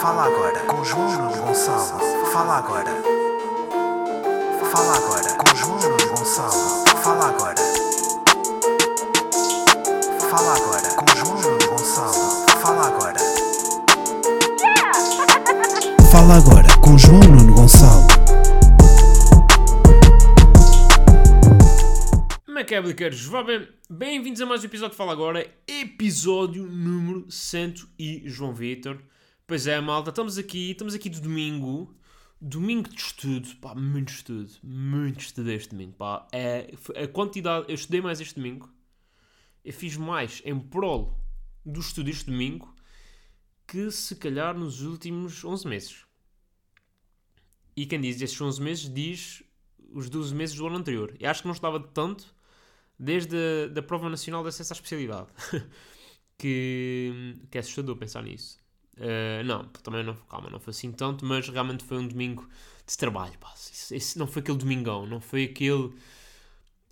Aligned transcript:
Fala 0.00 0.24
agora 0.26 0.60
com 0.66 0.84
João 0.84 1.28
Gonçalo. 1.32 2.00
Fala 2.32 2.58
agora. 2.58 2.90
Fala 4.70 4.96
agora 4.96 5.34
com 5.34 5.56
João 5.56 5.78
Gonçalo. 5.78 6.84
Fala 7.02 7.28
agora. 7.28 7.54
Fala 10.30 10.54
agora 10.54 10.94
com 10.96 11.16
João 11.16 11.58
Gonçalo. 11.68 12.46
Fala 12.60 12.86
agora. 12.86 13.20
Fala 16.10 16.36
agora 16.36 16.68
com 16.80 16.98
João 16.98 17.20
Nuno 17.20 17.54
Gonçalo. 17.54 18.06
Bliqueiros? 22.82 23.24
Vá 23.24 23.42
bem, 23.42 23.66
bem-vindos 23.88 24.40
a 24.42 24.46
mais 24.46 24.62
um 24.62 24.66
episódio 24.66 24.90
de 24.90 24.96
Fala 24.96 25.12
Agora, 25.12 25.46
episódio 25.66 26.66
número 26.66 27.24
100 27.30 27.74
e 27.98 28.22
João 28.26 28.52
Vitor. 28.52 28.98
Pois 29.48 29.64
é, 29.68 29.80
malta, 29.80 30.10
estamos 30.10 30.38
aqui, 30.38 30.72
estamos 30.72 30.92
aqui 30.92 31.08
de 31.08 31.20
domingo, 31.20 31.94
domingo 32.40 32.88
de 32.88 33.00
estudo, 33.00 33.48
pá, 33.58 33.76
muito 33.76 34.08
estudo, 34.08 34.50
muito 34.60 35.20
estudo 35.20 35.52
este 35.52 35.68
domingo, 35.68 35.92
pá. 35.92 36.26
É, 36.32 36.74
a 37.00 37.06
quantidade, 37.06 37.66
eu 37.68 37.76
estudei 37.76 38.00
mais 38.00 38.20
este 38.20 38.34
domingo, 38.34 38.68
eu 39.64 39.72
fiz 39.72 39.96
mais 39.96 40.42
em 40.44 40.58
prol 40.58 41.16
do 41.64 41.78
estudo 41.78 42.10
este 42.10 42.26
domingo 42.26 42.74
que 43.68 43.88
se 43.92 44.16
calhar 44.16 44.58
nos 44.58 44.82
últimos 44.82 45.44
11 45.44 45.68
meses. 45.68 46.04
E 47.76 47.86
quem 47.86 48.00
diz 48.00 48.20
estes 48.20 48.40
11 48.40 48.60
meses 48.60 48.92
diz 48.92 49.44
os 49.92 50.10
12 50.10 50.34
meses 50.34 50.56
do 50.56 50.66
ano 50.66 50.78
anterior. 50.78 51.14
Eu 51.20 51.30
acho 51.30 51.42
que 51.42 51.46
não 51.46 51.54
estava 51.54 51.78
de 51.78 51.86
tanto 51.90 52.34
desde 52.98 53.36
a 53.36 53.68
da 53.68 53.82
Prova 53.82 54.10
Nacional 54.10 54.42
de 54.42 54.48
Acesso 54.48 54.72
à 54.72 54.74
Especialidade. 54.74 55.28
que, 56.36 57.34
que 57.48 57.58
é 57.58 57.60
assustador 57.60 57.96
pensar 57.96 58.24
nisso. 58.24 58.65
Uh, 58.96 59.44
não, 59.44 59.64
também 59.64 60.02
não, 60.02 60.14
calma, 60.14 60.48
não 60.48 60.58
foi 60.58 60.70
assim 60.70 60.90
tanto, 60.90 61.24
mas 61.24 61.48
realmente 61.48 61.84
foi 61.84 61.98
um 61.98 62.06
domingo 62.06 62.48
de 62.86 62.96
trabalho. 62.96 63.36
Pá. 63.38 63.52
Esse, 63.54 63.94
esse 63.94 64.18
não 64.18 64.26
foi 64.26 64.40
aquele 64.40 64.58
domingão, 64.58 65.06
não 65.06 65.20
foi 65.20 65.44
aquele, 65.44 65.92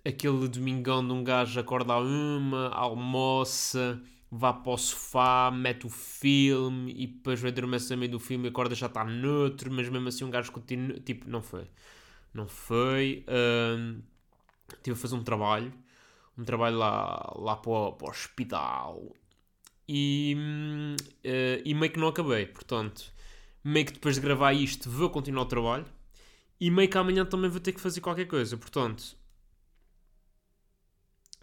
aquele 0.03 0.47
domingão 0.47 1.05
de 1.05 1.13
um 1.13 1.23
gajo 1.23 1.59
acorda 1.59 1.93
a 1.93 1.99
uma, 1.99 2.69
almoça, 2.69 4.01
vá 4.31 4.53
para 4.53 4.71
o 4.71 4.77
sofá, 4.77 5.51
mete 5.51 5.85
o 5.87 5.89
filme 5.89 6.93
e 6.95 7.07
depois 7.07 7.39
vai 7.41 7.51
dormir 7.51 7.77
a 7.91 7.97
meio 7.97 8.11
do 8.11 8.19
filme 8.19 8.45
e 8.45 8.49
acorda 8.49 8.75
já 8.75 8.87
está 8.87 9.03
neutro, 9.03 9.71
mas 9.71 9.89
mesmo 9.89 10.07
assim 10.07 10.23
um 10.23 10.29
gajo 10.29 10.51
continua. 10.51 10.99
Tipo, 10.99 11.29
não 11.29 11.41
foi. 11.41 11.67
Não 12.33 12.47
foi. 12.47 13.25
Uh, 13.27 14.01
tive 14.83 14.95
a 14.97 14.99
fazer 14.99 15.15
um 15.15 15.23
trabalho 15.23 15.73
um 16.37 16.43
trabalho 16.43 16.77
lá, 16.77 17.33
lá 17.35 17.55
para, 17.55 17.91
para 17.93 18.07
o 18.07 18.09
hospital 18.09 19.15
e, 19.87 20.35
uh, 21.25 21.61
e 21.63 21.73
meio 21.73 21.91
que 21.91 21.99
não 21.99 22.07
acabei. 22.07 22.45
Portanto, 22.45 23.13
meio 23.63 23.85
que 23.85 23.93
depois 23.93 24.15
de 24.15 24.21
gravar 24.21 24.53
isto 24.53 24.89
vou 24.89 25.09
continuar 25.09 25.43
o 25.43 25.45
trabalho 25.45 25.85
e 26.59 26.71
meio 26.71 26.89
que 26.89 26.97
amanhã 26.97 27.25
também 27.25 27.49
vou 27.49 27.59
ter 27.59 27.73
que 27.73 27.81
fazer 27.81 28.01
qualquer 28.01 28.25
coisa. 28.25 28.57
Portanto, 28.57 29.17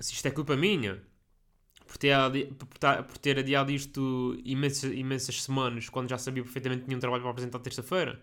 se 0.00 0.14
isto 0.14 0.26
é 0.26 0.30
culpa 0.30 0.56
minha 0.56 1.02
por 1.86 1.96
ter, 1.98 2.16
por 3.06 3.18
ter 3.18 3.38
adiado 3.38 3.70
isto 3.70 4.36
imensas, 4.44 4.92
imensas 4.92 5.42
semanas 5.42 5.88
quando 5.88 6.08
já 6.08 6.18
sabia 6.18 6.42
perfeitamente 6.42 6.82
que 6.82 6.86
tinha 6.86 6.96
um 6.96 7.00
trabalho 7.00 7.22
para 7.22 7.30
apresentar 7.30 7.58
terça-feira, 7.60 8.22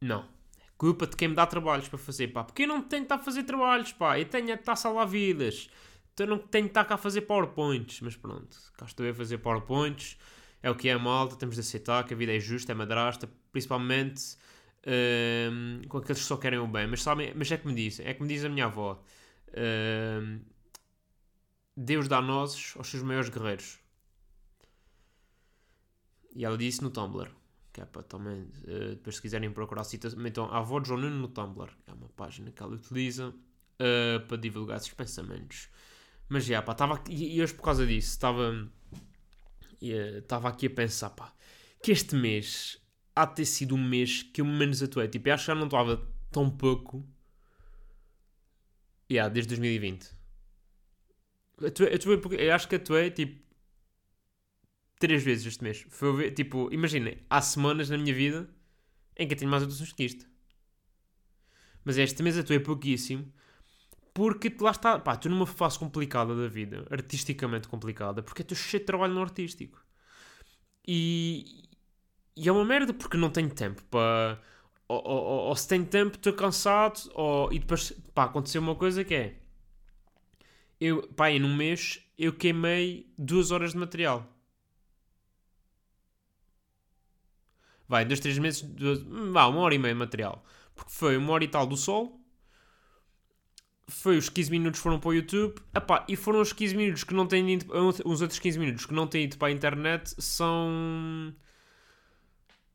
não 0.00 0.28
culpa 0.76 1.06
de 1.06 1.16
quem 1.16 1.28
me 1.28 1.34
dá 1.34 1.46
trabalhos 1.46 1.88
para 1.88 1.98
fazer, 1.98 2.28
pá. 2.28 2.44
Porque 2.44 2.64
eu 2.64 2.68
não 2.68 2.82
tenho 2.82 3.02
que 3.02 3.06
estar 3.06 3.16
a 3.16 3.18
fazer 3.18 3.44
trabalhos, 3.44 3.92
pá. 3.92 4.18
Eu 4.18 4.26
tenho 4.26 4.46
que 4.46 4.52
estar 4.52 4.72
a 4.72 4.76
salvar 4.76 5.06
vidas. 5.06 5.70
Então 6.14 6.26
não 6.26 6.38
tenho 6.38 6.64
que 6.64 6.70
estar 6.70 6.84
cá 6.84 6.94
a 6.94 6.98
fazer 6.98 7.22
PowerPoints. 7.22 8.00
Mas 8.00 8.16
pronto, 8.16 8.56
cá 8.76 8.86
estou 8.86 9.08
a 9.08 9.12
fazer 9.12 9.38
PowerPoints. 9.38 10.16
É 10.62 10.70
o 10.70 10.74
que 10.74 10.88
é 10.88 10.96
malta, 10.96 11.36
temos 11.36 11.56
de 11.56 11.60
aceitar 11.60 12.04
que 12.04 12.14
a 12.14 12.16
vida 12.16 12.34
é 12.34 12.40
justa, 12.40 12.72
é 12.72 12.74
madrasta, 12.74 13.28
principalmente 13.52 14.36
um, 15.52 15.82
com 15.88 15.98
aqueles 15.98 16.22
que 16.22 16.26
só 16.26 16.38
querem 16.38 16.58
o 16.58 16.66
bem. 16.66 16.86
Mas, 16.86 17.04
mas 17.34 17.52
é 17.52 17.58
que 17.58 17.66
me 17.66 17.74
dizem, 17.74 18.06
é 18.06 18.14
que 18.14 18.22
me 18.22 18.28
diz 18.28 18.42
a 18.44 18.48
minha 18.48 18.64
avó. 18.64 19.02
Um, 19.50 20.40
Deus 21.76 22.08
dá 22.08 22.22
nozes 22.22 22.74
aos 22.76 22.88
seus 22.88 23.02
maiores 23.02 23.28
guerreiros. 23.28 23.78
E 26.34 26.44
ela 26.44 26.56
disse 26.56 26.82
no 26.82 26.90
Tumblr 26.90 27.30
que 27.74 27.80
é 27.80 27.84
para 27.84 28.04
também, 28.04 28.42
uh, 28.42 28.90
depois 28.90 29.16
se 29.16 29.22
quiserem 29.22 29.50
procurar 29.50 29.82
citação, 29.82 30.24
então 30.24 30.44
a 30.46 30.58
avó 30.58 30.78
de 30.78 30.86
João 30.86 31.00
Nuno 31.00 31.16
no 31.16 31.28
Tumblr, 31.28 31.68
é 31.88 31.92
uma 31.92 32.08
página 32.10 32.52
que 32.52 32.62
ela 32.62 32.72
utiliza 32.72 33.30
uh, 33.30 34.26
para 34.28 34.36
divulgar 34.36 34.76
esses 34.76 34.94
pensamentos. 34.94 35.68
Mas 36.28 36.44
já, 36.44 36.62
pá, 36.62 36.72
estava 36.72 37.02
e 37.08 37.40
hoje 37.42 37.54
por 37.54 37.62
causa 37.62 37.86
disso, 37.86 38.10
estava 38.10 38.70
estava 39.80 40.48
aqui 40.48 40.66
a 40.66 40.70
pensar, 40.70 41.10
pá, 41.10 41.34
que 41.82 41.92
este 41.92 42.14
mês 42.14 42.80
há 43.14 43.26
de 43.26 43.36
ter 43.36 43.44
sido 43.44 43.74
um 43.74 43.82
mês 43.82 44.22
que 44.22 44.40
eu 44.40 44.44
menos 44.44 44.82
atuei, 44.82 45.08
tipo, 45.08 45.28
eu 45.28 45.34
acho 45.34 45.44
que 45.44 45.46
já 45.48 45.54
não 45.54 45.66
estava 45.66 46.08
tão 46.32 46.50
pouco, 46.50 47.06
yeah, 49.10 49.32
desde 49.32 49.48
2020. 49.50 50.10
Atuei, 51.64 51.94
atuei, 51.94 52.20
eu 52.38 52.54
acho 52.54 52.68
que 52.68 52.76
atuei, 52.76 53.10
tipo, 53.10 53.44
três 54.98 55.22
vezes 55.22 55.46
este 55.46 55.62
mês. 55.62 55.84
Foi 55.88 56.30
tipo, 56.30 56.72
imaginem, 56.72 57.18
há 57.28 57.40
semanas 57.40 57.90
na 57.90 57.98
minha 57.98 58.14
vida 58.14 58.48
em 59.16 59.28
que 59.28 59.34
eu 59.34 59.38
tenho 59.38 59.50
mais 59.50 59.62
atuações 59.62 59.92
que 59.92 60.04
isto. 60.04 60.26
Mas 61.84 61.98
este 61.98 62.22
mês 62.22 62.38
atuei 62.38 62.58
pouquíssimo 62.58 63.32
porque 64.14 64.54
lá 64.60 64.70
está, 64.70 64.98
pá, 64.98 65.14
estou 65.14 65.30
numa 65.30 65.46
fase 65.46 65.78
complicada 65.78 66.34
da 66.36 66.48
vida, 66.48 66.86
artisticamente 66.90 67.68
complicada, 67.68 68.22
porque 68.22 68.42
estou 68.42 68.56
cheio 68.56 68.80
de 68.80 68.86
trabalho 68.86 69.14
no 69.14 69.22
artístico. 69.22 69.84
E, 70.86 71.68
e 72.36 72.48
é 72.48 72.52
uma 72.52 72.64
merda 72.64 72.92
porque 72.94 73.16
não 73.16 73.30
tenho 73.30 73.50
tempo 73.54 73.82
para. 73.84 74.40
Ou, 74.88 75.02
ou, 75.04 75.24
ou, 75.24 75.40
ou, 75.48 75.56
se 75.56 75.68
tenho 75.68 75.86
tempo, 75.86 76.16
estou 76.16 76.32
cansado, 76.34 77.10
ou, 77.14 77.52
e 77.52 77.58
depois, 77.58 77.90
pá, 78.14 78.24
aconteceu 78.24 78.60
uma 78.62 78.74
coisa 78.76 79.04
que 79.04 79.14
é. 79.14 79.36
Eu, 80.80 81.08
pá, 81.14 81.30
em 81.30 81.42
um 81.42 81.54
mês 81.56 82.00
eu 82.18 82.32
queimei 82.32 83.12
duas 83.18 83.50
horas 83.50 83.72
de 83.72 83.78
material. 83.78 84.34
vai, 87.88 88.04
dois, 88.04 88.20
três 88.20 88.38
meses, 88.38 88.62
duas, 88.62 89.02
vá, 89.32 89.46
uma 89.46 89.60
hora 89.60 89.74
e 89.74 89.78
meia 89.78 89.94
de 89.94 89.98
material. 90.00 90.44
Porque 90.74 90.90
foi 90.92 91.16
uma 91.16 91.32
hora 91.32 91.44
e 91.44 91.48
tal 91.48 91.66
do 91.66 91.76
sol, 91.76 92.20
foi 93.86 94.16
os 94.16 94.28
15 94.28 94.50
minutos 94.50 94.80
foram 94.80 94.98
para 94.98 95.08
o 95.10 95.14
YouTube, 95.14 95.54
epá, 95.74 96.04
e 96.08 96.16
foram 96.16 96.40
os 96.40 96.52
15 96.52 96.76
minutos 96.76 97.04
que 97.04 97.14
não 97.14 97.26
têm 97.26 97.54
ido, 97.54 97.66
os 98.04 98.22
outros 98.22 98.38
15 98.38 98.58
minutos 98.58 98.86
que 98.86 98.94
não 98.94 99.06
têm 99.06 99.24
ido 99.24 99.36
para 99.36 99.48
a 99.48 99.50
internet 99.50 100.14
são. 100.18 101.34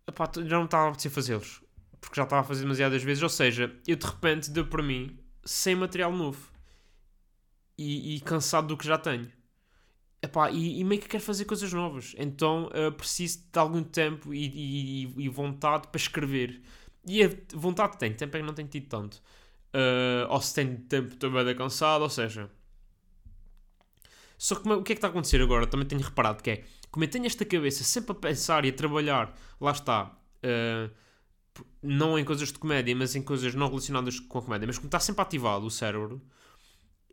Epá, 0.08 0.30
já 0.36 0.58
não 0.58 0.66
estava 0.66 0.86
a 0.86 0.88
apetecer 0.90 1.12
fazê-los. 1.12 1.64
Porque 2.00 2.16
já 2.16 2.24
estava 2.24 2.42
a 2.42 2.46
fazer 2.46 2.62
demasiadas 2.62 3.04
vezes. 3.04 3.22
Ou 3.22 3.30
seja, 3.30 3.76
eu 3.88 3.96
de 3.96 4.06
repente 4.06 4.50
deu 4.50 4.66
para 4.66 4.82
mim 4.82 5.18
sem 5.44 5.76
material 5.76 6.12
novo. 6.12 6.50
E, 7.78 8.16
e 8.16 8.20
cansado 8.22 8.68
do 8.68 8.78
que 8.78 8.86
já 8.86 8.98
tenho. 8.98 9.32
Epá, 10.22 10.52
e, 10.52 10.80
e 10.80 10.84
meio 10.84 11.02
que 11.02 11.08
quero 11.08 11.24
fazer 11.24 11.46
coisas 11.46 11.72
novas. 11.72 12.14
Então 12.18 12.68
uh, 12.68 12.92
preciso 12.92 13.44
de 13.52 13.60
algum 13.60 13.84
tempo 13.84 14.34
e, 14.34 14.46
e, 14.46 15.24
e, 15.26 15.30
vontade 15.30 15.88
para 15.88 16.00
escrever. 16.00 16.62
E 17.06 17.24
a 17.24 17.30
vontade 17.54 17.98
tenho, 17.98 18.16
tempo 18.16 18.36
é 18.36 18.40
que 18.40 18.46
não 18.46 18.54
tenho 18.54 18.68
tido 18.68 18.88
tanto. 18.88 19.22
Uh, 19.74 20.26
ou 20.30 20.42
se 20.42 20.56
tenho 20.56 20.78
tempo 20.80 21.16
também 21.16 21.46
de 21.46 21.56
cansado, 21.56 22.04
ou 22.04 22.10
seja. 22.10 22.50
Só 24.38 24.56
que 24.56 24.70
o 24.70 24.84
que 24.84 24.94
é 24.94 24.96
que 24.96 25.00
está 25.00 25.08
a 25.08 25.10
acontecer 25.10 25.42
agora? 25.42 25.68
Também 25.68 25.86
tenho 25.86 26.02
reparado 26.02 26.42
que 26.42 26.50
é, 26.50 26.64
como 26.90 27.04
eu 27.04 27.10
tenho 27.10 27.26
esta 27.26 27.46
cabeça 27.46 27.84
sempre 27.84 28.14
a 28.14 28.16
pensar 28.16 28.66
e 28.66 28.70
a 28.70 28.74
trabalhar, 28.74 29.36
lá 29.60 29.72
está, 29.72 30.18
uh, 30.44 30.90
não 31.84 32.18
em 32.18 32.24
coisas 32.24 32.52
de 32.52 32.58
comédia, 32.58 32.96
mas 32.96 33.16
em 33.16 33.22
coisas 33.22 33.54
não 33.54 33.68
relacionadas 33.68 34.20
com 34.20 34.40
a 34.40 34.42
comédia, 34.42 34.66
mas 34.66 34.78
como 34.78 34.88
está 34.88 35.00
sempre 35.00 35.22
ativado 35.22 35.66
o 35.66 35.72
cérebro, 35.72 36.22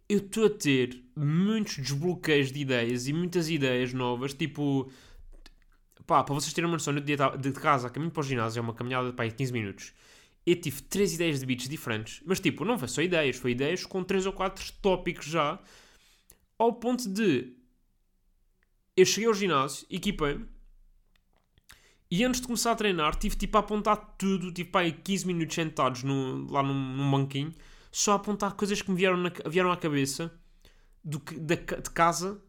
eu 0.09 0.19
estou 0.19 0.47
a 0.47 0.51
ter 0.51 1.05
muitos 1.17 1.79
desbloqueios 1.79 2.53
de 2.53 2.61
ideias 2.61 3.09
e 3.09 3.13
muitas 3.13 3.49
ideias 3.51 3.93
novas, 3.93 4.33
tipo. 4.33 4.91
Pá, 6.07 6.23
para 6.23 6.35
vocês 6.35 6.53
terem 6.53 6.71
uma 6.71 6.77
noção, 6.77 6.95
no 6.95 7.01
dia 7.01 7.17
de 7.17 7.53
casa 7.53 7.89
a 7.89 7.91
caminho 7.91 8.13
para 8.13 8.21
o 8.21 8.23
ginásio, 8.23 8.61
é 8.61 8.63
uma 8.63 8.73
caminhada 8.73 9.13
de 9.13 9.31
15 9.33 9.53
minutos. 9.53 9.93
Eu 10.47 10.61
tive 10.61 10.83
três 10.83 11.15
ideias 11.15 11.41
de 11.41 11.47
beats 11.47 11.69
diferentes, 11.69 12.23
mas 12.25 12.39
tipo, 12.39 12.65
não 12.65 12.79
foi 12.79 12.89
só 12.89 13.03
ideias, 13.03 13.37
foi 13.37 13.51
ideias 13.51 13.85
com 13.85 14.05
três 14.05 14.27
ou 14.27 14.33
quatro 14.33 14.65
tópicos 14.81 15.27
já, 15.27 15.59
ao 16.57 16.73
ponto 16.75 17.09
de 17.09 17.57
eu 18.97 19.05
cheguei 19.05 19.29
ao 19.29 19.35
ginásio, 19.35 19.87
equipei-me, 19.91 20.49
e 22.11 22.25
antes 22.25 22.41
de 22.41 22.47
começar 22.47 22.73
a 22.73 22.77
treinar, 22.77 23.17
tive 23.17 23.37
tipo 23.37 23.57
a 23.57 23.61
apontar 23.61 23.97
tudo, 24.17 24.53
tipo 24.53 24.71
pá, 24.71 24.89
15 24.89 25.27
minutos 25.27 25.55
sentados 25.55 26.03
no, 26.05 26.51
lá 26.51 26.63
num, 26.63 26.73
num 26.73 27.11
banquinho, 27.11 27.53
só 27.91 28.13
a 28.13 28.15
apontar 28.17 28.55
coisas 28.55 28.81
que 28.81 28.91
me 28.91 28.97
vieram, 28.97 29.17
na, 29.17 29.33
vieram 29.47 29.73
à 29.73 29.77
cabeça 29.77 30.33
do 31.05 31.19
de 31.19 31.57
casa 31.91 32.41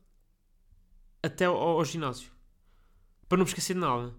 até 1.23 1.45
ao, 1.45 1.57
ao, 1.57 1.85
ginásio. 1.85 2.31
Para 3.27 3.37
não 3.37 3.45
me 3.45 3.49
esquecer 3.49 3.73
de 3.73 3.79
nada. 3.79 4.13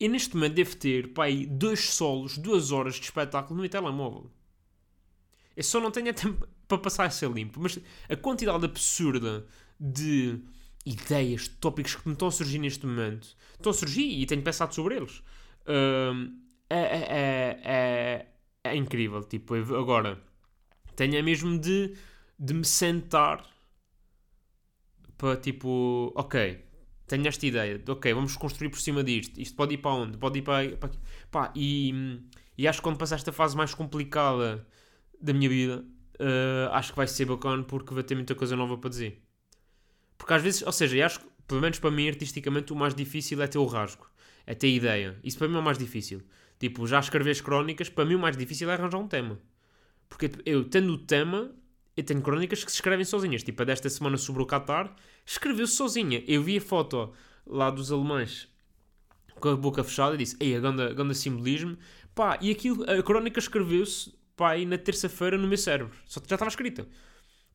E 0.00 0.08
neste 0.08 0.34
momento 0.34 0.54
devo 0.54 0.74
ter, 0.76 1.12
pá, 1.12 1.24
aí, 1.24 1.44
dois 1.44 1.90
solos, 1.90 2.38
duas 2.38 2.72
horas 2.72 2.94
de 2.94 3.02
espetáculo 3.02 3.56
no 3.56 3.60
meu 3.60 3.70
telemóvel. 3.70 4.30
Eu 5.54 5.62
só 5.62 5.78
não 5.78 5.90
tenho 5.90 6.14
tempo 6.14 6.48
para 6.66 6.78
passar 6.78 7.04
a 7.04 7.10
ser 7.10 7.30
limpo. 7.30 7.60
Mas 7.60 7.78
a 8.08 8.16
quantidade 8.16 8.64
absurda 8.64 9.46
de 9.78 10.40
ideias, 10.86 11.48
tópicos 11.48 11.96
que 11.96 12.08
me 12.08 12.14
estão 12.14 12.28
a 12.28 12.30
surgir 12.30 12.58
neste 12.58 12.86
momento. 12.86 13.36
Estão 13.52 13.70
a 13.70 13.74
surgir 13.74 14.08
e 14.08 14.24
tenho 14.24 14.42
pensado 14.42 14.74
sobre 14.74 14.96
eles. 14.96 15.22
Hum, 15.68 16.40
é, 16.70 16.78
é, 16.78 17.06
é, 17.10 17.60
é, 17.64 18.26
é 18.64 18.76
incrível. 18.76 19.22
Tipo, 19.22 19.54
agora 19.54 20.18
tenho 20.96 21.16
é 21.16 21.22
mesmo 21.22 21.58
de, 21.58 21.94
de 22.38 22.54
me 22.54 22.64
sentar 22.64 23.46
para 25.18 25.36
tipo, 25.36 26.10
ok, 26.14 26.64
tenho 27.10 27.26
esta 27.26 27.44
ideia, 27.44 27.76
de, 27.76 27.90
ok, 27.90 28.14
vamos 28.14 28.36
construir 28.36 28.68
por 28.68 28.80
cima 28.80 29.02
disto. 29.02 29.40
Isto 29.40 29.56
pode 29.56 29.74
ir 29.74 29.78
para 29.78 29.90
onde? 29.90 30.16
Pode 30.16 30.38
ir 30.38 30.42
para, 30.42 30.76
para 30.76 30.88
aqui. 30.90 30.98
Pá, 31.28 31.52
e, 31.56 32.20
e 32.56 32.68
acho 32.68 32.78
que 32.78 32.84
quando 32.84 32.98
passar 32.98 33.16
esta 33.16 33.32
fase 33.32 33.56
mais 33.56 33.74
complicada 33.74 34.64
da 35.20 35.32
minha 35.32 35.48
vida, 35.48 35.84
uh, 36.20 36.70
acho 36.72 36.92
que 36.92 36.96
vai 36.96 37.08
ser 37.08 37.24
bacana 37.24 37.64
porque 37.64 37.92
vai 37.92 38.04
ter 38.04 38.14
muita 38.14 38.36
coisa 38.36 38.54
nova 38.54 38.78
para 38.78 38.90
dizer. 38.90 39.20
Porque 40.16 40.32
às 40.32 40.40
vezes, 40.40 40.62
ou 40.62 40.70
seja, 40.70 41.04
acho 41.04 41.18
que, 41.18 41.26
pelo 41.48 41.60
menos 41.60 41.80
para 41.80 41.90
mim, 41.90 42.06
artisticamente, 42.08 42.72
o 42.72 42.76
mais 42.76 42.94
difícil 42.94 43.42
é 43.42 43.48
ter 43.48 43.58
o 43.58 43.66
rasgo, 43.66 44.08
é 44.46 44.54
ter 44.54 44.68
ideia. 44.68 45.18
Isso 45.24 45.36
para 45.36 45.48
mim 45.48 45.56
é 45.56 45.58
o 45.58 45.62
mais 45.62 45.78
difícil. 45.78 46.22
Tipo, 46.60 46.86
já 46.86 47.00
escrever 47.00 47.32
as 47.32 47.40
crónicas, 47.40 47.88
para 47.88 48.04
mim 48.04 48.14
o 48.14 48.20
mais 48.20 48.36
difícil 48.36 48.70
é 48.70 48.74
arranjar 48.74 48.98
um 48.98 49.08
tema. 49.08 49.40
Porque 50.08 50.30
eu, 50.46 50.62
tendo 50.62 50.92
o 50.92 50.98
tema, 50.98 51.50
eu 51.96 52.04
tenho 52.04 52.22
crónicas 52.22 52.64
que 52.64 52.70
se 52.70 52.76
escrevem 52.76 53.04
sozinhas. 53.04 53.42
Tipo, 53.42 53.62
a 53.62 53.64
desta 53.64 53.88
semana 53.88 54.16
sobre 54.16 54.42
o 54.42 54.46
Qatar, 54.46 54.94
escreveu-se 55.24 55.74
sozinha. 55.74 56.22
Eu 56.26 56.42
vi 56.42 56.58
a 56.58 56.60
foto 56.60 57.12
lá 57.46 57.70
dos 57.70 57.90
alemães 57.90 58.48
com 59.40 59.48
a 59.48 59.56
boca 59.56 59.82
fechada 59.82 60.14
e 60.14 60.18
disse: 60.18 60.36
Ei, 60.40 60.56
a 60.56 60.60
ganda, 60.60 60.92
ganda 60.94 61.14
simbolismo. 61.14 61.76
Pá, 62.14 62.38
e 62.40 62.50
aquilo, 62.50 62.84
a 62.90 63.02
crónica 63.02 63.38
escreveu-se, 63.38 64.12
pá, 64.36 64.50
aí 64.50 64.66
na 64.66 64.76
terça-feira 64.76 65.38
no 65.38 65.48
meu 65.48 65.58
cérebro. 65.58 65.94
Só 66.06 66.20
já 66.20 66.34
estava 66.34 66.48
escrita. 66.48 66.86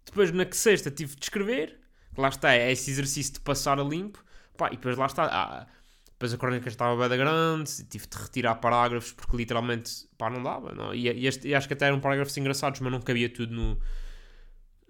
Depois, 0.06 0.32
na 0.32 0.46
sexta, 0.52 0.92
tive 0.92 1.16
de 1.16 1.24
escrever. 1.24 1.80
Lá 2.18 2.30
está, 2.30 2.54
é 2.54 2.72
esse 2.72 2.90
exercício 2.90 3.34
de 3.34 3.40
passar 3.42 3.80
a 3.80 3.84
limpo. 3.84 4.24
Pá, 4.58 4.68
e 4.68 4.78
depois 4.78 4.98
lá 4.98 5.06
está. 5.06 5.26
Ah, 5.26 5.68
depois 6.12 6.34
a 6.34 6.38
crónica 6.38 6.70
estava 6.70 7.10
bem 7.10 7.18
grande, 7.18 7.84
tive 7.90 8.08
de 8.08 8.18
retirar 8.18 8.56
parágrafos 8.56 9.12
porque 9.12 9.36
literalmente, 9.36 10.08
pá, 10.18 10.30
não 10.30 10.42
dava. 10.42 10.74
Não. 10.74 10.94
E, 10.94 11.10
e, 11.10 11.28
este, 11.28 11.48
e 11.50 11.56
acho 11.56 11.68
que 11.68 11.74
até 11.74 11.88
eram 11.88 12.00
parágrafos 12.00 12.36
engraçados, 12.38 12.80
mas 12.80 12.92
não 12.92 13.02
cabia 13.02 13.30
tudo 13.30 13.54
no 13.54 13.78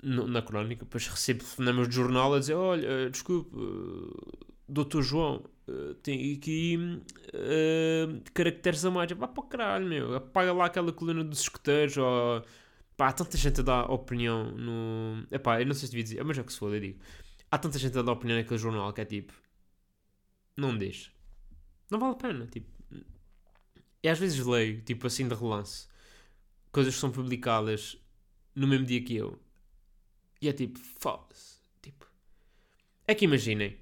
na 0.05 0.41
crónica. 0.41 0.85
Depois 0.85 1.07
recebo 1.07 1.39
telefonemas 1.39 1.89
de 1.89 1.95
jornal 1.95 2.33
a 2.33 2.39
dizer: 2.39 2.53
Olha, 2.53 3.07
uh, 3.07 3.09
desculpe, 3.09 3.55
uh, 3.55 4.47
doutor 4.67 5.01
João, 5.01 5.43
uh, 5.67 5.95
tem 5.95 6.33
aqui 6.33 6.77
uh, 7.33 8.21
caracteres 8.33 8.85
a 8.85 8.91
mais. 8.91 9.11
Vá 9.11 9.27
para 9.27 9.43
o 9.43 9.47
caralho, 9.47 9.87
meu. 9.87 10.15
Apaga 10.15 10.53
lá 10.53 10.65
aquela 10.65 10.93
coluna 10.93 11.23
dos 11.23 11.41
escuteiros. 11.41 11.97
Ou... 11.97 12.43
Pá, 12.95 13.09
há 13.09 13.13
tanta 13.13 13.35
gente 13.37 13.59
a 13.59 13.63
dar 13.63 13.91
opinião 13.91 14.51
no. 14.51 15.25
Epá, 15.31 15.59
eu 15.59 15.65
não 15.65 15.73
sei 15.73 15.87
se 15.87 15.91
devia 15.91 16.03
dizer, 16.03 16.23
mas 16.23 16.37
é 16.37 16.43
que 16.43 16.53
se 16.53 16.59
for, 16.59 16.73
eu 16.73 16.79
digo. 16.79 16.99
Há 17.49 17.57
tanta 17.57 17.79
gente 17.79 17.97
a 17.97 18.01
dar 18.01 18.11
opinião 18.11 18.37
naquele 18.37 18.59
jornal 18.59 18.93
que 18.93 19.01
é 19.01 19.05
tipo. 19.05 19.33
Não 20.57 20.77
deixe. 20.77 21.11
Não 21.89 21.99
vale 21.99 22.13
a 22.13 22.17
pena. 22.17 22.47
Tipo. 22.47 22.75
E 24.03 24.07
às 24.07 24.19
vezes 24.19 24.45
leio, 24.45 24.81
tipo 24.81 25.07
assim 25.07 25.27
de 25.27 25.33
relance, 25.33 25.87
coisas 26.71 26.93
que 26.93 26.99
são 26.99 27.11
publicadas 27.11 27.97
no 28.53 28.67
mesmo 28.67 28.85
dia 28.85 29.03
que 29.03 29.15
eu. 29.15 29.39
E 30.45 30.50
é 30.50 30.53
tipo, 30.53 30.80
foda-se. 31.00 31.57
Tipo. 31.81 32.06
É 33.07 33.15
que 33.15 33.25
imaginem 33.25 33.77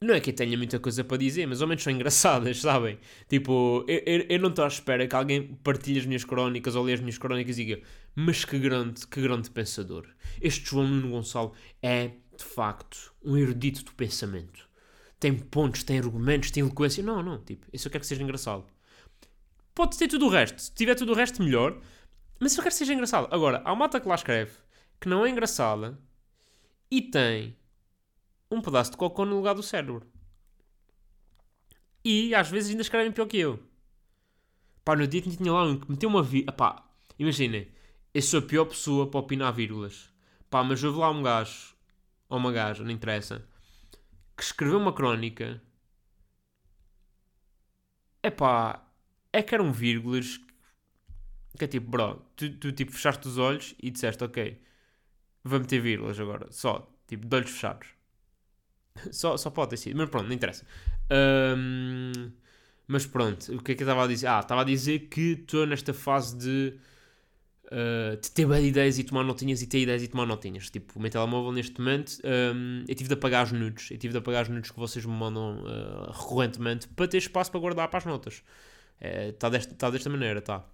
não 0.00 0.14
é 0.14 0.20
que 0.20 0.30
eu 0.30 0.34
tenha 0.34 0.56
muita 0.56 0.78
coisa 0.78 1.02
para 1.02 1.16
dizer, 1.16 1.44
mas 1.46 1.60
ao 1.60 1.66
menos 1.66 1.82
são 1.82 1.92
engraçadas, 1.92 2.58
sabem? 2.62 2.98
Tipo, 3.28 3.84
eu, 3.88 3.98
eu, 4.06 4.26
eu 4.28 4.38
não 4.38 4.50
estou 4.50 4.64
à 4.64 4.68
espera 4.68 5.08
que 5.08 5.16
alguém 5.16 5.58
partilhe 5.64 5.98
as 5.98 6.06
minhas 6.06 6.24
crónicas 6.24 6.76
ou 6.76 6.84
leia 6.84 6.94
as 6.94 7.00
minhas 7.00 7.18
crónicas 7.18 7.58
e 7.58 7.64
diga 7.64 7.82
mas 8.14 8.44
que 8.44 8.58
grande, 8.58 9.06
que 9.06 9.20
grande 9.20 9.50
pensador. 9.50 10.06
Este 10.40 10.70
João 10.70 10.86
Nuno 10.86 11.10
Gonçalo 11.10 11.52
é, 11.82 12.12
de 12.36 12.44
facto, 12.44 13.12
um 13.24 13.36
erudito 13.36 13.84
do 13.84 13.92
pensamento. 13.92 14.68
Tem 15.18 15.36
pontos, 15.36 15.82
tem 15.82 15.98
argumentos, 15.98 16.52
tem 16.52 16.60
eloquência. 16.60 17.02
Não, 17.02 17.22
não, 17.22 17.38
tipo, 17.42 17.66
eu 17.72 17.78
só 17.78 17.88
quero 17.88 18.02
que 18.02 18.06
seja 18.06 18.22
engraçado. 18.22 18.64
Pode 19.74 19.98
ter 19.98 20.08
tudo 20.08 20.26
o 20.26 20.28
resto. 20.28 20.60
Se 20.62 20.72
tiver 20.74 20.94
tudo 20.94 21.12
o 21.12 21.14
resto, 21.14 21.42
melhor. 21.42 21.80
Mas 22.38 22.56
eu 22.56 22.62
quero 22.62 22.72
que 22.72 22.78
seja 22.78 22.94
engraçado. 22.94 23.28
Agora, 23.30 23.62
há 23.64 23.72
uma 23.72 23.84
mata 23.84 24.00
que 24.00 24.08
lá 24.08 24.14
escreve 24.14 24.52
que 25.00 25.08
não 25.08 25.24
é 25.24 25.30
engraçada 25.30 25.98
e 26.90 27.00
tem 27.02 27.56
um 28.50 28.60
pedaço 28.60 28.92
de 28.92 28.96
cocô 28.96 29.24
no 29.24 29.36
lugar 29.36 29.54
do 29.54 29.62
cérebro. 29.62 30.06
E 32.04 32.34
às 32.34 32.48
vezes 32.48 32.70
ainda 32.70 32.82
escrevem 32.82 33.12
pior 33.12 33.26
que 33.26 33.38
eu. 33.38 33.62
Pá, 34.84 34.96
no 34.96 35.06
dia 35.06 35.20
que 35.20 35.36
tinha 35.36 35.52
lá 35.52 35.64
um 35.64 35.78
que 35.78 35.90
meteu 35.90 36.08
uma 36.08 36.22
vírgula. 36.22 36.56
Pá, 36.56 36.84
imaginem, 37.18 37.68
eu 38.14 38.22
sou 38.22 38.40
a 38.40 38.42
pior 38.42 38.64
pessoa 38.64 39.10
para 39.10 39.20
opinar 39.20 39.52
vírgulas. 39.52 40.10
Pá, 40.48 40.64
mas 40.64 40.82
houve 40.82 40.98
lá 40.98 41.10
um 41.10 41.22
gajo, 41.22 41.74
ou 42.28 42.38
uma 42.38 42.50
gaja, 42.50 42.82
não 42.82 42.90
interessa, 42.90 43.46
que 44.36 44.42
escreveu 44.42 44.78
uma 44.78 44.92
crónica. 44.92 45.60
É 48.22 48.30
pá, 48.30 48.82
é 49.32 49.42
que 49.42 49.54
eram 49.54 49.72
vírgulas. 49.72 50.40
Que 51.56 51.64
é 51.64 51.68
tipo, 51.68 51.88
bro, 51.90 52.22
tu, 52.36 52.50
tu 52.56 52.72
tipo 52.72 52.92
fechaste 52.92 53.26
os 53.26 53.38
olhos 53.38 53.74
e 53.82 53.90
disseste, 53.90 54.22
ok, 54.22 54.60
vou 55.42 55.60
meter 55.60 55.80
vírgulas 55.80 56.18
agora, 56.20 56.46
só, 56.50 56.88
tipo, 57.06 57.26
de 57.26 57.36
olhos 57.36 57.50
fechados. 57.50 57.88
Só, 59.12 59.36
só 59.36 59.48
pode 59.48 59.70
ter 59.70 59.76
sido, 59.76 59.96
mas 59.96 60.10
pronto, 60.10 60.26
não 60.26 60.34
interessa. 60.34 60.66
Um, 61.08 62.32
mas 62.88 63.06
pronto, 63.06 63.54
o 63.54 63.62
que 63.62 63.72
é 63.72 63.74
que 63.74 63.82
eu 63.82 63.86
estava 63.86 64.04
a 64.04 64.06
dizer? 64.06 64.26
Ah, 64.26 64.40
estava 64.40 64.62
a 64.62 64.64
dizer 64.64 65.08
que 65.08 65.32
estou 65.32 65.66
nesta 65.66 65.94
fase 65.94 66.36
de, 66.36 66.74
uh, 67.66 68.16
de 68.20 68.30
ter 68.30 68.46
bem 68.46 68.66
ideias 68.66 68.98
e 68.98 69.04
tomar 69.04 69.22
notinhas 69.24 69.62
e 69.62 69.66
ter 69.66 69.80
ideias 69.80 70.02
e 70.02 70.08
tomar 70.08 70.26
notinhas. 70.26 70.70
Tipo, 70.70 70.98
o 70.98 71.02
meu 71.02 71.10
telemóvel 71.10 71.52
neste 71.52 71.78
momento, 71.78 72.18
um, 72.24 72.84
eu 72.88 72.94
tive 72.94 73.08
de 73.08 73.14
apagar 73.14 73.44
os 73.44 73.52
nudes. 73.52 73.90
Eu 73.90 73.98
tive 73.98 74.12
de 74.12 74.18
apagar 74.18 74.44
os 74.44 74.48
nudes 74.48 74.70
que 74.70 74.78
vocês 74.78 75.04
me 75.04 75.12
mandam 75.12 75.62
uh, 75.62 76.10
recorrentemente 76.10 76.88
para 76.88 77.06
ter 77.06 77.18
espaço 77.18 77.50
para 77.50 77.60
guardar 77.60 77.88
para 77.88 77.98
as 77.98 78.04
notas. 78.04 78.42
Está 79.00 79.46
é, 79.46 79.50
desta, 79.50 79.74
tá 79.74 79.90
desta 79.90 80.10
maneira, 80.10 80.40
tá. 80.40 80.64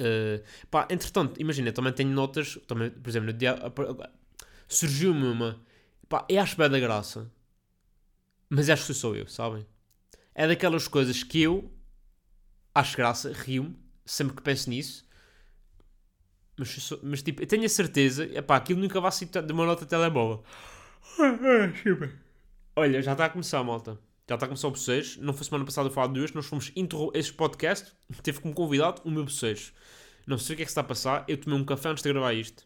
Uh, 0.00 0.42
pá, 0.70 0.88
entretanto, 0.90 1.40
imagina, 1.40 1.72
também 1.72 1.92
tenho 1.92 2.10
notas, 2.10 2.58
também, 2.66 2.90
por 2.90 3.08
exemplo, 3.08 3.26
no 3.26 3.32
dia, 3.32 3.56
surgiu-me 4.66 5.26
uma 5.26 5.60
Pá, 6.10 6.26
eu 6.28 6.42
acho 6.42 6.56
bem 6.56 6.68
da 6.68 6.80
graça. 6.80 7.30
Mas 8.50 8.68
acho 8.68 8.86
que 8.86 8.94
sou 8.94 9.14
eu, 9.14 9.28
sabem? 9.28 9.64
É 10.34 10.48
daquelas 10.48 10.88
coisas 10.88 11.22
que 11.22 11.40
eu 11.40 11.72
acho 12.74 12.96
graça, 12.96 13.32
rio-me, 13.32 13.76
sempre 14.04 14.34
que 14.36 14.42
penso 14.42 14.68
nisso. 14.70 15.08
Mas, 16.58 16.70
sou, 16.70 16.98
mas 17.04 17.22
tipo, 17.22 17.40
eu 17.40 17.46
tenho 17.46 17.64
a 17.64 17.68
certeza, 17.68 18.24
epá, 18.36 18.56
aquilo 18.56 18.80
nunca 18.80 19.00
vai 19.00 19.12
ser 19.12 19.26
de 19.26 19.52
uma 19.52 19.64
nota 19.64 19.84
de 19.84 19.90
telemóvel. 19.90 20.42
Olha, 22.74 23.00
já 23.00 23.12
está 23.12 23.26
a 23.26 23.30
começar, 23.30 23.62
malta. 23.62 23.96
Já 24.30 24.36
está 24.36 24.46
a 24.46 24.48
começar 24.48 24.68
o 24.68 24.70
bocejo. 24.70 25.20
Não 25.20 25.34
foi 25.34 25.44
semana 25.44 25.64
passada 25.64 25.90
falar 25.90 26.06
de 26.06 26.12
duas. 26.12 26.32
Nós 26.32 26.46
fomos 26.46 26.70
interromper 26.76 27.18
este 27.18 27.32
podcast. 27.32 27.92
Teve 28.22 28.38
como 28.38 28.54
convidado 28.54 29.02
o 29.04 29.10
meu 29.10 29.24
bocejo. 29.24 29.72
Não 30.24 30.38
sei 30.38 30.54
o 30.54 30.56
que 30.56 30.62
é 30.62 30.64
que 30.66 30.70
está 30.70 30.82
a 30.82 30.84
passar. 30.84 31.24
Eu 31.26 31.36
tomei 31.36 31.58
um 31.58 31.64
café 31.64 31.88
antes 31.88 32.00
de 32.00 32.12
gravar 32.12 32.32
isto. 32.32 32.64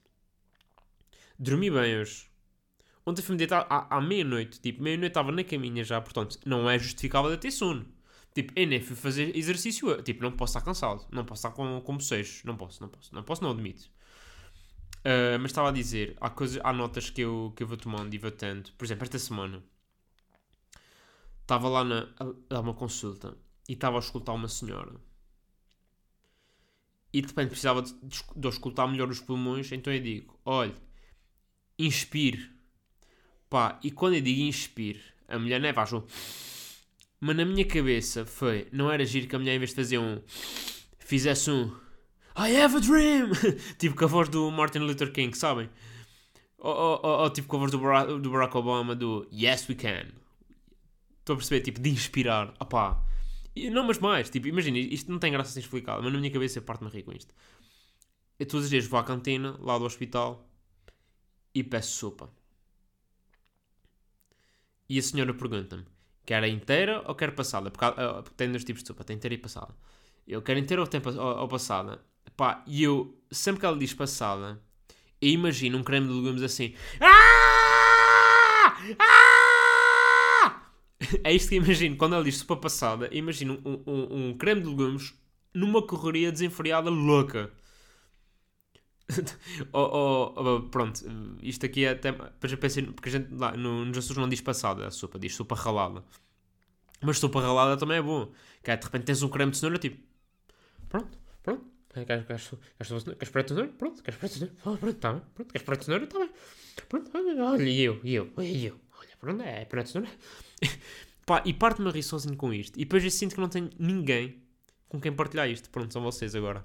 Dormi 1.38 1.70
bem 1.70 1.98
hoje. 1.98 2.26
Ontem 3.06 3.22
fui-me 3.22 3.38
deitar 3.38 3.66
à, 3.70 3.96
à 3.96 3.98
meia-noite. 3.98 4.60
Tipo, 4.60 4.82
meia-noite 4.82 5.12
estava 5.12 5.32
na 5.32 5.42
caminha 5.42 5.82
já, 5.82 5.98
portanto, 6.02 6.38
não 6.44 6.68
é 6.68 6.78
justificável 6.78 7.30
de 7.30 7.38
ter 7.38 7.50
sono. 7.50 7.86
Tipo, 8.34 8.52
eu 8.54 8.66
nem 8.66 8.82
fui 8.82 8.94
fazer 8.94 9.34
exercício. 9.34 10.02
Tipo, 10.02 10.22
não 10.22 10.32
posso 10.32 10.50
estar 10.50 10.66
cansado. 10.66 11.06
Não 11.10 11.24
posso 11.24 11.46
estar 11.46 11.56
com, 11.56 11.80
com 11.80 11.96
bocejos. 11.96 12.44
Não 12.44 12.58
posso, 12.58 12.82
não 12.82 12.90
posso. 12.90 13.14
Não 13.14 13.22
posso, 13.22 13.42
não 13.42 13.52
admito. 13.52 13.90
Uh, 14.98 15.40
mas 15.40 15.50
estava 15.50 15.70
a 15.70 15.72
dizer, 15.72 16.14
há, 16.20 16.30
há 16.62 16.72
notas 16.74 17.08
que 17.08 17.22
eu, 17.22 17.54
que 17.56 17.62
eu 17.62 17.66
vou 17.66 17.78
tomando 17.78 18.12
e 18.12 18.18
vou 18.18 18.30
tendo. 18.30 18.70
Por 18.72 18.84
exemplo, 18.84 19.04
esta 19.04 19.18
semana 19.18 19.62
estava 21.44 21.68
lá 21.68 21.84
na, 21.84 22.08
a 22.18 22.32
dar 22.48 22.60
uma 22.60 22.74
consulta 22.74 23.36
e 23.68 23.74
estava 23.74 23.96
a 23.96 24.00
escutar 24.00 24.32
uma 24.32 24.48
senhora. 24.48 24.94
E 27.12 27.20
de 27.20 27.28
repente 27.28 27.50
precisava 27.50 27.82
de, 27.82 27.94
de, 28.02 28.48
escutar 28.48 28.88
melhor 28.88 29.08
os 29.08 29.20
pulmões, 29.20 29.70
então 29.70 29.92
eu 29.92 30.00
digo: 30.00 30.38
olha, 30.44 30.74
inspire 31.78 32.52
Pá, 33.54 33.78
e 33.84 33.90
quando 33.92 34.14
eu 34.14 34.20
digo 34.20 34.40
inspire, 34.40 35.00
a 35.28 35.38
mulher 35.38 35.60
não 35.60 35.68
é 35.68 35.72
um. 35.94 36.02
Mas 37.20 37.36
na 37.36 37.44
minha 37.44 37.64
cabeça 37.64 38.26
foi, 38.26 38.66
não 38.72 38.90
era 38.90 39.06
giro 39.06 39.28
que 39.28 39.36
a 39.36 39.38
mulher 39.38 39.54
em 39.54 39.58
vez 39.58 39.70
de 39.70 39.76
fazer 39.76 39.98
um. 39.98 40.20
fizesse 40.98 41.52
um. 41.52 41.72
I 42.36 42.56
have 42.56 42.76
a 42.76 42.80
dream! 42.80 43.30
tipo 43.78 43.94
com 43.94 44.06
a 44.06 44.08
voz 44.08 44.28
do 44.28 44.50
Martin 44.50 44.78
Luther 44.78 45.12
King, 45.12 45.36
sabem? 45.38 45.70
Ou, 46.58 46.74
ou, 46.74 47.00
ou, 47.00 47.20
ou 47.20 47.30
tipo 47.30 47.46
com 47.46 47.58
a 47.58 47.60
voz 47.60 47.70
do 47.70 47.78
Barack, 47.78 48.18
do 48.18 48.30
Barack 48.30 48.56
Obama 48.56 48.96
do 48.96 49.24
Yes 49.32 49.68
we 49.68 49.76
can. 49.76 50.23
Estou 51.24 51.32
a 51.32 51.36
perceber, 51.38 51.62
tipo, 51.62 51.80
de 51.80 51.88
inspirar. 51.88 52.52
Opá. 52.60 53.02
Não, 53.72 53.82
mas 53.82 53.98
mais, 53.98 54.28
tipo, 54.28 54.46
imagina, 54.46 54.76
isto 54.78 55.10
não 55.10 55.18
tem 55.18 55.32
graça 55.32 55.48
a 55.48 55.52
ser 55.54 55.60
explicado, 55.60 56.02
mas 56.02 56.12
na 56.12 56.18
minha 56.18 56.30
cabeça 56.30 56.60
parte-me 56.60 56.90
a 56.90 56.92
rir 56.92 57.02
com 57.02 57.12
isto. 57.12 57.34
Eu 58.38 58.44
todos 58.44 58.64
os 58.64 58.70
dias 58.70 58.86
vou 58.86 59.00
à 59.00 59.04
cantina, 59.04 59.56
lá 59.58 59.78
do 59.78 59.86
hospital, 59.86 60.46
e 61.54 61.64
peço 61.64 61.92
sopa. 61.96 62.30
E 64.86 64.98
a 64.98 65.02
senhora 65.02 65.32
pergunta-me: 65.32 65.86
quer 66.26 66.42
a 66.42 66.48
inteira 66.48 67.02
ou 67.06 67.14
quer 67.14 67.34
passada? 67.34 67.70
Porque, 67.70 67.86
uh, 67.86 68.22
tem 68.36 68.50
dois 68.50 68.64
tipos 68.64 68.82
de 68.82 68.88
sopa, 68.88 69.02
tem 69.02 69.16
inteira 69.16 69.34
e 69.34 69.38
passada. 69.38 69.74
Eu 70.28 70.42
quero 70.42 70.58
inteira 70.58 70.82
ou, 70.82 70.86
tem, 70.86 71.00
ou, 71.06 71.38
ou 71.38 71.48
passada? 71.48 72.04
Pá, 72.36 72.62
e 72.66 72.82
eu, 72.82 73.18
sempre 73.30 73.60
que 73.60 73.66
ela 73.66 73.78
diz 73.78 73.94
passada, 73.94 74.60
eu 75.22 75.30
imagino 75.30 75.78
um 75.78 75.82
creme 75.82 76.06
de 76.06 76.12
legumes 76.12 76.42
assim. 76.42 76.74
Ah! 77.00 78.76
Ah! 78.98 79.33
É 81.22 81.32
isto 81.32 81.48
que 81.48 81.56
imagino. 81.56 81.96
Quando 81.96 82.14
ele 82.16 82.24
diz 82.24 82.38
sopa 82.38 82.56
passada, 82.56 83.08
imagino 83.12 83.60
um, 83.64 83.82
um, 83.86 84.28
um 84.28 84.38
creme 84.38 84.62
de 84.62 84.68
legumes 84.68 85.14
numa 85.52 85.86
correria 85.86 86.32
desenfreada 86.32 86.90
louca. 86.90 87.50
oh, 89.72 89.78
oh, 89.78 90.34
oh, 90.36 90.62
pronto, 90.70 91.04
isto 91.42 91.66
aqui 91.66 91.84
é 91.84 91.90
até. 91.90 92.08
Eu 92.10 92.58
pensei, 92.58 92.84
porque 92.84 93.08
a 93.10 93.12
gente 93.12 93.34
lá 93.34 93.56
no, 93.56 93.84
no 93.84 93.94
Jesus 93.94 94.16
não 94.16 94.28
diz 94.28 94.40
passada 94.40 94.86
a 94.86 94.90
sopa, 94.90 95.18
diz 95.18 95.34
sopa 95.34 95.54
ralada. 95.54 96.02
Mas 97.02 97.18
sopa 97.18 97.40
ralada 97.40 97.76
também 97.76 97.98
é 97.98 98.02
bom. 98.02 98.32
Que 98.62 98.70
é, 98.70 98.76
de 98.76 98.84
repente 98.84 99.04
tens 99.04 99.22
um 99.22 99.28
creme 99.28 99.50
de 99.50 99.58
cenoura 99.58 99.78
tipo. 99.78 100.02
Pronto, 100.88 101.18
pronto. 101.42 101.66
Queres, 101.92 102.26
queres, 102.26 102.48
queres, 102.78 103.04
queres 103.04 103.28
preto 103.30 103.48
cenoura? 103.48 103.72
Pronto, 103.72 104.02
queres 104.02 104.18
preto 104.18 104.32
cenoura? 104.32 104.54
Oh, 104.64 104.76
pronto, 104.76 104.96
está 104.96 105.12
bem. 105.12 105.22
Pronto, 105.34 105.52
queres 105.52 105.66
preto 105.66 105.84
cenoura? 105.84 106.04
Está 106.04 106.18
bem. 106.18 106.30
Pronto, 106.88 107.10
olha, 107.14 107.62
e 107.62 107.80
eu, 107.82 108.00
e 108.02 108.14
eu, 108.14 108.32
e 108.38 108.66
eu. 108.66 108.80
Olha, 108.98 109.16
pronto, 109.20 109.42
é 109.42 109.64
preto 109.66 109.90
cenoura. 109.90 110.10
Pá, 111.26 111.42
e 111.44 111.54
parte-me 111.54 111.88
a 111.88 111.92
rir 111.92 112.02
sozinho 112.02 112.36
com 112.36 112.52
isto. 112.52 112.76
E 112.76 112.84
depois 112.84 113.02
eu 113.02 113.10
sinto 113.10 113.34
que 113.34 113.40
não 113.40 113.48
tenho 113.48 113.70
ninguém 113.78 114.42
com 114.88 115.00
quem 115.00 115.12
partilhar 115.12 115.48
isto. 115.48 115.70
Pronto, 115.70 115.92
são 115.92 116.02
vocês 116.02 116.34
agora. 116.34 116.64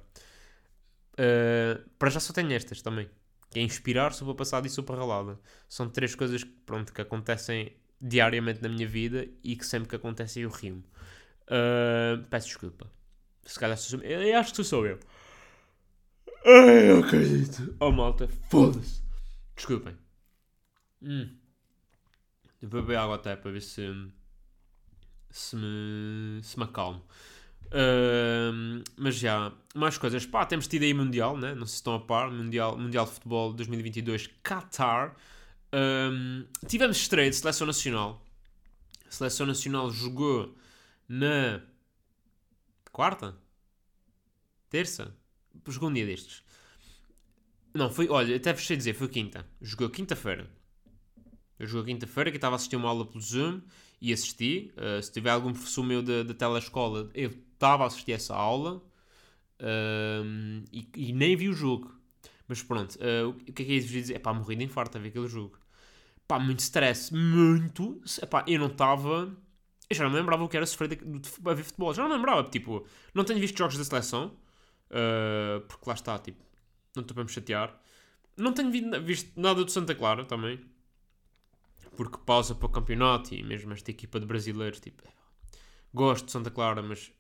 Uh, 1.13 1.89
para 1.98 2.10
já 2.10 2.20
só 2.20 2.34
tenho 2.34 2.51
estas 2.51 2.82
também. 2.82 3.10
Que 3.50 3.60
é 3.60 3.62
inspirar 3.63 4.13
sobre 4.13 4.34
a 4.34 4.36
passada 4.36 4.68
e 4.68 4.72
a 4.72 4.96
ralada. 4.96 5.39
São 5.68 5.89
três 5.89 6.13
coisas 6.13 6.44
que, 6.44 6.51
pronto, 6.65 6.94
que 6.94 7.01
acontecem 7.01 7.74
diariamente 8.01 8.62
na 8.62 8.70
minha 8.70 8.88
vida 8.88 9.27
e 9.44 9.56
que 9.56 9.65
sempre 9.65 9.89
que 9.89 9.96
acontecem 9.96 10.44
eu 10.44 10.50
rimo. 10.50 10.84
Uh, 11.46 12.24
peço 12.29 12.48
desculpa. 12.48 12.91
Se 13.46 13.60
calhar 13.60 13.77
sou 13.77 14.00
eu 14.01 14.39
acho 14.39 14.53
que 14.53 14.63
sou 14.63 14.86
eu. 14.86 15.00
Ai, 16.46 16.91
eu 16.91 17.00
acredito. 17.00 17.75
Oh 17.79 17.91
malta, 17.91 18.27
foda-se. 18.50 19.01
Desculpem. 19.56 19.98
Hum. 21.01 21.38
Vou 22.62 22.82
beber 22.82 22.98
água 22.98 23.16
até 23.16 23.36
para 23.36 23.51
ver 23.51 23.62
se. 23.62 23.82
Se 25.30 25.56
me. 25.56 26.42
Se 26.44 26.58
me 26.58 26.66
acalmo. 26.66 27.04
Uh, 27.68 28.84
mas 28.98 29.16
já, 29.16 29.51
mais 29.75 29.98
coisas. 29.98 30.25
Pá, 30.25 30.46
temos 30.46 30.68
tido 30.68 30.84
aí 30.84 30.94
Mundial, 30.94 31.38
né? 31.38 31.54
Não 31.54 31.66
sei 31.66 31.74
se 31.74 31.75
estão 31.75 31.94
a 31.94 32.00
par. 32.00 32.32
Mundial, 32.32 32.78
mundial 32.78 33.06
de 33.06 33.12
Futebol 33.12 33.54
2022, 33.54 34.28
Qatar. 34.44 35.16
Tivemos 36.68 36.98
estreia 36.98 37.30
de 37.30 37.36
Seleção 37.36 37.68
Nacional. 37.68 38.25
A 39.08 39.12
Seleção 39.12 39.46
Nacional 39.46 39.92
jogou 39.92 40.56
na 41.08 41.62
quarta? 42.92 43.36
Terça? 44.70 45.16
Jogou 45.68 45.89
um 45.89 45.94
dia 45.94 46.06
destes. 46.06 46.44
Não, 47.74 47.89
foi, 47.89 48.10
olha, 48.10 48.36
até 48.36 48.51
vos 48.51 48.66
sei 48.66 48.78
dizer, 48.78 48.94
foi 48.94 49.08
quinta. 49.08 49.46
Jogou 49.62 49.89
quinta-feira. 49.89 50.50
Eu 51.60 51.68
joguei 51.68 51.94
quinta-feira 51.94 52.32
que 52.32 52.38
estava 52.38 52.56
a 52.56 52.58
assistir 52.58 52.78
uma 52.78 52.88
aula 52.88 53.06
pelo 53.06 53.22
Zoom 53.22 53.62
e 54.01 54.13
assisti. 54.13 54.74
Uh, 54.78 55.04
se 55.04 55.12
tiver 55.12 55.30
algum 55.30 55.51
professor 55.51 55.84
meu 55.84 56.01
da, 56.01 56.34
telescola, 56.34 57.10
eu 57.13 57.30
estava 57.30 57.84
a 57.84 57.88
assistir 57.88 58.13
essa 58.13 58.34
aula 58.34 58.78
uh, 59.60 60.66
e, 60.72 60.88
e, 60.96 61.13
nem 61.13 61.36
vi 61.36 61.50
o 61.50 61.54
jogo. 61.54 61.94
Mas 62.48 62.63
pronto, 62.63 62.96
uh, 62.96 63.30
o 63.30 63.34
que 63.34 63.62
é 63.62 63.66
que 63.66 63.72
é 63.74 63.75
isso 63.75 63.89
dizer? 63.89 64.16
É 64.16 64.20
pá, 64.20 64.34
morri 64.34 64.56
de 64.56 64.63
infarto 64.63 64.98
a 64.98 65.01
ver 65.01 65.10
aquele 65.10 65.28
jogo. 65.28 65.60
Pá, 66.25 66.39
muito 66.39 66.60
stress, 66.60 67.13
muito. 67.13 68.01
Epá, 68.22 68.46
eu 68.48 68.58
não 68.60 68.68
estava. 68.68 69.36
Eu 69.89 69.96
já 69.96 70.04
não 70.04 70.12
me 70.12 70.18
lembrava 70.18 70.44
o 70.44 70.48
que 70.48 70.56
era 70.56 70.66
sofrer 70.66 70.98
a 71.46 71.54
ver 71.54 71.63
futebol. 71.63 71.94
Já 71.94 72.04
não 72.04 72.10
me 72.10 72.16
lembrava, 72.16 72.44
tipo, 72.50 72.86
não 73.13 73.24
tenho 73.25 73.39
visto 73.39 73.58
jogos 73.58 73.78
da 73.78 73.84
seleção. 73.84 74.38
Uh, 74.89 75.62
porque 75.68 75.84
lá 75.88 75.94
está, 75.94 76.18
tipo, 76.20 76.44
não 76.96 77.01
estou 77.01 77.13
para 77.13 77.24
me 77.24 77.30
chatear. 77.30 77.78
Não 78.38 78.54
tenho 78.54 78.72
visto 79.04 79.30
nada 79.39 79.63
do 79.66 79.70
Santa 79.70 79.94
Clara 79.94 80.24
também 80.24 80.60
porque 82.00 82.18
pausa 82.25 82.56
para 82.56 82.65
o 82.65 82.70
campeonato 82.70 83.36
e 83.36 83.44
mesmo 83.44 83.74
esta 83.74 83.91
equipa 83.91 84.22
de 84.22 84.25
brasileiros, 84.25 84.79
tipo, 84.79 85.03
gosto 85.94 86.27
de 86.27 86.32
Santa 86.32 86.50
Clara, 86.50 86.82
mas 86.82 87.12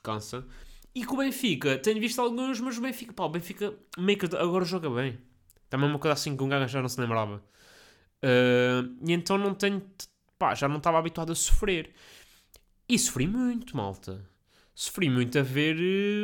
cansa. 0.00 0.46
E 0.94 1.04
com 1.04 1.16
o 1.16 1.18
Benfica, 1.18 1.76
tenho 1.76 2.00
visto 2.00 2.20
alguns, 2.20 2.60
mas 2.60 2.78
o 2.78 2.80
Benfica, 2.80 3.12
pá, 3.12 3.24
o 3.24 3.28
Benfica 3.28 3.74
meio 3.98 4.16
que 4.16 4.26
agora 4.36 4.64
joga 4.64 4.88
bem. 4.90 5.18
Também 5.68 5.90
uma 5.90 5.98
coisa 5.98 6.12
assim 6.12 6.36
que 6.36 6.42
um 6.44 6.48
gajo 6.48 6.68
já 6.68 6.80
não 6.80 6.88
se 6.88 7.00
lembrava. 7.00 7.42
Uh, 8.22 8.96
e 9.04 9.12
então 9.12 9.36
não 9.36 9.54
tenho, 9.54 9.82
pá, 10.38 10.54
já 10.54 10.68
não 10.68 10.76
estava 10.76 11.00
habituado 11.00 11.32
a 11.32 11.34
sofrer. 11.34 11.92
E 12.88 12.96
sofri 12.96 13.26
muito, 13.26 13.76
malta. 13.76 14.24
Sofri 14.72 15.10
muito 15.10 15.36
a 15.36 15.42
ver. 15.42 15.76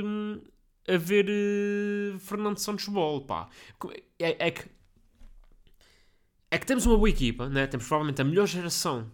Uh, 0.04 0.40
a 0.86 0.96
ver 0.96 1.26
uh, 1.28 2.18
Fernando 2.20 2.58
Santos 2.58 2.86
Bol, 2.86 3.22
pá. 3.22 3.48
É, 4.20 4.46
é 4.46 4.50
que 4.52 4.68
é 6.54 6.58
que 6.58 6.66
temos 6.66 6.86
uma 6.86 6.96
boa 6.96 7.10
equipa, 7.10 7.48
né? 7.48 7.66
temos 7.66 7.84
provavelmente 7.84 8.22
a 8.22 8.24
melhor 8.24 8.46
geração 8.46 9.10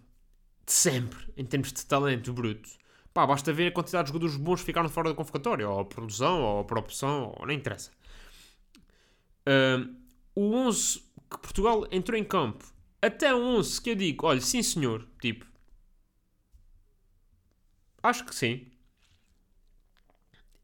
de 0.66 0.72
sempre 0.72 1.32
em 1.38 1.44
termos 1.44 1.72
de 1.72 1.86
talento 1.86 2.34
bruto. 2.34 2.68
Pá, 3.14 3.26
basta 3.26 3.50
ver 3.50 3.68
a 3.68 3.72
quantidade 3.72 4.04
de 4.04 4.12
jogadores 4.12 4.36
bons 4.36 4.60
que 4.60 4.66
ficaram 4.66 4.90
fora 4.90 5.08
da 5.08 5.14
convocatória, 5.14 5.66
ou 5.66 5.88
lesão, 6.02 6.42
ou 6.42 6.64
por 6.66 6.76
opção, 6.76 7.34
ou 7.38 7.46
nem 7.46 7.56
interessa. 7.56 7.90
Uh, 9.48 9.90
o 10.34 10.54
11 10.54 10.98
que 11.30 11.38
Portugal 11.38 11.86
entrou 11.90 12.18
em 12.18 12.24
campo, 12.24 12.62
até 13.00 13.34
o 13.34 13.38
11 13.38 13.80
que 13.80 13.90
eu 13.90 13.94
digo, 13.94 14.26
olha, 14.26 14.40
sim 14.42 14.62
senhor, 14.62 15.08
tipo, 15.18 15.46
acho 18.02 18.26
que 18.26 18.34
sim. 18.34 18.66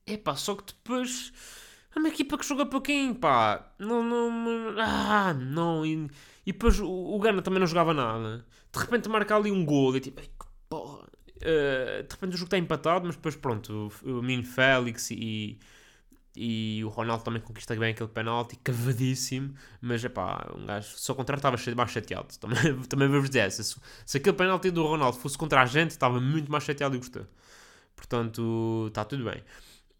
Epá, 0.06 0.36
só 0.36 0.54
que 0.54 0.66
depois 0.66 1.32
é 1.94 1.98
uma 1.98 2.08
equipa 2.08 2.36
que 2.36 2.46
joga 2.46 2.66
pouquinho, 2.66 3.14
pá. 3.14 3.72
Não, 3.78 4.02
não, 4.02 4.78
ah, 4.78 5.32
não. 5.32 5.82
E, 6.46 6.52
depois 6.52 6.78
o, 6.78 6.88
o 6.88 7.18
Gana 7.18 7.42
também 7.42 7.58
não 7.58 7.66
jogava 7.66 7.92
nada. 7.92 8.46
De 8.72 8.78
repente 8.78 9.08
marca 9.08 9.34
ali 9.34 9.50
um 9.50 9.64
gol 9.64 9.96
e 9.96 10.00
tipo, 10.00 10.20
que 10.20 10.46
porra. 10.68 11.04
Uh, 11.36 12.02
de 12.02 12.14
repente 12.14 12.34
o 12.34 12.36
jogo 12.38 12.46
está 12.46 12.56
empatado, 12.56 13.04
mas 13.04 13.16
depois 13.16 13.36
pronto, 13.36 13.92
o, 14.02 14.18
o 14.18 14.22
Min 14.22 14.42
Félix 14.42 15.10
e, 15.10 15.58
e 16.34 16.82
o 16.84 16.88
Ronaldo 16.88 17.24
também 17.24 17.42
conquista 17.42 17.74
bem 17.76 17.90
aquele 17.90 18.08
penalti, 18.08 18.56
cavadíssimo. 18.56 19.54
Mas 19.80 20.04
é 20.04 20.08
pá, 20.08 20.50
um 20.56 20.64
gajo, 20.66 20.94
só 20.96 21.14
contra 21.14 21.36
estava 21.36 21.56
mais 21.76 21.90
chateado. 21.90 22.28
Também, 22.38 22.80
também 22.82 23.08
vou-vos 23.08 23.28
dizer, 23.28 23.50
se, 23.50 23.76
se 24.04 24.16
aquele 24.16 24.36
penalti 24.36 24.70
do 24.70 24.86
Ronaldo 24.86 25.18
fosse 25.18 25.36
contra 25.36 25.62
a 25.62 25.66
gente, 25.66 25.90
estava 25.90 26.20
muito 26.20 26.50
mais 26.50 26.64
chateado 26.64 26.94
e 26.94 26.98
gostou. 26.98 27.26
Portanto, 27.96 28.86
está 28.88 29.04
tudo 29.04 29.24
bem. 29.24 29.42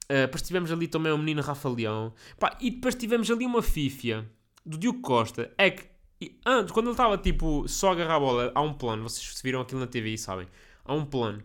Uh, 0.05 0.23
depois 0.23 0.43
tivemos 0.43 0.71
ali 0.71 0.87
também 0.87 1.12
o 1.12 1.19
menino 1.19 1.43
Rafa 1.43 1.69
Leão. 1.69 2.12
Pá, 2.38 2.57
e 2.61 2.71
depois 2.71 2.95
tivemos 2.95 3.31
ali 3.31 3.45
uma 3.45 3.62
fífia 3.62 4.29
do 4.65 4.79
Diogo 4.79 5.00
Costa. 5.00 5.53
É 5.59 5.71
que 5.71 5.96
antes, 6.44 6.73
quando 6.73 6.87
ele 6.87 6.92
estava 6.92 7.18
tipo 7.18 7.68
só 7.68 7.90
a 7.90 7.92
agarrar 7.92 8.16
a 8.16 8.20
bola, 8.20 8.52
há 8.54 8.61
um 8.61 8.73
plano. 8.73 9.02
Vocês 9.02 9.40
viram 9.42 9.61
aquilo 9.61 9.80
na 9.80 9.87
TV 9.87 10.11
e 10.11 10.18
sabem. 10.18 10.49
Há 10.85 10.94
um 10.94 11.04
plano 11.04 11.42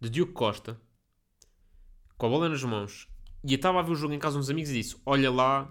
de 0.00 0.10
Diogo 0.10 0.32
Costa 0.32 0.80
com 2.16 2.26
a 2.26 2.28
bola 2.28 2.48
nas 2.48 2.62
mãos. 2.62 3.08
E 3.42 3.52
eu 3.52 3.56
estava 3.56 3.80
a 3.80 3.82
ver 3.82 3.92
o 3.92 3.96
jogo 3.96 4.14
em 4.14 4.18
casa 4.18 4.38
uns 4.38 4.50
amigos 4.50 4.70
e 4.70 4.74
disse: 4.74 4.96
Olha 5.04 5.30
lá 5.30 5.70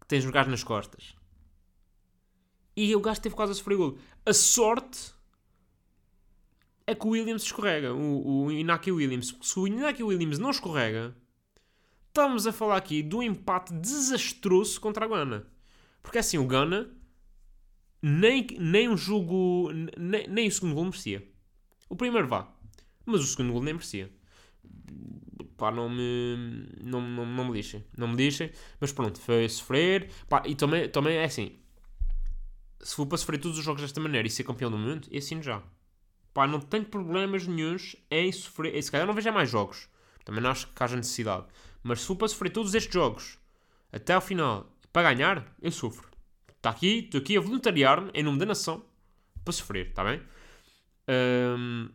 que 0.00 0.06
tens 0.06 0.24
um 0.24 0.30
gajo 0.30 0.50
nas 0.50 0.64
costas. 0.64 1.14
E 2.76 2.94
o 2.94 3.00
gajo 3.00 3.20
teve 3.20 3.34
quase 3.34 3.52
a 3.52 3.54
sofrer 3.54 3.76
gol. 3.76 3.98
A 4.26 4.32
sorte 4.32 5.14
é 6.86 6.94
que 6.94 7.06
o 7.06 7.10
Williams 7.10 7.44
escorrega. 7.44 7.94
O, 7.94 8.46
o 8.46 8.52
Inaki 8.52 8.90
Williams. 8.90 9.34
Se 9.40 9.58
o 9.58 9.66
Inaki 9.66 10.02
Williams 10.02 10.38
não 10.38 10.50
escorrega, 10.50 11.16
estamos 12.08 12.46
a 12.46 12.52
falar 12.52 12.76
aqui 12.76 13.02
do 13.02 13.22
empate 13.22 13.72
desastroso 13.72 14.80
contra 14.80 15.04
a 15.04 15.08
Gana. 15.08 15.46
Porque 16.02 16.18
assim, 16.18 16.36
o 16.36 16.46
Gana 16.46 16.90
nem, 18.06 18.46
nem 18.60 18.86
um 18.86 18.98
jogo. 18.98 19.70
Nem, 19.96 20.28
nem 20.28 20.46
o 20.46 20.52
segundo 20.52 20.74
gol 20.74 20.84
merecia. 20.84 21.26
O 21.88 21.96
primeiro 21.96 22.28
vá. 22.28 22.46
Mas 23.06 23.22
o 23.22 23.26
segundo 23.26 23.54
gol 23.54 23.62
nem 23.62 23.72
merecia. 23.72 24.12
Pá, 25.56 25.70
não 25.70 25.88
me. 25.88 26.68
Não, 26.82 27.00
não, 27.00 27.24
não 27.24 27.46
me 27.46 27.52
lixem. 27.54 27.82
Não 27.96 28.08
me 28.08 28.16
lixem. 28.16 28.50
Mas 28.78 28.92
pronto, 28.92 29.18
foi 29.18 29.48
sofrer. 29.48 30.10
Pá, 30.28 30.42
e 30.44 30.54
também, 30.54 30.86
também 30.86 31.16
é 31.16 31.24
assim. 31.24 31.58
Se 32.82 32.94
for 32.94 33.06
para 33.06 33.16
sofrer 33.16 33.38
todos 33.38 33.56
os 33.56 33.64
jogos 33.64 33.80
desta 33.80 33.98
maneira 34.00 34.28
e 34.28 34.30
ser 34.30 34.44
campeão 34.44 34.70
do 34.70 34.76
mundo, 34.76 35.08
eu 35.10 35.18
assino 35.18 35.42
já. 35.42 35.62
Pá, 36.34 36.46
não 36.46 36.60
tenho 36.60 36.84
problemas 36.84 37.46
nenhums 37.46 37.96
em 38.10 38.30
sofrer. 38.30 38.82
Se 38.82 38.90
calhar 38.90 39.06
não 39.06 39.14
vejo 39.14 39.32
mais 39.32 39.48
jogos. 39.48 39.88
Também 40.26 40.42
não 40.42 40.50
acho 40.50 40.68
que 40.68 40.82
haja 40.82 40.94
necessidade. 40.94 41.46
Mas 41.82 42.02
se 42.02 42.06
for 42.06 42.16
para 42.16 42.28
sofrer 42.28 42.50
todos 42.50 42.74
estes 42.74 42.92
jogos 42.92 43.38
até 43.90 44.12
ao 44.12 44.20
final 44.20 44.70
para 44.92 45.14
ganhar, 45.14 45.56
eu 45.62 45.72
sofro. 45.72 46.13
Está 46.64 46.70
aqui, 46.70 47.00
estou 47.00 47.20
aqui 47.20 47.36
a 47.36 47.40
voluntariar-me 47.42 48.10
em 48.14 48.22
nome 48.22 48.38
da 48.38 48.46
nação 48.46 48.82
para 49.44 49.52
sofrer, 49.52 49.88
está 49.88 50.02
bem? 50.02 50.18
Um, 51.06 51.90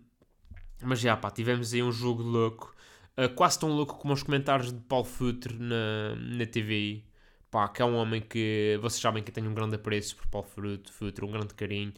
mas 0.84 1.00
já, 1.00 1.18
pá, 1.18 1.32
tivemos 1.32 1.74
aí 1.74 1.82
um 1.82 1.92
jogo 1.92 2.22
louco. 2.22 2.76
Uh, 3.18 3.34
quase 3.34 3.58
tão 3.58 3.70
louco 3.72 3.98
como 3.98 4.14
os 4.14 4.22
comentários 4.22 4.72
de 4.72 4.80
Paulo 4.82 5.06
Futre 5.06 5.58
na, 5.58 6.16
na 6.16 6.46
TVI. 6.46 7.04
Pá, 7.50 7.68
que 7.68 7.82
é 7.82 7.86
um 7.86 7.96
homem 7.96 8.22
que 8.22 8.78
vocês 8.80 9.02
sabem 9.02 9.24
que 9.24 9.32
tenho 9.32 9.50
um 9.50 9.56
grande 9.56 9.74
apreço 9.74 10.16
por 10.16 10.28
Paulo 10.28 10.48
Futre, 10.92 11.26
um 11.26 11.32
grande 11.32 11.56
carinho. 11.56 11.92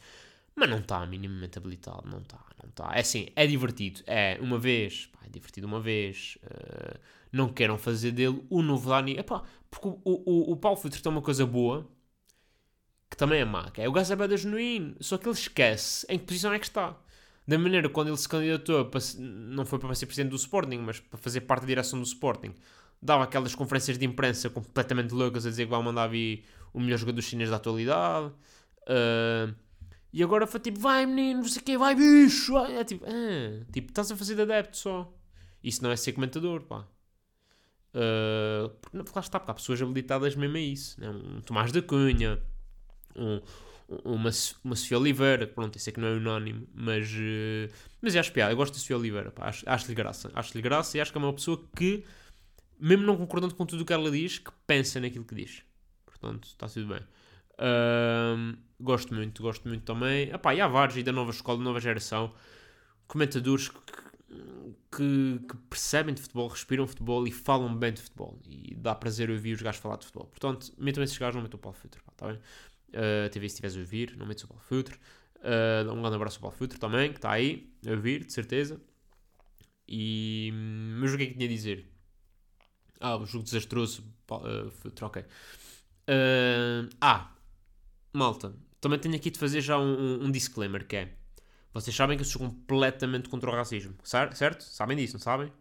Mas 0.56 0.70
não 0.70 0.80
está 0.80 1.06
minimamente 1.06 1.58
habilitado, 1.58 2.10
não 2.10 2.20
está, 2.20 2.40
não 2.64 2.70
está. 2.70 2.96
É 2.96 3.02
assim, 3.02 3.28
é 3.36 3.46
divertido, 3.46 4.02
é 4.08 4.38
uma 4.40 4.58
vez, 4.58 5.08
pá, 5.08 5.20
é 5.26 5.30
divertido 5.30 5.68
uma 5.68 5.82
vez. 5.82 6.38
Uh, 6.42 6.98
não 7.34 7.50
queiram 7.50 7.78
fazer 7.78 8.12
dele 8.14 8.42
o 8.50 8.62
novo 8.62 8.90
Dani. 8.90 9.18
Epá, 9.18 9.44
porque 9.70 9.90
o, 9.90 10.00
o, 10.06 10.54
o 10.54 10.56
Paulo 10.56 10.78
Futre 10.78 11.02
tem 11.02 11.12
uma 11.12 11.22
coisa 11.22 11.46
boa, 11.46 11.86
que 13.12 13.18
também 13.18 13.42
é 13.42 13.46
má, 13.46 13.70
que 13.70 13.82
é 13.82 13.90
o 13.90 13.92
gajo 13.92 14.14
é 14.14 14.16
bada 14.16 14.38
genuíno, 14.38 14.96
só 15.02 15.18
que 15.18 15.28
ele 15.28 15.36
esquece 15.36 16.06
em 16.10 16.18
que 16.18 16.26
posição 16.26 16.54
é 16.54 16.58
que 16.58 16.66
está. 16.66 16.96
Da 17.46 17.60
maneira 17.60 17.90
quando 17.90 18.08
ele 18.08 18.18
se 18.18 18.30
candidatou, 18.30 18.86
para, 18.86 19.02
não 19.20 19.66
foi 19.66 19.78
para 19.80 19.94
ser 19.94 20.06
presidente 20.06 20.30
do 20.30 20.38
Sporting, 20.38 20.78
mas 20.78 21.02
para 21.02 21.20
fazer 21.20 21.42
parte 21.42 21.64
da 21.64 21.68
direção 21.68 22.00
do 22.00 22.06
Sporting, 22.06 22.56
dava 23.02 23.26
aquelas 23.26 23.54
conferências 23.54 23.98
de 23.98 24.06
imprensa 24.06 24.50
completamente 24.50 25.14
loucas 25.14 25.46
a 25.46 25.50
dizer 25.50 25.66
que 25.66 25.72
vai 25.72 25.84
mandar 25.84 26.08
vir 26.08 26.46
o 26.74 26.80
melhor 26.80 26.98
jogador 26.98 27.22
chinês 27.22 27.50
da 27.50 27.58
atualidade. 27.58 28.28
Uh, 28.84 29.54
e 30.14 30.24
agora 30.24 30.48
foi 30.48 30.62
tipo, 30.62 30.80
vai 30.80 31.06
menino, 31.06 31.42
não 31.42 31.50
sei 31.50 31.62
o 31.62 31.66
quê, 31.66 31.78
vai 31.78 31.94
bicho. 31.94 32.58
É 32.58 32.84
tipo, 32.86 33.06
ah, 33.06 33.66
tipo, 33.74 33.90
estás 33.90 34.10
a 34.10 34.16
fazer 34.16 34.36
de 34.36 34.44
adepto 34.44 34.78
só. 34.78 35.14
Isso 35.62 35.84
não 35.84 35.92
é 35.92 35.98
ser 35.98 36.14
comentador, 36.14 36.62
pá. 36.62 36.88
Uh, 37.94 38.70
porque 38.80 38.98
lá 38.98 39.22
está, 39.22 39.38
porque 39.38 39.52
há 39.52 39.54
pessoas 39.54 39.82
habilitadas 39.82 40.34
mesmo 40.36 40.56
a 40.56 40.60
isso. 40.60 41.00
Né? 41.02 41.10
Um 41.10 41.42
Tomás 41.42 41.74
da 41.74 41.82
Cunha, 41.82 42.42
um, 43.16 43.42
uma, 44.06 44.30
uma 44.64 44.76
Sofia 44.76 44.98
Oliveira, 44.98 45.48
pronto, 45.48 45.78
isso 45.78 45.90
é 45.90 45.94
que 45.94 46.00
não 46.00 46.08
é 46.08 46.12
unânime, 46.12 46.68
mas, 46.74 47.12
uh, 47.12 47.74
mas 48.02 48.16
acho 48.16 48.32
piada, 48.32 48.52
eu 48.52 48.58
gosto 48.58 48.74
da 48.74 48.80
Sofia 48.80 48.98
Oliveira, 48.98 49.32
pá, 49.32 49.50
acho-lhe 49.50 49.70
acho 49.70 49.94
graça, 49.94 50.32
acho-lhe 50.34 50.62
graça 50.62 50.98
e 50.98 51.02
acho 51.02 51.12
que 51.12 51.18
é 51.18 51.22
uma 51.22 51.34
pessoa 51.34 51.62
que, 51.76 52.04
mesmo 52.80 53.06
não 53.06 53.18
concordando 53.18 53.56
com 53.56 53.66
tudo 53.66 53.82
o 53.82 53.86
que 53.86 53.94
ela 53.94 54.10
diz, 54.10 54.40
que 54.40 54.52
pensa 54.66 55.00
naquilo 55.00 55.26
que 55.26 55.36
diz. 55.36 55.64
Portanto, 56.06 56.46
está 56.46 56.68
tudo 56.68 56.88
bem. 56.88 57.02
Gosto 58.80 59.14
muito, 59.14 59.42
gosto 59.42 59.68
muito 59.68 59.84
também. 59.84 60.30
Epá, 60.30 60.56
e 60.56 60.62
há 60.62 60.68
vários 60.68 60.98
e 60.98 61.04
da 61.04 61.12
nova 61.12 61.32
escola, 61.32 61.58
da 61.60 61.64
nova 61.64 61.80
geração, 61.80 62.34
comentadores 63.08 63.70
que, 63.70 63.78
que, 64.96 65.40
que, 65.48 65.58
percebem 65.70 66.16
de 66.16 66.22
futebol, 66.22 66.48
respiram 66.48 66.88
futebol 66.88 67.28
e 67.28 67.32
falam 67.32 67.76
bem 67.76 67.94
de 67.94 68.02
futebol. 68.02 68.40
E 68.48 68.76
dá 68.76 68.96
prazer 68.96 69.30
ouvir 69.30 69.54
os 69.54 69.62
gajos 69.62 69.80
falar 69.80 69.98
de 69.98 70.06
futebol. 70.06 70.28
Portanto, 70.28 70.74
metam 70.78 71.04
esses 71.04 71.18
gajos, 71.18 71.36
não 71.36 71.44
metam 71.44 71.58
o 71.58 71.62
Paulo 71.62 71.78
Futre, 71.78 72.02
está 72.12 72.28
bem? 72.28 72.40
Uh, 72.92 73.30
TV 73.30 73.48
se 73.48 73.54
estiveres 73.56 73.78
a 73.78 73.80
ouvir, 73.80 74.16
não 74.18 74.26
metes 74.26 74.44
o 74.44 74.48
Futre. 74.60 74.96
Uh, 75.38 75.92
um 75.92 76.02
grande 76.02 76.16
abraço 76.16 76.38
ao 76.38 76.42
Paulo 76.42 76.56
Futre 76.56 76.80
também, 76.80 77.12
que 77.12 77.18
está 77.18 77.32
aí 77.32 77.74
a 77.88 77.92
ouvir, 77.92 78.26
de 78.26 78.34
certeza. 78.34 78.80
E, 79.88 80.52
mas 81.00 81.14
o 81.14 81.18
que 81.18 81.24
é 81.24 81.26
que 81.28 81.34
tinha 81.34 81.46
a 81.46 81.50
dizer? 81.50 81.86
Ah, 83.00 83.18
o 83.18 83.26
jogo 83.26 83.44
desastroso, 83.44 84.04
uh, 84.30 84.70
Futre, 84.72 85.06
ok. 85.06 85.22
Uh, 85.22 86.90
ah, 87.00 87.34
malta, 88.14 88.54
também 88.80 89.00
tenho 89.00 89.16
aqui 89.16 89.32
de 89.32 89.40
fazer 89.40 89.62
já 89.62 89.78
um, 89.78 90.26
um 90.26 90.32
disclaimer, 90.32 90.86
que 90.86 90.96
é... 90.96 91.14
Vocês 91.74 91.96
sabem 91.96 92.18
que 92.18 92.24
eu 92.24 92.28
sou 92.28 92.42
completamente 92.42 93.30
contra 93.30 93.50
o 93.50 93.54
racismo, 93.54 93.96
certo? 94.04 94.62
Sabem 94.62 94.98
disso, 94.98 95.14
não 95.14 95.22
sabem? 95.22 95.52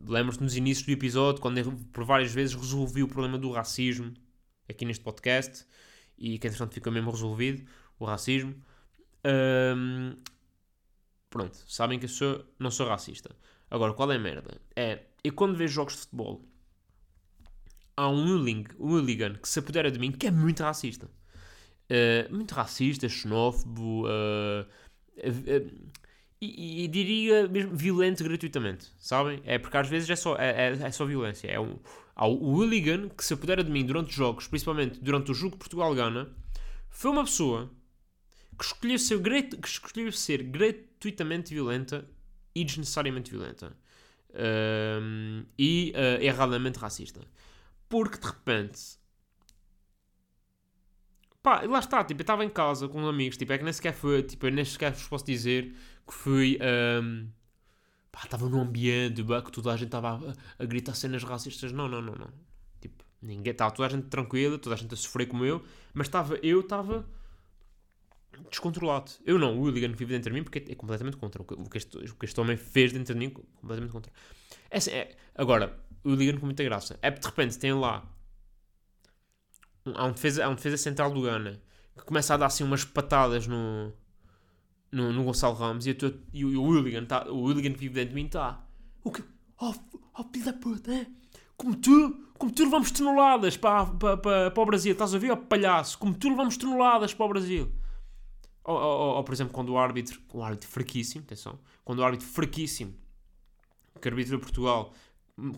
Lembro-se 0.00 0.42
nos 0.42 0.56
inícios 0.56 0.86
do 0.86 0.92
episódio, 0.92 1.40
quando 1.42 1.58
eu 1.58 1.70
por 1.92 2.04
várias 2.04 2.32
vezes 2.32 2.54
resolvi 2.54 3.02
o 3.02 3.08
problema 3.08 3.36
do 3.36 3.50
racismo 3.52 4.14
aqui 4.68 4.86
neste 4.86 5.04
podcast 5.04 5.66
e 6.18 6.38
que 6.38 6.46
entretanto 6.46 6.74
ficou 6.74 6.92
mesmo 6.92 7.10
resolvido 7.10 7.68
o 7.98 8.04
racismo. 8.04 8.54
Um, 9.24 10.14
pronto, 11.30 11.56
sabem 11.66 11.98
que 11.98 12.06
eu 12.06 12.08
sou, 12.08 12.44
não 12.58 12.70
sou 12.70 12.88
racista. 12.88 13.34
Agora, 13.70 13.92
qual 13.92 14.10
é 14.12 14.16
a 14.16 14.18
merda? 14.18 14.60
É, 14.74 15.04
eu 15.22 15.32
quando 15.32 15.56
vejo 15.56 15.74
jogos 15.74 15.94
de 15.94 16.00
futebol, 16.00 16.44
há 17.96 18.08
um 18.08 18.26
hooligan, 18.78 19.32
um 19.32 19.34
que 19.34 19.48
se 19.48 19.58
apodera 19.58 19.90
de 19.90 19.98
mim 19.98 20.12
que 20.12 20.26
é 20.26 20.30
muito 20.30 20.62
racista. 20.62 21.10
Uh, 21.90 22.34
muito 22.34 22.54
racista, 22.54 23.08
xenófobo, 23.08 24.06
uh, 24.06 24.62
uh, 24.62 25.88
e, 26.40 26.84
e, 26.84 26.88
diria 26.88 27.48
mesmo 27.48 27.74
violento 27.74 28.22
gratuitamente, 28.22 28.92
sabem? 28.98 29.42
É 29.44 29.58
porque 29.58 29.76
às 29.76 29.88
vezes 29.88 30.08
é 30.08 30.14
só, 30.14 30.36
é, 30.36 30.68
é, 30.68 30.78
é 30.82 30.90
só 30.92 31.04
violência. 31.04 31.48
É 31.48 31.58
um, 31.58 31.76
há 32.18 32.26
o 32.26 32.56
hooligan 32.56 33.08
que 33.08 33.24
se 33.24 33.32
apodera 33.32 33.62
de 33.62 33.70
mim 33.70 33.86
durante 33.86 34.08
os 34.08 34.14
jogos, 34.14 34.48
principalmente 34.48 34.98
durante 35.00 35.30
o 35.30 35.34
jogo 35.34 35.56
Portugal-Gana, 35.56 36.28
foi 36.90 37.12
uma 37.12 37.24
pessoa 37.24 37.70
que 38.58 38.64
escolheu 38.64 38.98
ser, 38.98 39.22
que 39.22 39.68
escolheu 39.68 40.10
ser 40.10 40.42
gratuitamente 40.42 41.54
violenta 41.54 42.04
e 42.52 42.64
desnecessariamente 42.64 43.30
violenta. 43.30 43.72
e 45.56 45.92
uh, 45.94 46.22
erradamente 46.22 46.78
racista. 46.78 47.20
Porque 47.88 48.18
de 48.18 48.26
repente. 48.26 48.98
Pá, 51.40 51.62
lá 51.62 51.78
está, 51.78 52.02
tipo, 52.02 52.20
eu 52.20 52.24
estava 52.24 52.44
em 52.44 52.50
casa 52.50 52.88
com 52.88 53.06
amigos, 53.06 53.36
tipo, 53.36 53.52
é 53.52 53.58
que 53.58 53.64
nem 53.64 53.72
sequer 53.72 53.94
foi, 53.94 54.24
tipo, 54.24 54.48
nem 54.48 54.64
sequer 54.64 54.92
vos 54.92 55.06
posso 55.06 55.24
dizer 55.24 55.72
que 56.04 56.12
fui. 56.12 56.58
Um, 57.00 57.28
pá, 58.18 58.24
estava 58.24 58.48
num 58.48 58.60
ambiente 58.60 59.22
que 59.44 59.52
toda 59.52 59.72
a 59.72 59.76
gente 59.76 59.86
estava 59.86 60.16
a, 60.16 60.62
a, 60.62 60.66
gritar 60.66 60.94
cenas 60.94 61.22
racistas. 61.22 61.70
Não, 61.70 61.88
não, 61.88 62.02
não, 62.02 62.14
não. 62.14 62.28
Tipo, 62.80 63.04
ninguém. 63.22 63.52
Estava 63.52 63.70
toda 63.70 63.86
a 63.86 63.90
gente 63.90 64.08
tranquila, 64.08 64.58
toda 64.58 64.74
a 64.74 64.78
gente 64.78 64.92
a 64.92 64.96
sofrer 64.96 65.26
como 65.26 65.44
eu, 65.44 65.64
mas 65.94 66.08
estava, 66.08 66.36
eu 66.36 66.60
estava 66.60 67.06
descontrolado. 68.50 69.12
Eu 69.24 69.38
não, 69.38 69.60
o 69.60 69.72
que 69.72 69.86
vive 69.88 70.06
dentro 70.06 70.32
de 70.32 70.38
mim, 70.38 70.42
porque 70.42 70.64
é 70.68 70.74
completamente 70.74 71.16
contra. 71.16 71.40
O 71.40 71.44
que, 71.44 71.54
o 71.54 71.64
que, 71.64 71.78
este, 71.78 71.96
o 71.96 72.14
que 72.16 72.24
este 72.24 72.40
homem 72.40 72.56
fez 72.56 72.92
dentro 72.92 73.14
de 73.14 73.20
mim, 73.20 73.30
completamente 73.30 73.92
contra. 73.92 74.12
É, 74.68 74.78
assim, 74.78 74.90
é, 74.90 75.16
agora, 75.36 75.78
o 76.02 76.10
hooligan 76.10 76.38
com 76.38 76.46
muita 76.46 76.64
graça. 76.64 76.98
É 77.00 77.10
de 77.10 77.24
repente 77.24 77.56
tem 77.58 77.72
lá. 77.72 78.04
Há 79.94 80.04
um 80.04 80.12
defesa, 80.12 80.44
há 80.44 80.48
um 80.48 80.54
defesa 80.54 80.76
central 80.76 81.12
do 81.12 81.22
Gana 81.22 81.62
que 81.96 82.04
começa 82.04 82.34
a 82.34 82.36
dar 82.36 82.46
assim 82.46 82.62
umas 82.62 82.84
patadas 82.84 83.46
no 83.46 83.92
no, 84.90 85.12
no 85.12 85.24
Gonçalo 85.24 85.54
Ramos 85.54 85.86
e, 85.86 85.94
tô, 85.94 86.12
e, 86.32 86.44
o, 86.44 86.62
Willigan, 86.62 87.04
tá, 87.04 87.28
o 87.30 87.42
Willigan 87.42 87.72
que 87.72 87.78
vive 87.78 87.94
dentro 87.94 88.10
de 88.10 88.14
mim 88.14 88.26
está. 88.26 88.64
O 89.04 89.10
que? 89.10 89.22
Oh, 89.60 89.74
oh 90.18 90.24
filho 90.32 90.44
da 90.44 90.52
puta, 90.52 90.92
é? 90.92 91.06
Como 91.56 91.76
tu, 91.76 92.28
como 92.38 92.52
tu 92.52 92.64
levamos 92.64 92.90
toneladas 92.90 93.56
para, 93.56 93.86
para, 93.86 94.16
para, 94.16 94.50
para 94.50 94.62
o 94.62 94.66
Brasil, 94.66 94.92
estás 94.92 95.14
a 95.14 95.18
ver, 95.18 95.32
oh, 95.32 95.36
palhaço? 95.36 95.98
Como 95.98 96.14
tu 96.14 96.28
levamos 96.28 96.56
toneladas 96.56 97.12
para 97.12 97.26
o 97.26 97.28
Brasil. 97.28 97.72
Ou, 98.64 98.76
ou, 98.76 99.16
ou, 99.16 99.24
por 99.24 99.32
exemplo, 99.32 99.52
quando 99.52 99.70
o 99.70 99.78
árbitro, 99.78 100.20
um 100.34 100.42
árbitro 100.42 100.68
fraquíssimo, 100.68 101.24
atenção, 101.24 101.58
quando 101.84 102.00
o 102.00 102.04
árbitro 102.04 102.26
fraquíssimo, 102.26 102.94
que 104.00 104.08
arbitra 104.08 104.38
Portugal, 104.38 104.92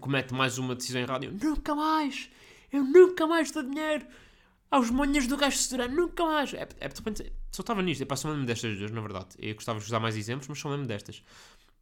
comete 0.01 0.33
mais 0.33 0.59
uma 0.59 0.75
decisão 0.75 1.01
errada, 1.01 1.27
eu 1.27 1.33
nunca 1.33 1.75
mais, 1.75 2.31
eu 2.73 2.85
nunca 2.85 3.27
mais 3.27 3.51
dou 3.51 3.63
dinheiro 3.63 4.07
aos 4.71 4.91
monhas 4.91 5.27
do 5.27 5.37
gajo 5.37 5.57
Sedurano, 5.57 5.95
nunca 5.95 6.25
mais. 6.25 6.55
É, 6.55 6.69
é, 6.79 6.89
de 6.89 7.33
só 7.51 7.63
estava 7.63 7.83
nisto. 7.83 8.07
Eu 8.09 8.17
só 8.17 8.31
lembro 8.31 8.47
destas 8.47 8.79
duas, 8.79 8.91
na 8.91 9.01
verdade. 9.01 9.29
Eu 9.39 9.55
gostava 9.55 9.79
de 9.81 9.85
usar 9.85 9.99
mais 9.99 10.17
exemplos, 10.17 10.49
mas 10.49 10.59
só 10.59 10.71
lembro 10.71 10.87
destas. 10.87 11.19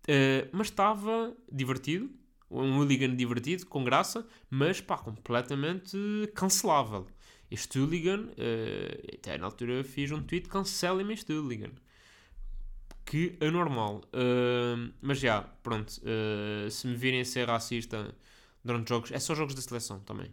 Uh, 0.05 0.49
mas 0.53 0.69
estava 0.69 1.37
divertido, 1.53 2.11
um 2.51 2.79
hooligan 2.79 3.15
divertido, 3.15 3.67
com 3.67 3.85
graça, 3.85 4.27
mas 4.49 4.81
pá, 4.81 4.97
completamente 4.97 5.97
cancelável. 6.35 7.07
Este 7.51 7.79
hooligan, 7.79 8.23
uh, 8.23 9.15
até 9.15 9.37
na 9.37 9.47
altura 9.47 9.85
fiz 9.85 10.11
um 10.11 10.23
tweet, 10.23 10.49
cancelem-me 10.49 11.13
este 11.13 11.33
hooligan. 11.33 11.71
Que 13.05 13.37
anormal. 13.41 14.03
Uh, 14.15 14.93
mas 15.03 15.19
já, 15.19 15.43
pronto. 15.43 15.91
Uh, 15.99 16.71
se 16.71 16.87
me 16.87 16.95
virem 16.95 17.21
a 17.21 17.25
ser 17.25 17.49
racista 17.49 18.15
durante 18.65 18.89
jogos, 18.89 19.13
é 19.13 19.19
só 19.19 19.35
jogos 19.35 19.55
da 19.55 19.61
seleção 19.61 20.01
também. 20.01 20.31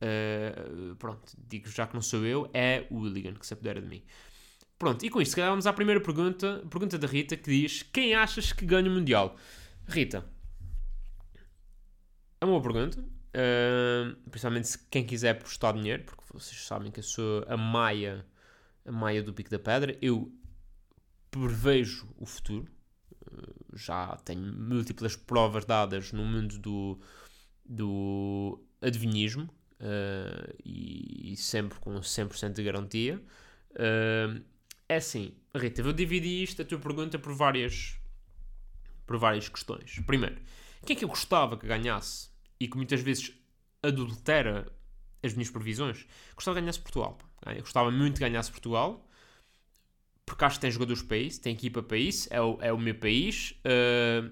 Uh, 0.00 0.94
pronto, 0.96 1.32
digo 1.48 1.68
já 1.68 1.86
que 1.86 1.94
não 1.94 2.02
sou 2.02 2.24
eu, 2.24 2.48
é 2.54 2.86
o 2.88 3.00
Willigan 3.00 3.34
que 3.34 3.46
se 3.46 3.52
apodera 3.52 3.80
de 3.80 3.88
mim. 3.88 4.02
Pronto, 4.78 5.04
e 5.04 5.10
com 5.10 5.20
isto, 5.20 5.34
vamos 5.34 5.66
à 5.66 5.72
primeira 5.72 6.00
pergunta, 6.00 6.64
pergunta 6.70 6.96
da 6.96 7.08
Rita, 7.08 7.36
que 7.36 7.50
diz: 7.50 7.82
Quem 7.82 8.14
achas 8.14 8.52
que 8.52 8.64
ganha 8.64 8.88
o 8.88 8.94
Mundial? 8.94 9.36
Rita, 9.88 10.24
é 12.40 12.44
uma 12.44 12.60
boa 12.60 12.72
pergunta, 12.72 13.00
uh, 13.00 14.30
principalmente 14.30 14.68
se 14.68 14.78
quem 14.88 15.04
quiser 15.04 15.34
postar 15.34 15.72
dinheiro, 15.72 16.04
porque 16.04 16.22
vocês 16.32 16.64
sabem 16.64 16.92
que 16.92 17.00
eu 17.00 17.04
sou 17.04 17.44
a 17.48 17.56
maia, 17.56 18.24
a 18.86 18.92
maia 18.92 19.20
do 19.20 19.34
Pico 19.34 19.50
da 19.50 19.58
Pedra. 19.58 19.98
Eu 20.00 20.32
prevejo 21.28 22.08
o 22.16 22.24
futuro, 22.24 22.70
uh, 23.32 23.76
já 23.76 24.16
tenho 24.18 24.52
múltiplas 24.52 25.16
provas 25.16 25.64
dadas 25.64 26.12
no 26.12 26.24
mundo 26.24 26.56
do, 26.56 27.00
do 27.64 28.64
adivinhismo 28.80 29.50
uh, 29.80 30.54
e, 30.64 31.32
e, 31.32 31.36
sempre 31.36 31.78
com 31.78 31.94
100% 31.94 32.52
de 32.52 32.62
garantia. 32.62 33.22
Uh, 33.72 34.42
é 34.88 34.96
assim, 34.96 35.34
Rita, 35.54 35.82
eu 35.82 35.92
dividi 35.92 36.42
isto, 36.42 36.62
a 36.62 36.64
tua 36.64 36.78
pergunta, 36.78 37.18
por 37.18 37.32
várias, 37.34 37.98
por 39.06 39.18
várias 39.18 39.48
questões. 39.48 40.00
Primeiro, 40.06 40.36
quem 40.84 40.96
é 40.96 40.98
que 40.98 41.04
eu 41.04 41.08
gostava 41.08 41.56
que 41.56 41.66
ganhasse 41.66 42.30
e 42.58 42.66
que 42.66 42.76
muitas 42.76 43.00
vezes 43.00 43.32
adultera 43.82 44.70
as 45.22 45.34
minhas 45.34 45.50
previsões? 45.50 46.06
Gostava 46.34 46.56
que 46.56 46.62
ganhasse 46.62 46.80
Portugal. 46.80 47.18
Eu 47.46 47.60
gostava 47.60 47.90
muito 47.90 48.14
de 48.14 48.20
ganhasse 48.20 48.50
Portugal 48.50 49.08
porque 50.28 50.44
acho 50.44 50.56
que 50.56 50.60
tem 50.60 50.70
jogadores 50.70 51.02
para 51.02 51.16
isso, 51.16 51.40
tem 51.40 51.54
equipa 51.54 51.82
para 51.82 51.96
isso, 51.96 52.28
é 52.30 52.40
o, 52.40 52.58
é 52.60 52.72
o 52.72 52.78
meu 52.78 52.94
país. 52.94 53.54
Uh... 53.64 54.30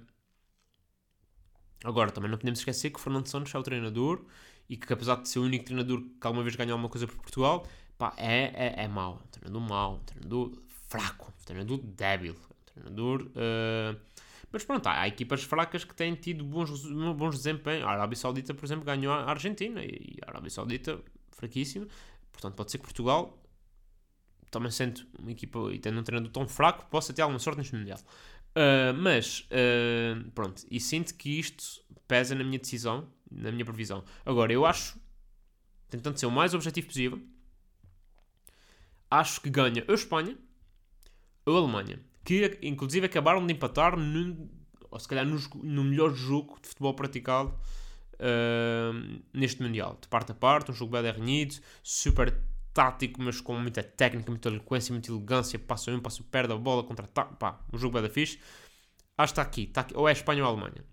Agora, 1.83 2.11
também 2.11 2.31
não 2.31 2.37
podemos 2.37 2.59
esquecer 2.59 2.91
que 2.91 2.99
o 2.99 3.03
Fernando 3.03 3.27
Santos 3.27 3.55
é 3.55 3.59
o 3.59 3.63
treinador 3.63 4.25
e 4.69 4.77
que 4.77 4.93
apesar 4.93 5.17
de 5.17 5.29
ser 5.29 5.39
o 5.39 5.43
único 5.43 5.65
treinador 5.65 6.01
que 6.01 6.27
alguma 6.27 6.43
vez 6.43 6.57
ganhou 6.57 6.73
alguma 6.73 6.89
coisa 6.89 7.07
por 7.07 7.17
Portugal, 7.17 7.67
pá, 7.97 8.13
é, 8.17 8.53
é, 8.55 8.85
é 8.85 8.89
mau. 8.89 9.23
Um 9.25 9.29
treinador 9.29 9.69
mau, 9.69 9.95
um 9.95 10.01
treinador 10.01 10.53
fraco, 10.89 11.33
um 11.41 11.45
treinador 11.45 11.79
débil, 11.79 12.35
um 12.35 12.65
treinador... 12.73 13.23
Uh... 13.23 13.99
Mas 14.53 14.65
pronto, 14.65 14.87
há, 14.87 15.01
há, 15.01 15.09
equipas 15.09 15.43
fracas 15.43 15.85
que 15.85 15.95
têm 15.95 16.15
tido 16.15 16.45
bons, 16.45 16.71
bons 17.15 17.37
desempenhos. 17.37 17.85
A 17.85 17.91
Arábia 17.91 18.17
Saudita, 18.17 18.55
por 18.55 18.65
exemplo, 18.65 18.85
ganhou 18.85 19.13
a 19.13 19.29
Argentina 19.29 19.83
e 19.85 20.17
a 20.25 20.31
Arábia 20.31 20.49
Saudita, 20.49 20.99
fraquíssima. 21.33 21.87
Portanto, 22.33 22.55
pode 22.55 22.71
ser 22.71 22.79
que 22.79 22.85
Portugal 22.85 23.39
também 24.51 24.71
sendo 24.71 25.03
uma 25.19 25.31
equipa 25.31 25.59
e 25.73 25.79
tendo 25.79 26.01
um 26.01 26.03
treinador 26.03 26.33
tão 26.33 26.49
fraco, 26.49 26.87
possa 26.87 27.13
ter 27.13 27.23
alguma 27.23 27.39
sorte 27.39 27.59
neste 27.59 27.75
Mundial. 27.75 27.99
Uh, 28.57 28.95
mas, 28.97 29.47
uh, 29.51 30.31
pronto, 30.31 30.65
e 30.71 30.81
sinto 30.81 31.15
que 31.15 31.39
isto 31.39 31.85
pesa 32.09 32.35
na 32.35 32.43
minha 32.43 32.59
decisão, 32.59 33.07
na 33.31 33.51
minha 33.51 33.65
previsão. 33.65 34.05
Agora, 34.25 34.53
eu 34.53 34.65
acho, 34.65 34.99
tentando 35.89 36.19
ser 36.19 36.27
o 36.27 36.31
mais 36.31 36.55
objetivo 36.55 36.87
possível, 36.87 37.21
acho 39.11 39.41
que 39.41 39.51
ganha 39.51 39.85
a 39.89 39.93
Espanha 39.93 40.37
ou 41.45 41.57
a 41.57 41.61
Alemanha, 41.61 42.01
que 42.25 42.59
inclusive 42.63 43.07
acabaram 43.07 43.47
de 43.47 43.53
empatar 43.53 43.95
ou 44.91 44.99
se 44.99 45.09
calhar 45.09 45.27
no, 45.27 45.39
no 45.63 45.85
melhor 45.85 46.15
jogo 46.15 46.59
de 46.61 46.69
futebol 46.69 46.95
praticado 46.95 47.55
uh, 48.15 49.23
neste 49.33 49.63
Mundial. 49.63 49.99
De 50.01 50.09
parte 50.09 50.33
a 50.33 50.35
parte, 50.35 50.71
um 50.71 50.75
jogo 50.75 51.01
bem 51.01 51.11
renhido, 51.11 51.57
super 51.83 52.37
tático, 52.73 53.23
mas 53.23 53.41
com 53.41 53.59
muita 53.59 53.83
técnica, 53.83 54.31
muita 54.31 54.49
eloquência, 54.49 54.93
muita 54.93 55.11
elegância, 55.11 55.59
passa 55.59 55.91
um, 55.91 56.01
passa 56.01 56.23
perde 56.25 56.53
a 56.53 56.57
bola, 56.57 56.85
contra 56.85 57.07
pá, 57.07 57.61
um 57.73 57.79
jogo 57.79 58.01
bem 58.01 58.11
fixe. 58.11 58.39
Acho 59.17 59.33
que 59.33 59.41
está 59.41 59.43
aqui, 59.43 59.63
está 59.63 59.81
aqui, 59.81 59.97
ou 59.97 60.09
é 60.09 60.13
Espanha 60.13 60.45
ou 60.45 60.51
Alemanha. 60.51 60.85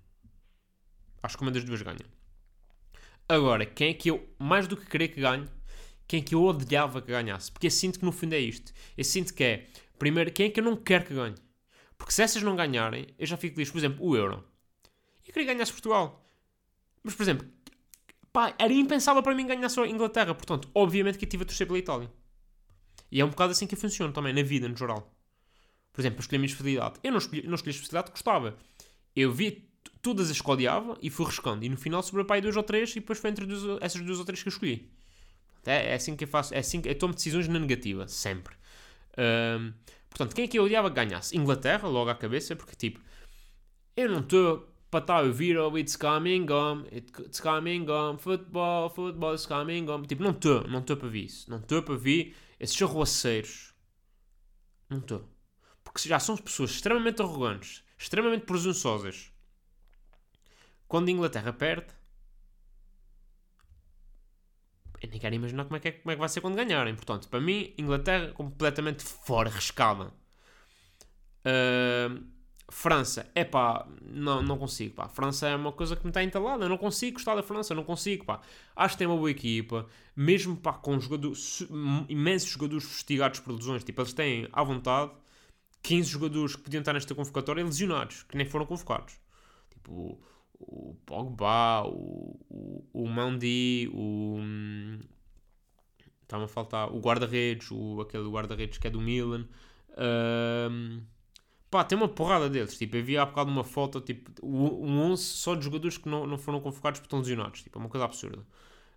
Acho 1.21 1.37
que 1.37 1.43
uma 1.43 1.51
das 1.51 1.63
duas 1.63 1.81
ganha. 1.81 2.05
Agora, 3.27 3.65
quem 3.65 3.89
é 3.89 3.93
que 3.93 4.09
eu, 4.09 4.27
mais 4.37 4.67
do 4.67 4.75
que 4.75 4.85
querer 4.85 5.07
que 5.09 5.21
ganhe, 5.21 5.47
quem 6.07 6.19
é 6.19 6.23
que 6.23 6.35
eu 6.35 6.43
odiava 6.43 7.01
que 7.01 7.07
ganhasse? 7.11 7.51
Porque 7.51 7.67
eu 7.67 7.71
sinto 7.71 7.99
que 7.99 8.05
no 8.05 8.11
fundo 8.11 8.33
é 8.33 8.39
isto. 8.39 8.73
Eu 8.97 9.03
sinto 9.03 9.33
que 9.33 9.43
é, 9.43 9.67
primeiro, 9.97 10.31
quem 10.31 10.47
é 10.47 10.49
que 10.49 10.59
eu 10.59 10.63
não 10.63 10.75
quero 10.75 11.05
que 11.05 11.13
ganhe? 11.13 11.35
Porque 11.97 12.11
se 12.11 12.21
essas 12.21 12.43
não 12.43 12.55
ganharem, 12.55 13.07
eu 13.17 13.25
já 13.25 13.37
fico 13.37 13.55
feliz. 13.55 13.71
Por 13.71 13.77
exemplo, 13.77 14.05
o 14.05 14.15
Euro. 14.15 14.43
Eu 15.25 15.33
queria 15.33 15.53
ganhar 15.53 15.65
Portugal. 15.65 16.23
Mas, 17.01 17.15
por 17.15 17.23
exemplo, 17.23 17.47
pá, 18.31 18.53
era 18.59 18.73
impensável 18.73 19.23
para 19.23 19.33
mim 19.33 19.47
ganhar 19.47 19.69
só 19.69 19.83
a 19.83 19.87
Inglaterra. 19.87 20.35
Portanto, 20.35 20.69
obviamente 20.75 21.17
que 21.17 21.25
eu 21.25 21.29
tive 21.29 21.43
a 21.43 21.45
torcer 21.45 21.65
pela 21.65 21.79
Itália. 21.79 22.11
E 23.09 23.21
é 23.21 23.25
um 23.25 23.29
bocado 23.29 23.51
assim 23.51 23.67
que 23.67 23.75
funciona 23.75 24.11
também, 24.11 24.33
na 24.33 24.43
vida, 24.43 24.67
no 24.67 24.75
geral. 24.75 25.15
Por 25.93 26.01
exemplo, 26.01 26.17
eu 26.17 26.21
escolhi 26.21 26.37
a 26.37 26.39
minha 26.39 26.51
especialidade. 26.51 26.99
Eu 27.03 27.11
não 27.11 27.19
escolhi, 27.19 27.43
não 27.47 27.55
escolhi 27.55 27.69
a 27.69 27.75
especialidade 27.75 28.07
que 28.07 28.17
gostava. 28.17 28.57
Eu 29.15 29.31
vi 29.31 29.71
todas 30.03 30.29
as 30.29 30.39
que 30.39 30.51
odiava 30.51 30.95
e 31.01 31.09
fui 31.09 31.25
riscando. 31.25 31.65
E 31.65 31.69
no 31.69 31.77
final 31.77 32.03
sobrou 32.03 32.25
para 32.25 32.35
aí 32.35 32.41
duas 32.41 32.55
ou 32.55 32.61
três 32.61 32.91
e 32.91 32.99
depois 32.99 33.17
foi 33.17 33.31
entre 33.31 33.45
duas, 33.47 33.81
essas 33.81 34.01
duas 34.01 34.19
ou 34.19 34.25
três 34.25 34.43
que 34.43 34.49
eu 34.49 34.51
escolhi. 34.51 34.91
É, 35.65 35.91
é 35.91 35.93
assim 35.95 36.15
que 36.15 36.25
eu 36.25 36.27
faço. 36.27 36.53
É 36.53 36.59
assim 36.59 36.81
que 36.81 36.89
eu 36.89 36.95
tomo 36.95 37.13
decisões 37.15 37.47
na 37.47 37.57
negativa, 37.57 38.07
sempre. 38.07 38.53
Um, 39.17 39.73
portanto, 40.09 40.35
quem 40.35 40.45
é 40.45 40.47
que 40.47 40.59
eu 40.59 40.65
odiava 40.65 40.89
que 40.89 40.95
ganhasse? 40.95 41.35
Inglaterra, 41.35 41.87
logo 41.87 42.09
à 42.09 42.15
cabeça, 42.15 42.55
porque 42.55 42.75
tipo, 42.75 42.99
eu 43.95 44.09
não 44.09 44.19
estou 44.19 44.67
para 44.91 44.99
estar 44.99 45.17
a 45.19 45.21
ouvir 45.21 45.57
oh, 45.57 45.75
it's 45.77 45.95
coming 45.95 46.45
on, 46.51 46.83
it's 46.91 47.39
coming 47.39 47.89
on, 47.89 48.17
football, 48.17 48.89
football 48.89 49.33
is 49.33 49.45
coming 49.45 49.89
on. 49.89 50.03
Tipo, 50.03 50.21
não 50.21 50.31
estou, 50.31 50.67
não 50.67 50.79
estou 50.79 50.97
para 50.97 51.07
ver 51.07 51.23
isso. 51.23 51.49
Não 51.49 51.57
estou 51.57 51.81
para 51.81 51.95
ver 51.95 52.35
esses 52.59 52.79
arruaceiros. 52.81 53.73
Não 54.89 54.99
estou. 54.99 55.27
Porque 55.81 56.07
já 56.07 56.19
são 56.19 56.35
pessoas 56.35 56.71
extremamente 56.71 57.21
arrogantes, 57.21 57.83
extremamente 57.97 58.45
presunçosas. 58.45 59.32
Quando 60.93 61.07
a 61.07 61.11
Inglaterra 61.11 61.51
perde, 61.51 61.87
eu 65.01 65.09
nem 65.09 65.19
quero 65.19 65.33
imaginar 65.33 65.63
como 65.63 65.75
é, 65.75 65.79
que 65.79 65.87
é, 65.87 65.91
como 65.91 66.11
é 66.11 66.13
que 66.13 66.19
vai 66.19 66.29
ser 66.29 66.39
quando 66.39 66.55
ganharem. 66.55 66.93
Portanto, 66.93 67.27
para 67.29 67.41
mim, 67.41 67.73
Inglaterra 67.79 68.31
completamente 68.31 69.03
fora, 69.03 69.49
rescada. 69.49 70.13
Uh, 71.43 72.23
França, 72.69 73.27
é 73.33 73.43
pá, 73.43 73.87
não, 74.03 74.43
não 74.43 74.55
consigo, 74.55 74.93
pá. 74.93 75.09
França 75.09 75.47
é 75.47 75.55
uma 75.55 75.71
coisa 75.71 75.95
que 75.95 76.03
me 76.03 76.11
está 76.11 76.23
entalada. 76.23 76.65
Eu 76.65 76.69
não 76.69 76.77
consigo 76.77 77.15
gostar 77.15 77.33
da 77.33 77.41
França, 77.41 77.73
não 77.73 77.83
consigo, 77.83 78.25
pá. 78.25 78.41
Acho 78.75 78.93
que 78.93 78.99
tem 78.99 79.07
uma 79.07 79.17
boa 79.17 79.31
equipa, 79.31 79.87
mesmo, 80.15 80.55
pá, 80.55 80.73
com 80.73 80.99
jogadores, 80.99 81.65
imensos 82.07 82.51
jogadores 82.51 82.83
fustigados 82.83 83.39
por 83.39 83.51
lesões. 83.55 83.83
Tipo, 83.83 83.99
eles 83.99 84.13
têm, 84.13 84.47
à 84.53 84.61
vontade, 84.61 85.11
15 85.81 86.07
jogadores 86.07 86.55
que 86.55 86.61
podiam 86.61 86.81
estar 86.81 86.93
nesta 86.93 87.15
convocatória 87.15 87.65
lesionados, 87.65 88.21
que 88.29 88.37
nem 88.37 88.45
foram 88.45 88.67
convocados. 88.67 89.15
Tipo, 89.71 90.21
o 90.67 90.95
Pogba, 91.05 91.83
o, 91.85 92.39
o, 92.49 92.85
o 92.93 93.07
Mandi, 93.07 93.89
o. 93.93 94.37
Está-me 96.21 96.45
a 96.45 96.47
faltar. 96.47 96.91
O 96.91 96.99
guarda-redes, 96.99 97.69
o, 97.71 98.01
aquele 98.01 98.27
guarda-redes 98.29 98.77
que 98.77 98.87
é 98.87 98.89
do 98.89 99.01
Milan. 99.01 99.45
Um, 99.97 101.01
pá, 101.69 101.83
tem 101.83 101.97
uma 101.97 102.07
porrada 102.07 102.49
deles. 102.49 102.77
Tipo, 102.77 103.01
vi 103.01 103.17
há 103.17 103.25
bocado 103.25 103.51
uma 103.51 103.63
foto, 103.63 104.01
tipo, 104.01 104.31
um 104.45 104.99
11 105.11 105.23
só 105.23 105.55
de 105.55 105.65
jogadores 105.65 105.97
que 105.97 106.09
não, 106.09 106.25
não 106.25 106.37
foram 106.37 106.59
convocados 106.59 106.99
porque 106.99 107.07
estão 107.07 107.19
lesionados. 107.19 107.61
Tipo, 107.61 107.77
é 107.77 107.81
uma 107.81 107.89
coisa 107.89 108.05
absurda. 108.05 108.45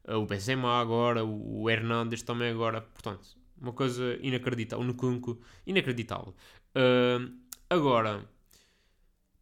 Uh, 0.09 0.15
o 0.15 0.27
Benzema 0.27 0.81
agora, 0.81 1.25
o, 1.25 1.63
o 1.63 1.71
Hernandes 1.71 2.23
também 2.23 2.51
agora. 2.51 2.81
Portanto, 2.81 3.37
uma 3.61 3.73
coisa 3.73 4.19
inacreditável. 4.23 4.85
O 4.85 4.89
Nkunku, 4.89 5.39
inacreditável. 5.67 6.35
Uh, 6.75 7.33
agora 7.69 8.27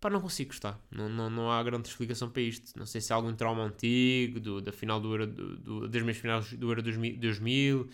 Pá, 0.04 0.10
não 0.10 0.20
consigo 0.20 0.50
gostar. 0.50 0.78
Não, 0.90 1.08
não, 1.08 1.30
não 1.30 1.50
há 1.50 1.62
grande 1.62 1.88
explicação 1.88 2.28
para 2.28 2.42
isto. 2.42 2.78
Não 2.78 2.84
sei 2.84 3.00
se 3.00 3.10
é 3.10 3.14
algum 3.14 3.34
trauma 3.34 3.62
antigo, 3.62 4.38
do, 4.38 4.60
da 4.60 4.70
final 4.70 5.00
do 5.00 5.10
Euro, 5.10 5.26
do, 5.26 5.56
do, 5.56 5.88
das 5.88 6.02
minhas 6.02 6.18
finais 6.18 6.52
do 6.52 6.68
Euro 6.68 6.82
2000. 6.82 7.16
2000 7.16 7.80
uh, 7.80 7.88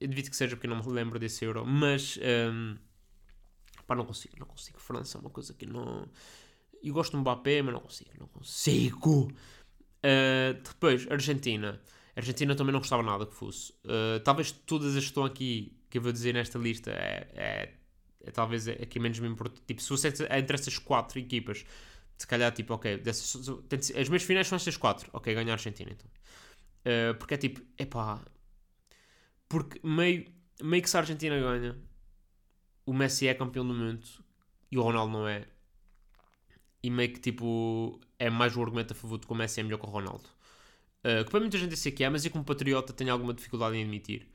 eu 0.00 0.08
devido 0.08 0.28
que 0.28 0.34
seja 0.34 0.56
porque 0.56 0.66
não 0.66 0.82
me 0.82 0.90
lembro 0.90 1.20
desse 1.20 1.44
Euro. 1.44 1.64
Mas, 1.64 2.18
um, 2.52 2.76
pá, 3.86 3.94
não 3.94 4.04
consigo. 4.04 4.34
Não 4.40 4.46
consigo. 4.48 4.80
França 4.80 5.18
é 5.18 5.20
uma 5.20 5.30
coisa 5.30 5.54
que 5.54 5.66
não... 5.66 6.08
Eu 6.82 6.92
gosto 6.92 7.12
do 7.12 7.18
Mbappé, 7.18 7.62
mas 7.62 7.74
não 7.74 7.80
consigo. 7.80 8.10
Não 8.18 8.26
consigo. 8.26 9.30
Uh, 10.04 10.60
depois, 10.64 11.06
Argentina. 11.08 11.80
Argentina 12.16 12.56
também 12.56 12.72
não 12.72 12.80
gostava 12.80 13.04
nada 13.04 13.24
que 13.24 13.36
fosse. 13.36 13.70
Uh, 13.84 14.18
talvez 14.24 14.50
todas 14.50 14.96
as 14.96 15.04
que 15.04 15.10
estão 15.10 15.24
aqui, 15.24 15.78
que 15.88 15.98
eu 15.98 16.02
vou 16.02 16.10
dizer 16.10 16.34
nesta 16.34 16.58
lista, 16.58 16.90
é, 16.90 17.28
é 17.34 17.72
é 18.24 18.30
talvez 18.30 18.68
aqui 18.68 18.98
menos 18.98 19.18
me 19.18 19.28
importa. 19.28 19.60
Tipo, 19.66 19.80
se 19.80 19.88
fosse 19.88 20.08
entre 20.08 20.54
essas 20.54 20.78
quatro 20.78 21.18
equipas, 21.18 21.64
se 22.16 22.26
calhar, 22.26 22.52
tipo, 22.52 22.74
ok, 22.74 22.98
dessas, 22.98 23.48
as 23.96 24.08
minhas 24.08 24.22
finais 24.22 24.46
são 24.46 24.56
estas 24.56 24.76
quatro, 24.76 25.10
ok, 25.12 25.34
ganhar 25.34 25.50
a 25.50 25.54
Argentina 25.54 25.90
então. 25.90 26.10
Uh, 26.84 27.14
porque 27.16 27.34
é 27.34 27.36
tipo, 27.36 27.60
epá, 27.78 28.20
porque 29.48 29.80
meio, 29.86 30.24
meio 30.62 30.82
que 30.82 30.90
se 30.90 30.96
a 30.96 31.00
Argentina 31.00 31.38
ganha, 31.38 31.76
o 32.86 32.92
Messi 32.92 33.28
é 33.28 33.34
campeão 33.34 33.66
do 33.66 33.74
mundo 33.74 34.06
e 34.70 34.78
o 34.78 34.82
Ronaldo 34.82 35.12
não 35.12 35.28
é. 35.28 35.46
E 36.82 36.90
meio 36.90 37.12
que 37.12 37.20
tipo, 37.20 38.00
é 38.18 38.28
mais 38.30 38.56
um 38.56 38.62
argumento 38.62 38.92
a 38.92 38.96
favor 38.96 39.18
de 39.18 39.26
que 39.26 39.32
o 39.32 39.36
Messi 39.36 39.60
é 39.60 39.62
melhor 39.62 39.78
que 39.78 39.86
o 39.86 39.90
Ronaldo. 39.90 40.28
Uh, 41.04 41.24
que 41.24 41.30
para 41.30 41.40
muita 41.40 41.58
gente 41.58 41.72
eu 41.72 41.76
sei 41.76 41.92
que 41.92 42.04
é, 42.04 42.08
mas 42.08 42.24
eu 42.24 42.30
como 42.30 42.44
patriota 42.44 42.92
tenho 42.92 43.12
alguma 43.12 43.34
dificuldade 43.34 43.76
em 43.76 43.82
admitir. 43.82 44.28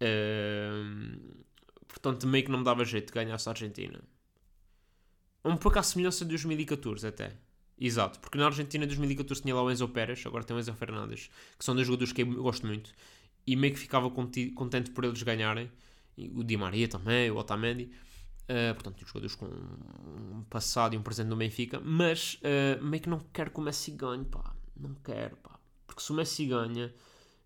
Uh, 0.00 1.44
Portanto, 1.88 2.26
meio 2.26 2.44
que 2.44 2.50
não 2.50 2.58
me 2.58 2.64
dava 2.64 2.84
jeito 2.84 3.06
de 3.06 3.12
ganhar 3.12 3.34
a 3.34 3.50
Argentina. 3.50 4.00
Um 5.44 5.56
pouco 5.56 5.78
à 5.78 5.82
semelhança 5.82 6.24
de 6.24 6.30
2014 6.30 7.06
até. 7.06 7.32
Exato, 7.80 8.18
porque 8.18 8.36
na 8.36 8.46
Argentina 8.46 8.84
de 8.84 8.94
2014 8.94 9.40
tinha 9.40 9.54
lá 9.54 9.62
o 9.62 9.70
Enzo 9.70 9.88
Pérez, 9.88 10.24
agora 10.26 10.44
tem 10.44 10.56
o 10.56 10.60
Enzo 10.60 10.72
Fernandes, 10.74 11.30
que 11.56 11.64
são 11.64 11.74
dois 11.74 11.86
jogadores 11.86 12.12
que 12.12 12.22
eu 12.22 12.42
gosto 12.42 12.66
muito. 12.66 12.92
E 13.46 13.56
meio 13.56 13.72
que 13.72 13.78
ficava 13.78 14.10
contente 14.10 14.90
por 14.90 15.04
eles 15.04 15.22
ganharem. 15.22 15.70
O 16.34 16.42
Di 16.42 16.56
Maria 16.56 16.88
também, 16.88 17.30
o 17.30 17.36
Otamendi. 17.36 17.90
Uh, 18.44 18.74
portanto, 18.74 19.06
jogadores 19.06 19.34
com 19.34 19.46
um 19.46 20.42
passado 20.50 20.94
e 20.94 20.98
um 20.98 21.02
presente 21.02 21.28
no 21.28 21.36
Benfica. 21.36 21.80
Mas 21.80 22.34
uh, 22.34 22.84
meio 22.84 23.02
que 23.02 23.08
não 23.08 23.20
quero 23.32 23.50
que 23.50 23.58
o 23.58 23.62
Messi 23.62 23.92
ganhe, 23.92 24.24
pá. 24.24 24.54
Não 24.76 24.94
quero, 24.96 25.36
pá. 25.36 25.58
Porque 25.86 26.02
se 26.02 26.10
o 26.10 26.14
Messi 26.14 26.46
ganha 26.46 26.92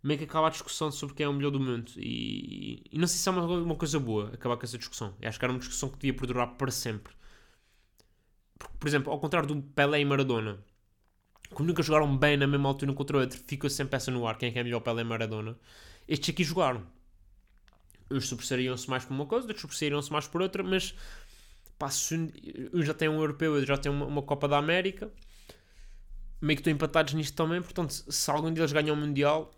meio 0.03 0.19
que 0.19 0.25
acaba 0.25 0.49
a 0.49 0.51
discussão 0.51 0.91
sobre 0.91 1.15
quem 1.15 1.25
é 1.25 1.29
o 1.29 1.33
melhor 1.33 1.51
do 1.51 1.61
mundo. 1.61 1.93
E, 1.97 2.85
e 2.91 2.99
não 2.99 3.07
sei 3.07 3.19
se 3.19 3.29
é 3.29 3.33
uma, 3.33 3.45
uma, 3.45 3.77
coisa 3.77 4.01
boa 4.01 4.31
acabar 4.35 4.57
com 4.57 4.65
essa 4.65 4.77
discussão. 4.77 5.15
Eu 5.21 5.29
acho 5.29 5.38
que 5.38 5.45
era 5.45 5.53
uma 5.53 5.59
discussão 5.59 5.88
que 5.88 5.97
devia 5.97 6.15
perdurar 6.15 6.55
para 6.57 6.71
sempre. 6.71 7.12
Porque, 8.59 8.75
por 8.79 8.88
exemplo, 8.88 9.12
ao 9.12 9.21
contrário 9.21 9.49
do 9.49 9.62
Pelé 9.62 10.01
e 10.01 10.05
Maradona, 10.05 10.59
como 11.55 11.69
nunca 11.69 11.83
jogaram 11.83 12.17
bem 12.17 12.37
na 12.37 12.47
mesma 12.47 12.69
altura 12.69 12.93
contra 12.95 13.17
o 13.17 13.21
outro, 13.21 13.38
fica 13.47 13.69
sempre 13.69 13.97
essa 13.97 14.11
no 14.11 14.27
ar 14.27 14.37
quem 14.38 14.49
é 14.49 14.53
que 14.53 14.59
é 14.59 14.65
melhor 14.65 14.81
Pelé 14.81 15.03
e 15.03 15.05
Maradona. 15.05 15.57
Estes 16.09 16.31
aqui 16.31 16.43
jogaram. 16.43 16.85
Uns 18.11 18.29
sobressairiam-se 18.29 18.91
mais 18.91 19.05
por 19.05 19.15
uma 19.15 19.27
coisa, 19.27 19.47
outros 19.47 19.62
sobressairiam-se 19.62 20.12
mais 20.12 20.27
por 20.27 20.43
outra, 20.43 20.62
mas 20.62 20.95
pá, 21.79 21.88
um 22.73 22.83
já 22.83 22.93
tem 22.93 23.09
um 23.09 23.21
europeu, 23.21 23.53
outro 23.53 23.67
já 23.67 23.79
tem 23.79 23.91
uma, 23.91 24.05
uma 24.05 24.23
Copa 24.23 24.49
da 24.49 24.59
América 24.59 25.11
meio 26.43 26.57
que 26.57 26.61
estão 26.61 26.73
empatados 26.73 27.15
nisto 27.15 27.37
também, 27.37 27.62
portanto, 27.62 27.93
se 27.93 28.31
algum 28.31 28.53
deles 28.53 28.73
ganhar 28.73 28.93
um 28.93 28.97
Mundial, 28.97 29.55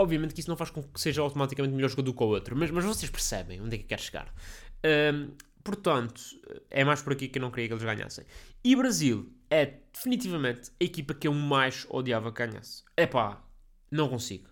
Obviamente 0.00 0.32
que 0.32 0.40
isso 0.40 0.48
não 0.48 0.56
faz 0.56 0.70
com 0.70 0.82
que 0.82 0.98
seja 0.98 1.20
automaticamente 1.20 1.74
melhor 1.74 1.90
jogador 1.90 2.14
que 2.14 2.22
o 2.22 2.26
outro, 2.26 2.56
mas, 2.56 2.70
mas 2.70 2.86
vocês 2.86 3.10
percebem 3.10 3.60
onde 3.60 3.74
é 3.74 3.78
que 3.78 3.84
quer 3.84 4.00
chegar. 4.00 4.34
Um, 4.82 5.32
portanto, 5.62 6.22
é 6.70 6.82
mais 6.82 7.02
por 7.02 7.12
aqui 7.12 7.28
que 7.28 7.38
eu 7.38 7.42
não 7.42 7.50
queria 7.50 7.68
que 7.68 7.74
eles 7.74 7.84
ganhassem. 7.84 8.24
E 8.64 8.74
Brasil 8.74 9.30
é 9.50 9.66
definitivamente 9.92 10.70
a 10.80 10.84
equipa 10.84 11.12
que 11.12 11.28
eu 11.28 11.34
mais 11.34 11.86
odiava 11.90 12.32
que 12.32 12.46
ganhasse. 12.46 12.82
É 12.96 13.06
pá, 13.06 13.44
não 13.90 14.08
consigo. 14.08 14.48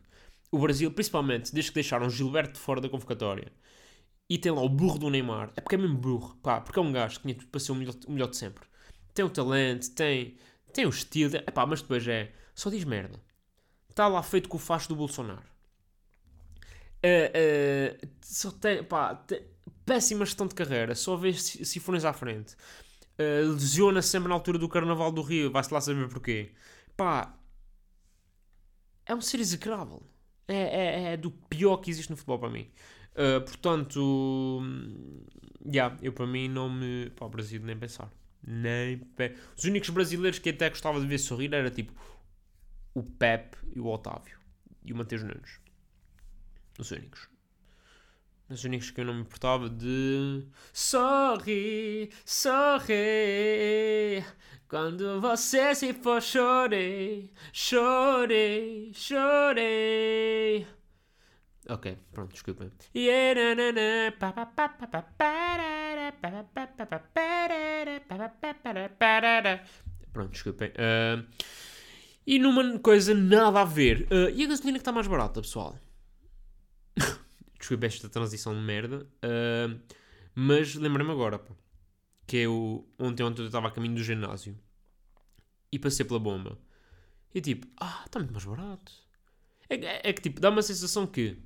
O 0.53 0.59
Brasil, 0.59 0.91
principalmente 0.91 1.51
desde 1.51 1.71
que 1.71 1.77
deixaram 1.77 2.11
Gilberto 2.11 2.59
fora 2.59 2.83
da 2.83 2.89
convocatória 2.91 3.51
e 4.29 4.37
tem 4.37 4.53
lá 4.53 4.61
o 4.61 4.69
burro 4.69 4.99
do 4.99 5.09
Neymar, 5.09 5.51
é 5.57 5.63
porque 5.63 5.77
é 5.77 5.79
mesmo 5.79 5.97
burro, 5.97 6.37
pá, 6.43 6.61
porque 6.61 6.79
é 6.79 6.83
um 6.83 6.93
gajo 6.93 7.17
que 7.17 7.23
tinha 7.23 7.35
tudo 7.35 7.49
para 7.49 7.59
ser 7.59 7.73
o 7.73 7.75
melhor, 7.75 7.95
o 8.07 8.13
melhor 8.13 8.29
de 8.29 8.37
sempre. 8.37 8.67
Tem 9.15 9.25
o 9.25 9.31
talento, 9.31 9.91
tem, 9.95 10.37
tem 10.75 10.85
o 10.85 10.91
estilo, 10.91 11.37
é 11.37 11.51
pá, 11.51 11.65
mas 11.65 11.81
depois 11.81 12.07
é 12.07 12.33
só 12.55 12.69
diz 12.69 12.85
merda 12.85 13.19
está 13.99 14.07
lá 14.07 14.23
feito 14.23 14.49
com 14.49 14.57
o 14.57 14.61
facho 14.61 14.89
do 14.89 14.95
Bolsonaro. 14.95 15.43
Uh, 17.05 18.05
uh, 18.05 18.09
só 18.23 18.51
tem, 18.53 18.83
pá, 18.85 19.15
tem- 19.15 19.43
péssima 19.85 20.25
gestão 20.25 20.47
de 20.47 20.55
carreira, 20.55 20.95
só 20.95 21.17
vê 21.17 21.33
si- 21.33 21.65
sifões 21.65 22.05
à 22.05 22.13
frente. 22.13 22.55
Uh, 23.19 23.53
lesiona 23.53 24.01
sempre 24.01 24.29
na 24.29 24.35
altura 24.37 24.59
do 24.59 24.69
Carnaval 24.69 25.11
do 25.11 25.23
Rio, 25.23 25.51
vai-se 25.51 25.75
lá 25.75 25.81
saber 25.81 26.09
porquê. 26.09 26.53
Pá, 26.97 27.35
é 29.07 29.15
um 29.15 29.21
ser 29.21 29.41
execrável. 29.41 30.03
É, 30.47 30.55
é, 30.57 31.13
é 31.13 31.17
do 31.17 31.31
pior 31.31 31.79
que 31.79 31.91
existe 31.91 32.11
no 32.11 32.17
futebol 32.17 32.39
para 32.39 32.51
mim. 32.51 32.69
Uh, 33.15 33.41
portanto, 33.41 34.61
hum, 34.63 35.25
já, 35.73 35.97
eu 36.01 36.13
para 36.13 36.27
mim 36.27 36.49
não 36.49 36.71
me. 36.71 37.11
Pá, 37.11 37.27
o 37.27 37.29
Brasil 37.29 37.61
nem 37.63 37.77
pensar. 37.77 38.11
Nem 38.47 38.99
pe... 38.99 39.35
Os 39.57 39.65
únicos 39.65 39.91
brasileiros 39.91 40.39
que 40.39 40.51
até 40.51 40.69
gostava 40.71 41.01
de 41.01 41.07
ver 41.07 41.19
sorrir 41.19 41.53
era 41.53 41.71
tipo 41.71 41.93
o 42.99 43.03
Pep 43.03 43.57
e 43.75 43.81
o 43.81 43.87
Otávio 43.87 44.39
e 44.85 44.93
o 44.93 44.97
Mateus 44.97 45.23
Nunes. 45.23 45.61
Os 46.79 46.91
únicos. 46.91 47.29
Os 48.49 48.65
únicos 48.65 48.91
que 48.91 49.01
eu 49.01 49.05
não 49.05 49.15
me 49.15 49.21
importava 49.21 49.69
de. 49.69 50.47
Sorri, 50.73 52.11
sorri. 52.25 52.95
Quando 54.69 55.21
você 55.21 55.75
se 55.75 55.93
for, 55.93 56.23
chorei, 56.23 57.31
chorei, 57.53 58.91
chorei. 58.95 60.67
Ok, 61.69 61.99
pronto, 62.13 62.33
desculpem. 62.33 62.71
Pronto, 70.13 70.31
desculpem. 70.31 70.73
Ah, 70.79 71.23
e 72.31 72.39
numa 72.39 72.79
coisa 72.81 73.15
nada 73.15 73.61
a 73.63 73.65
ver. 73.65 74.07
ah, 74.11 74.31
e 74.31 74.45
a 74.45 74.47
gasolina 74.49 74.79
que 74.79 74.83
está 74.83 74.93
mais 74.93 75.07
barata, 75.07 75.41
pessoal? 75.41 75.79
Desculpa 77.59 77.87
esta 77.87 78.09
transição 78.09 78.55
de 78.55 78.61
merda. 78.61 79.07
ah, 79.23 79.75
mas 80.35 80.75
lembrei-me 80.75 81.11
agora, 81.13 81.39
pá, 81.39 81.53
que 82.27 82.37
eu 82.37 82.87
ontem, 82.99 83.23
ontem 83.25 83.43
eu 83.43 83.47
estava 83.47 83.67
a 83.69 83.71
caminho 83.71 83.95
do 83.97 84.05
ginásio 84.05 84.57
e 85.73 85.79
passei 85.79 86.05
pela 86.05 86.21
bomba. 86.21 86.59
E 87.35 87.41
tipo, 87.41 87.67
ah, 87.81 88.03
está 88.07 88.19
muito 88.21 88.33
mais 88.33 88.45
barato. 88.45 88.93
É, 89.69 89.75
é- 89.75 90.01
é 90.05 90.13
que 90.13 90.23
tipo, 90.23 90.41
dá 90.41 90.51
uma 90.51 90.63
sensação 90.63 91.07
que 91.07 91.39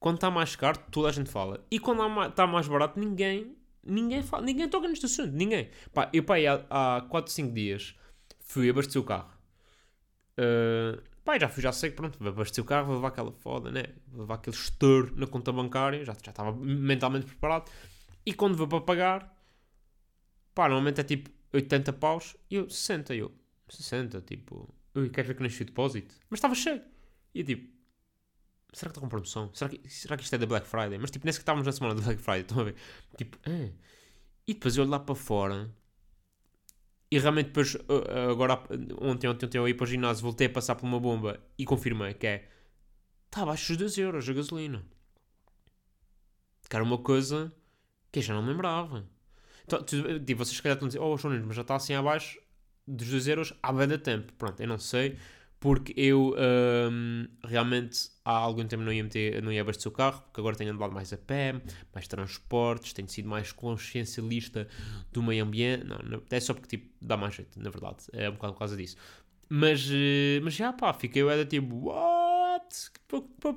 quando 0.00 0.16
está 0.16 0.30
mais 0.30 0.54
caro, 0.56 0.78
toda 0.90 1.08
a 1.08 1.12
gente 1.12 1.30
fala. 1.30 1.66
E 1.70 1.78
quando 1.78 2.00
está 2.26 2.46
mais 2.46 2.66
barato, 2.68 2.98
ninguém, 2.98 3.56
ninguém 3.82 4.22
fala, 4.22 4.44
ninguém 4.44 4.68
toca 4.68 4.86
neste 4.88 5.06
assunto, 5.06 5.32
ninguém. 5.32 5.70
Pá, 5.92 6.08
eu 6.12 6.22
pá, 6.24 6.36
há, 6.70 6.96
há 6.98 7.00
4, 7.02 7.32
5 7.32 7.52
dias 7.52 7.94
fui 8.40 8.70
abastecer 8.70 9.00
o 9.02 9.04
carro. 9.04 9.33
Uh, 10.38 11.00
pá, 11.24 11.38
já 11.38 11.48
fui, 11.48 11.62
já 11.62 11.72
sei 11.72 11.90
que 11.90 11.96
pronto, 11.96 12.18
vou 12.18 12.28
abastecer 12.28 12.62
o 12.62 12.66
carro, 12.66 12.86
vou 12.86 12.96
levar 12.96 13.08
aquela 13.08 13.32
foda, 13.32 13.70
né? 13.70 13.84
Vou 14.08 14.22
levar 14.22 14.34
aquele 14.34 14.56
estouro 14.56 15.12
na 15.16 15.26
conta 15.26 15.52
bancária, 15.52 16.04
já, 16.04 16.12
já 16.12 16.30
estava 16.30 16.52
mentalmente 16.52 17.26
preparado. 17.26 17.70
E 18.26 18.32
quando 18.32 18.56
vou 18.56 18.66
para 18.66 18.80
pagar, 18.80 19.36
pá, 20.54 20.68
normalmente 20.68 21.00
é 21.00 21.04
tipo 21.04 21.30
80 21.52 21.92
paus 21.94 22.36
e 22.50 22.56
eu 22.56 22.68
60, 22.68 23.14
eu 23.14 23.32
60, 23.68 24.20
tipo, 24.22 24.74
ui, 24.94 25.08
queres 25.08 25.28
ver 25.28 25.34
que 25.34 25.42
nasci 25.42 25.62
o 25.62 25.66
depósito? 25.66 26.14
Mas 26.28 26.38
estava 26.38 26.54
cheio. 26.54 26.82
E 27.34 27.40
eu 27.40 27.44
tipo, 27.44 27.68
será 28.72 28.90
que 28.90 28.98
está 28.98 29.00
com 29.00 29.08
promoção? 29.08 29.50
Será 29.54 29.70
que, 29.70 29.88
será 29.88 30.16
que 30.16 30.24
isto 30.24 30.34
é 30.34 30.38
da 30.38 30.46
Black 30.46 30.66
Friday? 30.66 30.98
Mas 30.98 31.10
tipo, 31.10 31.24
nem 31.24 31.32
sequer 31.32 31.42
estávamos 31.42 31.66
na 31.66 31.72
semana 31.72 31.94
da 31.94 32.02
Black 32.02 32.20
Friday, 32.20 32.40
estão 32.42 32.60
a 32.60 32.64
ver? 32.64 32.74
Tipo, 33.16 33.38
ah. 33.46 33.70
E 34.46 34.52
depois 34.54 34.76
eu 34.76 34.82
olho 34.82 34.90
lá 34.90 34.98
para 34.98 35.14
fora 35.14 35.70
e 37.14 37.18
realmente 37.18 37.46
depois, 37.46 37.74
uh, 37.74 38.30
agora, 38.30 38.54
ontem, 39.00 39.28
ontem, 39.28 39.46
ontem 39.46 39.58
eu 39.58 39.68
ia 39.68 39.76
para 39.76 39.84
o 39.84 39.86
ginásio, 39.86 40.22
voltei 40.22 40.46
a 40.46 40.50
passar 40.50 40.74
por 40.74 40.84
uma 40.86 40.98
bomba 41.00 41.40
e 41.58 41.64
confirmei 41.64 42.14
que 42.14 42.26
é, 42.26 42.48
está 43.26 43.42
abaixo 43.42 43.68
dos 43.68 43.78
2 43.78 43.98
euros 43.98 44.28
a 44.28 44.32
gasolina. 44.32 44.84
Que 46.68 46.76
era 46.76 46.84
uma 46.84 46.98
coisa 46.98 47.52
que 48.10 48.18
eu 48.20 48.22
já 48.22 48.34
não 48.34 48.46
lembrava. 48.46 49.06
Então, 49.64 49.82
tu- 49.82 50.20
tipo, 50.20 50.44
vocês 50.44 50.56
se 50.56 50.62
calhar 50.62 50.76
estão 50.76 50.86
a 50.86 50.88
dizer, 50.88 51.00
oh, 51.00 51.16
Nunes, 51.28 51.46
mas 51.46 51.56
já 51.56 51.62
está 51.62 51.76
assim 51.76 51.94
abaixo 51.94 52.38
dos 52.86 53.08
2 53.08 53.28
euros 53.28 53.54
há 53.62 53.72
bem 53.72 53.88
de 53.88 53.98
tempo. 53.98 54.32
Pronto, 54.34 54.60
eu 54.60 54.68
não 54.68 54.78
sei, 54.78 55.18
porque 55.64 55.94
eu 55.96 56.36
hum, 56.92 57.26
realmente 57.42 58.10
há 58.22 58.32
algum 58.32 58.66
tempo 58.66 58.82
não 58.82 58.92
ia, 58.92 59.02
meter, 59.02 59.42
não 59.42 59.50
ia 59.50 59.62
abastecer 59.62 59.90
o 59.90 59.94
carro, 59.94 60.20
porque 60.20 60.38
agora 60.38 60.54
tenho 60.54 60.70
andado 60.70 60.92
mais 60.92 61.10
a 61.10 61.16
pé, 61.16 61.58
mais 61.94 62.06
transportes, 62.06 62.92
tenho 62.92 63.08
sido 63.08 63.30
mais 63.30 63.50
consciencialista 63.50 64.68
do 65.10 65.22
meio 65.22 65.42
ambiente. 65.42 65.86
Não, 65.86 65.96
não, 66.00 66.22
é 66.30 66.38
só 66.38 66.52
porque 66.52 66.76
tipo, 66.76 66.92
dá 67.00 67.16
mais 67.16 67.36
jeito, 67.36 67.58
na 67.58 67.70
verdade, 67.70 67.96
é 68.12 68.28
um 68.28 68.34
bocado 68.34 68.52
por 68.52 68.58
causa 68.58 68.76
disso. 68.76 68.98
Mas, 69.48 69.88
eh, 69.90 70.38
mas 70.42 70.52
já 70.52 70.70
pá, 70.70 70.92
fiquei 70.92 71.22
eu 71.22 71.30
era 71.30 71.46
tipo, 71.46 71.86
what? 71.86 72.90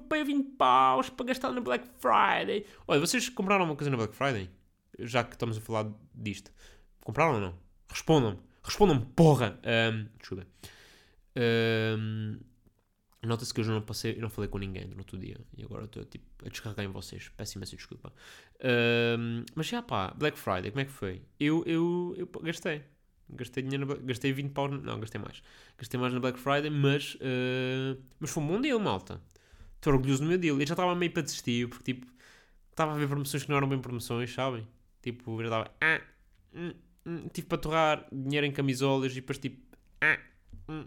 Paguei 0.07 0.23
20 0.23 0.55
paus 0.55 1.09
para 1.09 1.25
gastar 1.25 1.51
na 1.51 1.59
Black 1.59 1.89
Friday. 1.99 2.65
Olha, 2.87 3.01
vocês 3.01 3.27
compraram 3.27 3.65
uma 3.65 3.75
coisa 3.75 3.91
na 3.91 3.97
Black 3.97 4.15
Friday? 4.15 4.49
Já 4.97 5.25
que 5.25 5.35
estamos 5.35 5.57
a 5.57 5.61
falar 5.61 5.91
disto. 6.15 6.53
Compraram 7.01 7.33
ou 7.33 7.41
não? 7.41 7.53
Respondam-me. 7.89 8.39
Respondam-me, 8.63 9.05
porra! 9.07 9.59
Ahm, 9.65 10.07
desculpa. 10.17 10.47
Ahm, 11.37 12.39
Nota-se 13.23 13.53
que 13.53 13.59
eu 13.61 13.65
não, 13.65 13.81
passei, 13.81 14.15
eu 14.15 14.21
não 14.21 14.29
falei 14.29 14.47
com 14.49 14.59
ninguém 14.59 14.87
durante 14.87 15.15
o 15.15 15.19
dia. 15.19 15.37
E 15.57 15.63
agora 15.63 15.85
estou 15.85 16.05
tipo, 16.05 16.25
a 16.45 16.49
descarregar 16.49 16.85
em 16.85 16.89
vocês. 16.89 17.29
Peço 17.35 17.57
imensa 17.57 17.75
desculpa. 17.75 18.13
Ahm, 18.63 19.43
mas 19.55 19.67
já 19.67 19.81
pá, 19.81 20.13
Black 20.15 20.37
Friday, 20.39 20.71
como 20.71 20.81
é 20.81 20.85
que 20.85 20.91
foi? 20.91 21.21
Eu, 21.39 21.63
eu, 21.65 22.15
eu 22.17 22.27
gastei. 22.43 22.83
Gastei 23.29 23.63
dinheiro, 23.63 23.85
gastei 24.03 24.31
20 24.31 24.51
paus, 24.53 24.71
na- 24.71 24.77
não, 24.77 24.99
gastei 24.99 25.19
mais. 25.19 25.41
Gastei 25.77 25.99
mais 25.99 26.13
na 26.13 26.19
Black 26.19 26.39
Friday, 26.39 26.69
mas, 26.69 27.17
ah, 27.21 27.97
mas 28.19 28.29
foi 28.29 28.43
um 28.43 28.47
bom 28.47 28.61
deal, 28.61 28.79
malta. 28.79 29.21
Estou 29.75 29.93
orgulhoso 29.93 30.23
do 30.23 30.29
meu 30.29 30.37
deal. 30.37 30.59
Eu 30.59 30.67
já 30.67 30.73
estava 30.73 30.95
meio 30.95 31.11
para 31.11 31.23
desistir, 31.23 31.67
porque 31.69 31.93
tipo, 31.93 32.07
estava 32.71 32.93
a 32.93 32.97
ver 32.97 33.07
promoções 33.07 33.43
que 33.43 33.49
não 33.49 33.57
eram 33.57 33.69
bem 33.69 33.79
promoções, 33.79 34.33
sabem? 34.33 34.67
Tipo, 35.01 35.37
já 35.41 35.45
estava, 35.45 35.71
ah, 35.81 36.01
hum, 36.53 36.73
hum, 37.05 37.27
tive 37.33 37.47
para 37.47 37.57
torrar 37.57 38.07
dinheiro 38.11 38.45
em 38.45 38.51
camisolas 38.51 39.11
e 39.13 39.15
depois 39.15 39.37
tipo, 39.39 39.61
ah, 40.01 40.19
hum, 40.69 40.85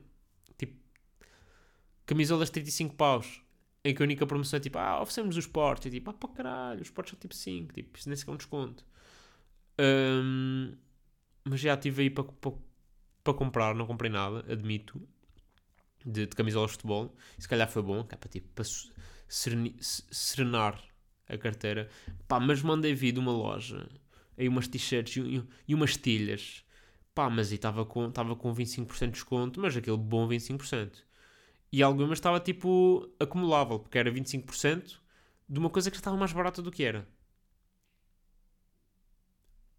camisolas 2.11 2.49
de 2.49 2.53
35 2.55 2.95
paus. 2.97 3.43
Em 3.85 3.95
que 3.95 4.03
a 4.03 4.05
única 4.05 4.27
promoção 4.27 4.59
é 4.59 4.61
tipo, 4.61 4.79
ah, 4.79 5.01
oferecemos 5.03 5.37
os 5.37 5.47
portes. 5.47 5.87
E 5.89 5.91
tipo, 5.97 6.11
ah, 6.11 6.15
para 6.15 6.31
caralho, 6.31 6.83
os 6.83 6.91
portes 6.91 7.13
são 7.13 7.21
tipo 7.21 7.35
5, 7.35 7.73
tipo, 7.75 7.99
isso 7.99 8.09
nem 8.09 8.17
sequer 8.17 8.33
é 8.33 8.35
um 8.35 8.37
desconto. 8.37 8.85
Hum, 9.81 10.77
mas 11.45 11.61
já 11.61 11.75
estive 11.75 12.03
aí 12.05 12.11
para, 12.11 12.25
para, 12.25 12.53
para 13.25 13.35
comprar, 13.35 13.75
não 13.75 13.87
comprei 13.87 14.11
nada, 14.11 14.41
admito, 14.53 15.01
de, 16.05 16.27
de 16.27 16.37
camisolas 16.37 16.71
de 16.71 16.77
futebol. 16.77 17.15
E 17.39 17.43
se 17.43 17.49
calhar 17.49 17.69
foi 17.69 17.83
bom, 17.83 18.01
é 18.11 18.17
para, 18.17 18.29
tipo, 18.29 18.49
para 18.55 18.65
sereni- 19.29 19.77
se- 19.81 20.03
serenar 20.11 20.83
a 21.29 21.37
carteira. 21.39 21.89
Pá, 22.29 22.41
mas 22.41 22.63
mandei 22.63 22.95
vir 22.95 23.13
de 23.13 23.21
uma 23.21 23.33
loja, 23.33 23.89
aí 24.37 24.49
umas 24.49 24.69
t-shirts 24.69 25.17
e, 25.17 25.21
e- 25.39 25.45
e 25.69 25.75
umas 25.75 25.97
tilhas. 25.97 26.65
Pá, 27.15 27.29
mas 27.29 27.49
aí 27.51 27.57
estava 27.57 27.85
com, 27.85 28.09
estava 28.09 28.37
com 28.37 28.53
25% 28.55 29.13
de 29.13 29.15
desconto, 29.21 29.61
mas 29.61 29.77
aquele 29.77 29.97
bom 29.97 30.27
25%. 30.27 31.05
E 31.73 31.83
algumas 31.83 32.19
estava 32.19 32.41
tipo 32.41 33.09
acumulável, 33.21 33.79
porque 33.81 33.99
era 33.99 34.11
25% 34.11 35.01
de 35.49 35.59
uma 35.59 35.71
coisa 35.71 35.91
que 35.91 35.97
já 35.97 36.01
estava 36.01 36.17
mais 36.17 36.33
barata 36.33 36.63
do 36.63 36.71
que 36.71 36.85
era. 36.85 37.09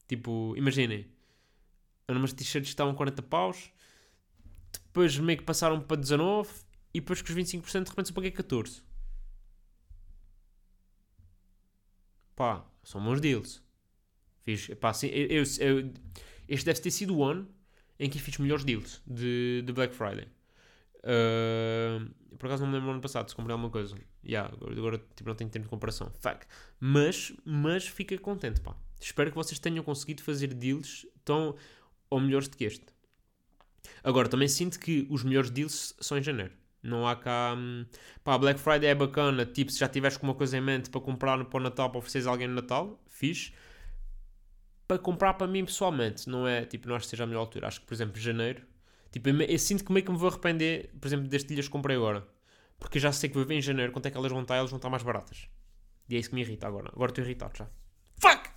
Tipo, 0.07 0.53
imaginem, 0.57 1.07
umas 2.09 2.33
t-shirts 2.33 2.69
estavam 2.69 2.93
40 2.93 3.21
paus, 3.23 3.71
depois 4.85 5.17
meio 5.17 5.39
que 5.39 5.43
passaram 5.45 5.81
para 5.81 5.97
19 5.97 6.51
e 6.93 6.99
depois 6.99 7.21
com 7.21 7.29
os 7.29 7.33
25% 7.35 7.85
de 7.85 7.89
repente 7.91 8.07
só 8.09 8.13
paguei 8.13 8.31
14. 8.31 8.81
Pá, 12.35 12.65
são 12.83 13.03
bons 13.03 13.19
deals. 13.21 13.61
Fiz, 14.43 14.67
pá, 14.79 14.91
assim, 14.91 15.07
eu, 15.09 15.27
eu- 15.27 15.43
eu- 15.59 15.93
este 16.47 16.65
deve 16.65 16.81
ter 16.81 16.91
sido 16.91 17.15
o 17.17 17.23
ano 17.25 17.49
em 17.99 18.09
que 18.09 18.17
eu 18.19 18.23
fiz 18.23 18.37
melhores 18.39 18.65
deals 18.65 19.01
de, 19.07 19.63
de 19.63 19.73
Black 19.73 19.95
Friday. 19.95 20.27
Uh, 21.03 22.09
por 22.37 22.47
acaso 22.47 22.63
não 22.63 22.69
me 22.69 22.75
lembro 22.75 22.87
no 22.87 22.93
ano 22.93 23.01
passado 23.01 23.29
se 23.29 23.35
comprei 23.35 23.53
alguma 23.53 23.71
coisa. 23.71 23.95
Yeah, 24.23 24.53
agora 24.61 24.97
tipo, 25.15 25.29
não 25.29 25.35
tenho 25.35 25.49
tempo 25.49 25.63
de 25.65 25.69
comparação. 25.69 26.11
Fuck. 26.19 26.45
Mas, 26.79 27.33
mas 27.45 27.87
fica 27.87 28.17
contente, 28.17 28.61
pá. 28.61 28.75
Espero 28.99 29.29
que 29.31 29.35
vocês 29.35 29.59
tenham 29.59 29.83
conseguido 29.83 30.21
fazer 30.21 30.53
deals 30.53 31.05
tão 31.25 31.55
ou 32.09 32.19
melhores 32.19 32.47
do 32.47 32.57
que 32.57 32.65
este. 32.65 32.85
Agora, 34.03 34.27
também 34.29 34.47
sinto 34.47 34.79
que 34.79 35.07
os 35.09 35.23
melhores 35.23 35.49
deals 35.49 35.95
são 35.99 36.17
em 36.17 36.23
janeiro. 36.23 36.53
Não 36.83 37.07
há 37.07 37.15
cá. 37.15 37.53
hum, 37.57 37.85
Pá, 38.23 38.37
Black 38.37 38.59
Friday 38.59 38.89
é 38.89 38.95
bacana. 38.95 39.45
Tipo, 39.45 39.71
se 39.71 39.79
já 39.79 39.87
tiveres 39.87 40.17
com 40.17 40.25
uma 40.27 40.35
coisa 40.35 40.57
em 40.57 40.61
mente 40.61 40.89
para 40.89 41.01
comprar 41.01 41.43
para 41.45 41.59
o 41.59 41.63
Natal, 41.63 41.89
para 41.89 41.99
ofereceres 41.99 42.27
alguém 42.27 42.47
no 42.47 42.55
Natal, 42.55 42.99
fixe. 43.07 43.53
Para 44.87 44.97
comprar 44.99 45.35
para 45.35 45.47
mim 45.47 45.63
pessoalmente, 45.63 46.27
não 46.29 46.47
é 46.47 46.65
tipo, 46.65 46.87
não 46.87 46.95
acho 46.95 47.05
que 47.05 47.11
seja 47.11 47.23
a 47.23 47.27
melhor 47.27 47.41
altura. 47.41 47.67
Acho 47.67 47.79
que, 47.81 47.87
por 47.87 47.93
exemplo, 47.93 48.19
janeiro. 48.19 48.63
Tipo, 49.11 49.29
eu, 49.29 49.41
eu 49.41 49.59
sinto 49.59 49.83
que 49.83 49.91
meio 49.91 50.05
que 50.05 50.11
me 50.11 50.17
vou 50.17 50.29
arrepender, 50.29 50.89
por 50.99 51.07
exemplo, 51.07 51.27
das 51.27 51.43
tilhas 51.43 51.65
que 51.65 51.71
comprei 51.71 51.97
agora. 51.97 52.27
Porque 52.79 52.97
eu 52.97 53.01
já 53.01 53.11
sei 53.11 53.29
que 53.29 53.35
vou 53.35 53.45
ver 53.45 53.55
em 53.55 53.61
janeiro 53.61 53.91
quanto 53.91 54.05
é 54.07 54.11
que 54.11 54.17
elas 54.17 54.31
vão 54.31 54.41
estar, 54.41 54.55
elas 54.55 54.69
vão 54.69 54.77
estar 54.77 54.89
mais 54.89 55.03
baratas. 55.03 55.47
E 56.09 56.15
é 56.15 56.19
isso 56.19 56.29
que 56.29 56.35
me 56.35 56.41
irrita 56.41 56.67
agora. 56.67 56.89
Agora 56.89 57.11
estou 57.11 57.23
irritado 57.23 57.57
já. 57.57 57.67
Fuck! 58.19 58.49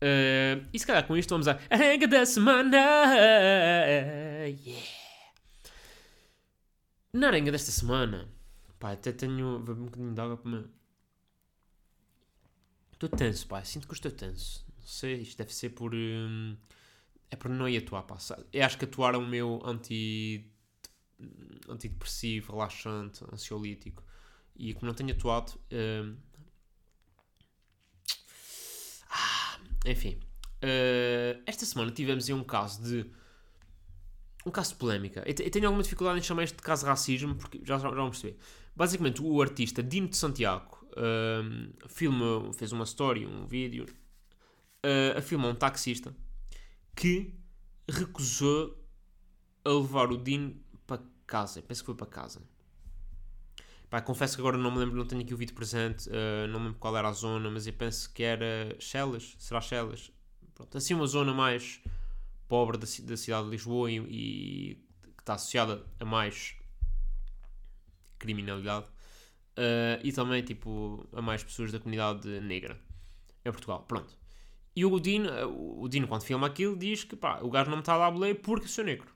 Uh, 0.00 0.68
e 0.72 0.78
se 0.78 0.86
calhar 0.86 1.06
com 1.06 1.16
isto 1.16 1.30
vamos 1.30 1.48
à 1.48 1.58
Arranca 1.70 2.06
da 2.06 2.26
semana. 2.26 2.76
Yeah. 4.46 4.86
Na 7.12 7.28
arenga 7.28 7.50
desta 7.50 7.70
semana, 7.72 8.28
pá, 8.78 8.92
até 8.92 9.12
tenho. 9.12 9.60
Vou 9.64 9.74
um 9.74 9.86
bocadinho 9.86 10.14
de 10.14 10.20
água 10.20 10.36
para 10.36 10.50
me 10.50 10.64
Estou 12.92 13.08
tenso, 13.08 13.46
pá. 13.46 13.64
Sinto 13.64 13.88
que 13.88 13.94
estou 13.94 14.10
tenso. 14.10 14.64
Não 14.76 14.86
sei, 14.86 15.14
isto 15.22 15.38
deve 15.38 15.54
ser 15.54 15.70
por. 15.70 15.94
hum, 15.94 16.56
é 17.30 17.36
por 17.36 17.50
não 17.50 17.68
ir 17.68 17.78
atuar, 17.78 18.04
sabe? 18.20 18.44
Eu 18.52 18.64
acho 18.64 18.78
que 18.78 18.84
atuar 18.84 19.14
é 19.14 19.18
o 19.18 19.26
meu 19.26 19.60
anti. 19.64 20.50
antidepressivo, 21.68 22.52
relaxante, 22.52 23.24
ansiolítico. 23.32 24.02
E 24.56 24.74
como 24.74 24.86
não 24.86 24.94
tenho 24.94 25.12
atuado. 25.12 25.52
hum, 25.72 26.16
ah, 29.10 29.58
enfim. 29.86 30.18
Uh, 30.62 31.40
esta 31.46 31.64
semana 31.64 31.90
tivemos 31.92 32.28
aí 32.28 32.34
um 32.34 32.44
caso 32.44 32.82
de. 32.82 33.10
Um 34.46 34.50
caso 34.50 34.70
de 34.70 34.76
polémica. 34.76 35.22
Eu, 35.26 35.34
te- 35.34 35.42
eu 35.44 35.50
tenho 35.50 35.66
alguma 35.66 35.82
dificuldade 35.82 36.18
em 36.18 36.22
chamar 36.22 36.44
este 36.44 36.56
caso 36.56 36.82
de 36.84 36.88
racismo, 36.88 37.34
porque 37.36 37.60
já, 37.64 37.78
já 37.78 37.90
vamos 37.90 38.18
perceber. 38.18 38.38
Basicamente, 38.74 39.20
o 39.22 39.42
artista 39.42 39.82
Dino 39.82 40.08
de 40.08 40.16
Santiago 40.16 40.78
um, 40.96 41.72
filma, 41.88 42.52
fez 42.54 42.72
uma 42.72 42.84
story, 42.84 43.26
um 43.26 43.46
vídeo, 43.46 43.86
uh, 44.84 45.18
a 45.18 45.22
filmar 45.22 45.50
um 45.50 45.54
taxista 45.54 46.14
que 46.98 47.32
recusou 47.88 48.76
a 49.64 49.70
levar 49.70 50.10
o 50.10 50.16
Dino 50.16 50.60
para 50.84 51.00
casa. 51.28 51.62
Penso 51.62 51.82
que 51.82 51.86
foi 51.86 51.94
para 51.94 52.08
casa. 52.08 52.42
Pá, 53.88 54.02
confesso 54.02 54.34
que 54.34 54.40
agora 54.40 54.58
não 54.58 54.72
me 54.72 54.78
lembro, 54.78 54.96
não 54.96 55.06
tenho 55.06 55.22
aqui 55.22 55.32
o 55.32 55.36
vídeo 55.36 55.54
presente, 55.54 56.08
uh, 56.08 56.48
não 56.48 56.58
me 56.58 56.66
lembro 56.66 56.80
qual 56.80 56.96
era 56.96 57.08
a 57.08 57.12
zona, 57.12 57.48
mas 57.50 57.68
eu 57.68 57.72
penso 57.72 58.12
que 58.12 58.24
era 58.24 58.76
Chelas, 58.80 59.36
será 59.38 59.60
Chelas? 59.60 60.10
Pronto, 60.52 60.76
assim 60.76 60.92
uma 60.92 61.06
zona 61.06 61.32
mais 61.32 61.80
pobre 62.48 62.76
da, 62.76 62.86
da 63.04 63.16
cidade 63.16 63.44
de 63.44 63.50
Lisboa 63.52 63.88
e, 63.90 63.98
e 63.98 64.74
que 65.16 65.22
está 65.22 65.34
associada 65.34 65.86
a 66.00 66.04
mais 66.04 66.56
criminalidade 68.18 68.86
uh, 68.86 70.02
e 70.02 70.12
também 70.12 70.42
tipo 70.42 71.08
a 71.12 71.22
mais 71.22 71.44
pessoas 71.44 71.70
da 71.70 71.78
comunidade 71.78 72.28
negra 72.40 72.76
em 73.44 73.52
Portugal. 73.52 73.84
Pronto. 73.84 74.17
E 74.74 74.84
o 74.84 75.00
Dino, 75.00 75.28
uh, 75.28 75.82
o 75.82 75.88
Dino 75.88 76.06
quando 76.06 76.22
filma 76.22 76.46
aquilo 76.46 76.76
diz 76.76 77.04
que 77.04 77.16
pá, 77.16 77.40
o 77.40 77.50
gajo 77.50 77.70
não 77.70 77.78
me 77.78 77.82
está 77.82 77.94
a 77.94 77.98
dar 77.98 78.10
boleia 78.10 78.34
porque 78.34 78.68
sou 78.68 78.84
negro. 78.84 79.12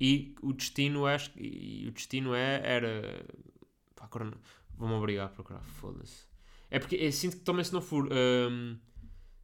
E 0.00 0.34
o 0.42 0.52
destino 0.52 1.06
é, 1.08 1.16
e 1.36 1.86
o 1.88 1.92
destino 1.92 2.34
é 2.34 2.60
era 2.64 3.26
pá, 3.94 4.04
agora 4.04 4.32
vou-me 4.76 4.94
obrigar 4.94 5.26
a 5.26 5.28
procurar, 5.28 5.62
foda-se. 5.62 6.26
É 6.70 6.78
porque 6.78 6.96
eu 6.96 7.12
sinto 7.12 7.38
que 7.38 7.42
também 7.42 7.64
se 7.64 7.72
não 7.72 7.80
for 7.80 8.08
um, 8.12 8.78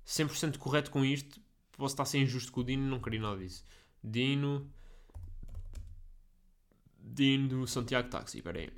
100% 0.06 0.58
correto 0.58 0.90
com 0.90 1.04
isto, 1.04 1.40
posso 1.72 1.94
estar 1.94 2.02
a 2.04 2.06
ser 2.06 2.18
injusto 2.18 2.52
com 2.52 2.60
o 2.60 2.64
Dino, 2.64 2.88
não 2.88 3.00
queria 3.00 3.20
nada 3.20 3.38
disso. 3.38 3.64
Dino. 4.02 4.70
Dino 6.98 7.66
Santiago 7.66 8.08
Taxi, 8.08 8.38
espera 8.38 8.70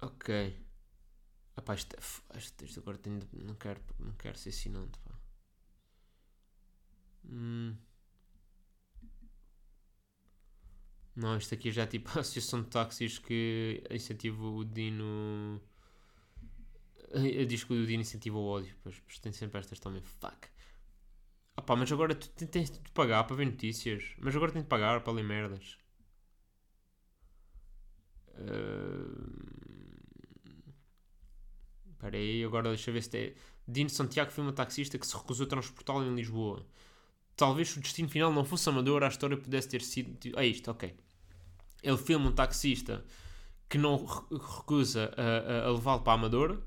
Ok. 0.00 0.28
Epá, 1.58 1.74
isto, 1.74 1.94
é 1.94 2.00
f- 2.00 2.22
isto, 2.42 2.64
isto 2.64 2.80
agora 2.80 2.96
tenho 3.04 3.18
de- 3.20 3.44
não, 3.48 3.54
quero, 3.54 3.82
não 3.98 4.12
quero 4.14 4.38
ser 4.38 4.48
assinante. 4.50 4.98
Pá. 5.00 5.12
Hum. 7.30 7.78
Não, 11.14 11.36
isto 11.36 11.52
aqui 11.54 11.70
já 11.72 11.82
é 11.82 11.86
tipo 11.86 12.08
a 12.16 12.20
associação 12.20 12.62
de 12.62 12.68
táxis 12.68 13.18
que 13.18 13.82
incentiva 13.90 14.42
o 14.44 14.64
Dino. 14.64 15.60
Eh, 17.12 17.44
Diz 17.50 17.64
que 17.64 17.72
o 17.74 17.86
Dino 17.86 18.02
incentiva 18.02 18.38
o 18.38 18.46
ódio. 18.56 18.74
Pois, 18.82 18.98
pois 19.00 19.18
tem 19.18 19.32
sempre 19.32 19.58
estas 19.60 19.80
também. 19.80 20.02
Fuck. 20.02 20.48
Ah 21.58 21.60
pá, 21.62 21.76
mas 21.76 21.92
agora 21.92 22.14
tu 22.14 22.26
te- 22.30 22.46
tens 22.46 22.70
de 22.70 22.78
pagar 22.92 23.24
para 23.24 23.36
ver 23.36 23.44
notícias. 23.46 24.14
Mas 24.18 24.34
agora 24.34 24.50
tenho 24.52 24.64
de 24.64 24.68
pagar 24.70 25.02
para 25.02 25.12
ler 25.12 25.24
merdas. 25.24 25.76
Espera 31.98 32.16
aí, 32.16 32.44
agora 32.44 32.68
deixa 32.68 32.90
eu 32.90 32.94
ver 32.94 33.02
se 33.02 33.10
tem. 33.10 33.34
Dino 33.66 33.90
Santiago 33.90 34.30
foi 34.30 34.44
uma 34.44 34.52
taxista 34.52 34.96
que 34.98 35.04
se 35.06 35.16
recusou 35.16 35.46
a 35.46 35.48
transportá-lo 35.48 36.04
em 36.04 36.14
Lisboa. 36.14 36.64
Talvez 37.36 37.76
o 37.76 37.80
destino 37.80 38.08
final 38.08 38.32
não 38.32 38.44
fosse 38.44 38.68
amador, 38.68 39.02
a 39.02 39.08
história 39.08 39.36
pudesse 39.36 39.68
ter 39.68 39.82
sido. 39.82 40.16
É 40.38 40.46
isto, 40.46 40.70
ok. 40.70 40.94
Ele 41.82 41.96
filma 41.96 42.28
um 42.30 42.32
taxista 42.32 43.04
que 43.68 43.76
não 43.78 44.04
re- 44.04 44.22
recusa 44.30 45.12
a, 45.16 45.66
a- 45.68 45.72
levá-lo 45.72 46.00
para 46.02 46.12
a 46.12 46.14
Amadora 46.14 46.60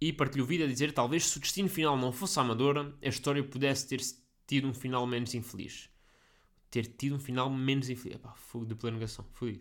e 0.00 0.12
partilhou 0.12 0.46
o 0.46 0.48
vídeo 0.48 0.64
a 0.64 0.68
dizer 0.68 0.92
talvez 0.92 1.26
se 1.26 1.36
o 1.36 1.40
destino 1.40 1.68
final 1.68 1.96
não 1.96 2.12
fosse 2.12 2.38
a 2.38 2.42
Amadora, 2.42 2.94
a 3.02 3.08
história 3.08 3.42
pudesse 3.44 3.86
ter 3.88 4.00
tido 4.46 4.68
um 4.68 4.74
final 4.74 5.06
menos 5.08 5.34
infeliz. 5.34 5.90
Ter 6.70 6.86
tido 6.86 7.16
um 7.16 7.18
final 7.18 7.50
menos 7.50 7.90
infeliz. 7.90 8.14
Epá, 8.16 8.32
fogo 8.34 8.64
de 8.64 8.74
plena 8.76 8.94
negação. 8.96 9.24
Fui. 9.32 9.60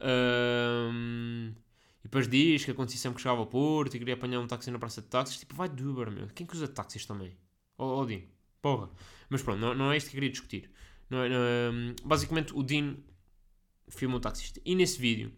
Ahm, 0.00 1.54
e 2.02 2.04
depois 2.04 2.26
diz 2.28 2.64
que 2.64 2.72
acontecia 2.72 3.00
sempre 3.00 3.16
que 3.16 3.22
chegava 3.22 3.40
ao 3.40 3.46
Porto 3.46 3.94
e 3.94 3.98
queria 3.98 4.14
apanhar 4.14 4.40
um 4.40 4.46
táxi 4.46 4.70
na 4.70 4.78
praça 4.78 5.00
de 5.00 5.08
táxis. 5.08 5.38
Tipo, 5.38 5.54
vai 5.54 5.68
de 5.68 5.84
Uber, 5.84 6.10
meu. 6.10 6.26
Quem 6.28 6.44
que 6.46 6.54
usa 6.54 6.66
táxis 6.66 7.06
também? 7.06 7.36
Ó 7.78 8.00
oh, 8.00 8.06
Dino. 8.06 8.26
Porra. 8.60 8.90
Mas 9.30 9.42
pronto, 9.42 9.60
não, 9.60 9.74
não 9.74 9.92
é 9.92 9.96
isto 9.96 10.10
que 10.10 10.16
eu 10.16 10.20
queria 10.20 10.30
discutir. 10.30 10.70
Não 11.08 11.28
não 11.28 11.36
é- 11.36 11.94
basicamente, 12.04 12.52
o 12.54 12.62
Dino 12.62 13.02
filma 13.88 14.16
um 14.16 14.20
taxista. 14.20 14.60
E 14.64 14.74
nesse 14.74 14.98
vídeo, 15.00 15.32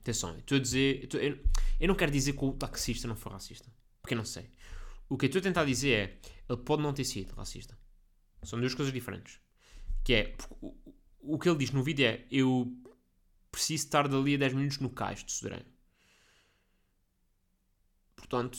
atenção, 0.00 0.36
estou 0.38 0.56
a 0.56 0.60
dizer. 0.60 1.08
eu 1.12 1.20
eu, 1.20 1.38
eu 1.80 1.88
não 1.88 1.94
quero 1.94 2.10
dizer 2.10 2.32
que 2.32 2.44
o 2.44 2.52
taxista 2.52 3.06
não 3.06 3.16
foi 3.16 3.32
racista. 3.32 3.70
Porque 4.00 4.14
eu 4.14 4.18
não 4.18 4.24
sei. 4.24 4.50
O 5.08 5.18
que 5.18 5.26
eu 5.26 5.28
estou 5.28 5.40
a 5.40 5.42
tentar 5.42 5.64
dizer 5.64 5.92
é. 5.92 6.18
Ele 6.48 6.62
pode 6.62 6.82
não 6.82 6.94
ter 6.94 7.04
sido 7.04 7.34
racista. 7.34 7.78
São 8.42 8.58
duas 8.58 8.74
coisas 8.74 8.92
diferentes. 8.92 9.38
Que 10.02 10.14
é. 10.14 10.36
O, 10.62 10.74
o 11.20 11.38
que 11.38 11.48
ele 11.48 11.58
diz 11.58 11.72
no 11.72 11.82
vídeo 11.82 12.06
é. 12.06 12.24
Eu 12.30 12.74
preciso 13.50 13.84
estar 13.84 14.08
dali 14.08 14.34
a 14.34 14.38
10 14.38 14.54
minutos 14.54 14.78
no 14.78 14.90
cais 14.90 15.24
de 15.24 15.32
Sodré. 15.32 15.64
Portanto, 18.16 18.58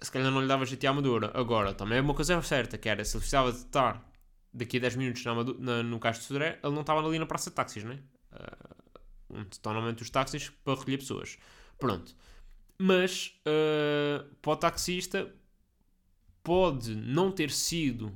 se 0.00 0.10
calhar 0.10 0.30
não 0.30 0.40
lhe 0.40 0.48
dava 0.48 0.64
jeito 0.66 0.86
à 0.86 0.90
Amadora. 0.90 1.30
Agora, 1.34 1.74
também 1.74 1.98
é 1.98 2.00
uma 2.00 2.14
coisa 2.14 2.40
certa, 2.42 2.78
que 2.78 2.88
era, 2.88 3.04
se 3.04 3.12
ele 3.16 3.20
precisava 3.20 3.52
de 3.52 3.58
estar 3.58 4.10
daqui 4.52 4.76
a 4.76 4.80
10 4.80 4.96
minutos 4.96 5.24
na 5.24 5.34
na- 5.58 5.82
no 5.82 5.98
cais 5.98 6.18
de 6.18 6.24
Sodré, 6.24 6.58
ele 6.62 6.72
não 6.74 6.80
estava 6.82 7.06
ali 7.06 7.18
na 7.18 7.26
praça 7.26 7.50
de 7.50 7.56
táxis, 7.56 7.84
né? 7.84 8.02
Uh, 8.32 9.00
onde 9.30 9.54
estão 9.54 9.72
normalmente 9.72 10.02
os 10.02 10.10
táxis 10.10 10.50
para 10.64 10.78
recolher 10.78 10.98
pessoas. 10.98 11.38
Pronto. 11.78 12.14
Mas, 12.78 13.40
uh, 13.46 14.24
para 14.42 14.52
o 14.52 14.56
taxista, 14.56 15.32
pode 16.42 16.94
não 16.94 17.32
ter 17.32 17.50
sido 17.50 18.12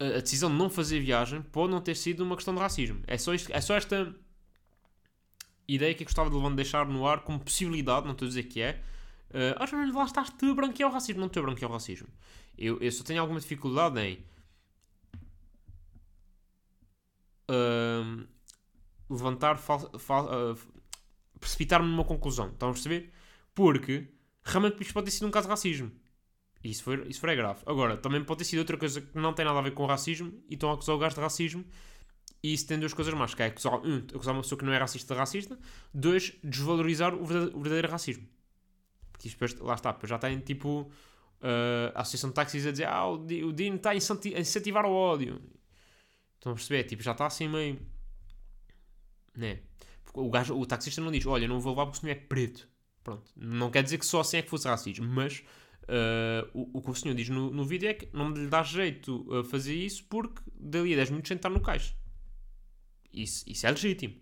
a 0.00 0.20
decisão 0.20 0.50
de 0.50 0.56
não 0.56 0.70
fazer 0.70 1.00
viagem 1.00 1.42
pode 1.42 1.72
não 1.72 1.80
ter 1.80 1.96
sido 1.96 2.22
uma 2.24 2.36
questão 2.36 2.54
de 2.54 2.60
racismo. 2.60 3.02
É 3.06 3.18
só, 3.18 3.34
isto- 3.34 3.52
é 3.52 3.60
só 3.60 3.74
esta 3.74 4.14
ideia 5.66 5.94
que 5.94 6.02
eu 6.02 6.06
gostava 6.06 6.30
de 6.30 6.56
deixar 6.56 6.86
no 6.86 7.06
ar 7.06 7.20
como 7.20 7.38
possibilidade, 7.40 8.06
não 8.06 8.12
estou 8.12 8.26
a 8.26 8.28
dizer 8.28 8.44
que 8.44 8.60
é. 8.60 8.82
Uh, 9.30 9.54
ah, 9.58 9.98
lá 9.98 10.04
estás 10.04 10.30
tu 10.30 10.50
a 10.50 10.54
branquear 10.54 10.88
o 10.88 10.92
racismo. 10.92 11.20
Não 11.20 11.26
estou 11.26 11.42
a 11.42 11.46
branquear 11.46 11.70
o 11.70 11.74
racismo. 11.74 12.08
Eu, 12.56 12.78
eu 12.80 12.90
só 12.90 13.04
tenho 13.04 13.20
alguma 13.20 13.40
dificuldade 13.40 14.00
em 14.00 14.24
ahm, 17.48 18.26
levantar, 19.10 19.58
ah, 19.58 20.54
precipitar-me 21.40 21.88
numa 21.88 22.04
conclusão. 22.04 22.50
Estão 22.50 22.70
a 22.70 22.72
perceber? 22.72 23.12
Porque 23.54 24.08
realmente 24.44 24.80
isto 24.82 24.94
pode 24.94 25.06
ter 25.06 25.10
sido 25.12 25.26
um 25.26 25.30
caso 25.30 25.46
de 25.46 25.50
racismo. 25.50 25.90
Isso 26.62 26.82
foi, 26.82 27.06
isso 27.08 27.20
foi 27.20 27.36
grave. 27.36 27.60
Agora, 27.66 27.96
também 27.96 28.22
pode 28.24 28.38
ter 28.38 28.44
sido 28.44 28.58
outra 28.60 28.76
coisa 28.76 29.00
que 29.00 29.16
não 29.16 29.32
tem 29.32 29.44
nada 29.44 29.58
a 29.58 29.62
ver 29.62 29.72
com 29.72 29.86
racismo 29.86 30.32
e 30.48 30.54
estão 30.54 30.70
a 30.70 30.74
acusar 30.74 30.94
o 30.96 30.98
gajo 30.98 31.14
de 31.14 31.20
racismo. 31.20 31.64
E 32.42 32.52
isso 32.52 32.66
tem 32.66 32.78
duas 32.78 32.94
coisas 32.94 33.12
mais, 33.14 33.34
que 33.34 33.42
é 33.42 33.46
acusar, 33.46 33.74
um, 33.74 33.98
acusar 33.98 34.34
uma 34.34 34.42
pessoa 34.42 34.58
que 34.58 34.64
não 34.64 34.72
é 34.72 34.78
racista 34.78 35.14
de 35.14 35.18
racista, 35.18 35.58
dois, 35.92 36.32
desvalorizar 36.42 37.14
o 37.14 37.24
verdadeiro, 37.24 37.56
o 37.56 37.60
verdadeiro 37.60 37.90
racismo. 37.90 38.28
Porque 39.12 39.28
isto 39.28 39.38
depois, 39.38 39.60
lá 39.60 39.74
está, 39.74 39.92
depois 39.92 40.08
já 40.08 40.18
tem 40.18 40.38
tipo 40.38 40.90
ah, 41.40 41.92
a 41.94 42.02
Associação 42.02 42.30
de 42.30 42.34
Táxis 42.34 42.66
a 42.66 42.70
dizer 42.70 42.86
ah, 42.86 43.06
o, 43.06 43.14
o 43.14 43.52
Dino 43.52 43.76
está 43.76 43.90
a 43.90 43.94
incenti- 43.96 44.34
a 44.34 44.40
incentivar 44.40 44.84
o 44.84 44.92
ódio. 44.92 45.40
Estão 46.34 46.52
a 46.52 46.54
perceber? 46.54 46.84
Tipo, 46.84 47.02
já 47.02 47.12
está 47.12 47.26
assim 47.26 47.48
meio. 47.48 47.80
Né? 49.36 49.60
O, 50.14 50.30
gajo, 50.30 50.58
o 50.58 50.66
taxista 50.66 51.00
não 51.00 51.10
diz: 51.10 51.26
Olha, 51.26 51.48
não 51.48 51.60
vou 51.60 51.72
levar 51.72 51.86
porque 51.86 51.98
o 51.98 52.00
senhor 52.00 52.12
é 52.12 52.16
preto. 52.16 52.68
Pronto. 53.02 53.30
Não 53.36 53.70
quer 53.70 53.82
dizer 53.82 53.98
que 53.98 54.06
só 54.06 54.20
assim 54.20 54.38
é 54.38 54.42
que 54.42 54.50
fosse 54.50 54.68
racismo, 54.68 55.06
mas 55.06 55.42
ah, 55.88 56.48
o, 56.52 56.78
o 56.78 56.82
que 56.82 56.90
o 56.90 56.94
senhor 56.94 57.14
diz 57.14 57.28
no, 57.28 57.50
no 57.50 57.64
vídeo 57.64 57.88
é 57.88 57.94
que 57.94 58.08
não 58.12 58.30
lhe 58.30 58.46
dá 58.46 58.62
jeito 58.62 59.26
a 59.34 59.44
fazer 59.44 59.74
isso 59.74 60.04
porque 60.04 60.42
dali 60.54 60.92
a 60.92 60.96
10 60.96 61.10
minutos 61.10 61.28
sentar 61.28 61.50
no 61.50 61.60
caixa. 61.60 61.94
Isso, 63.12 63.44
isso 63.48 63.66
é 63.66 63.70
legítimo. 63.70 64.14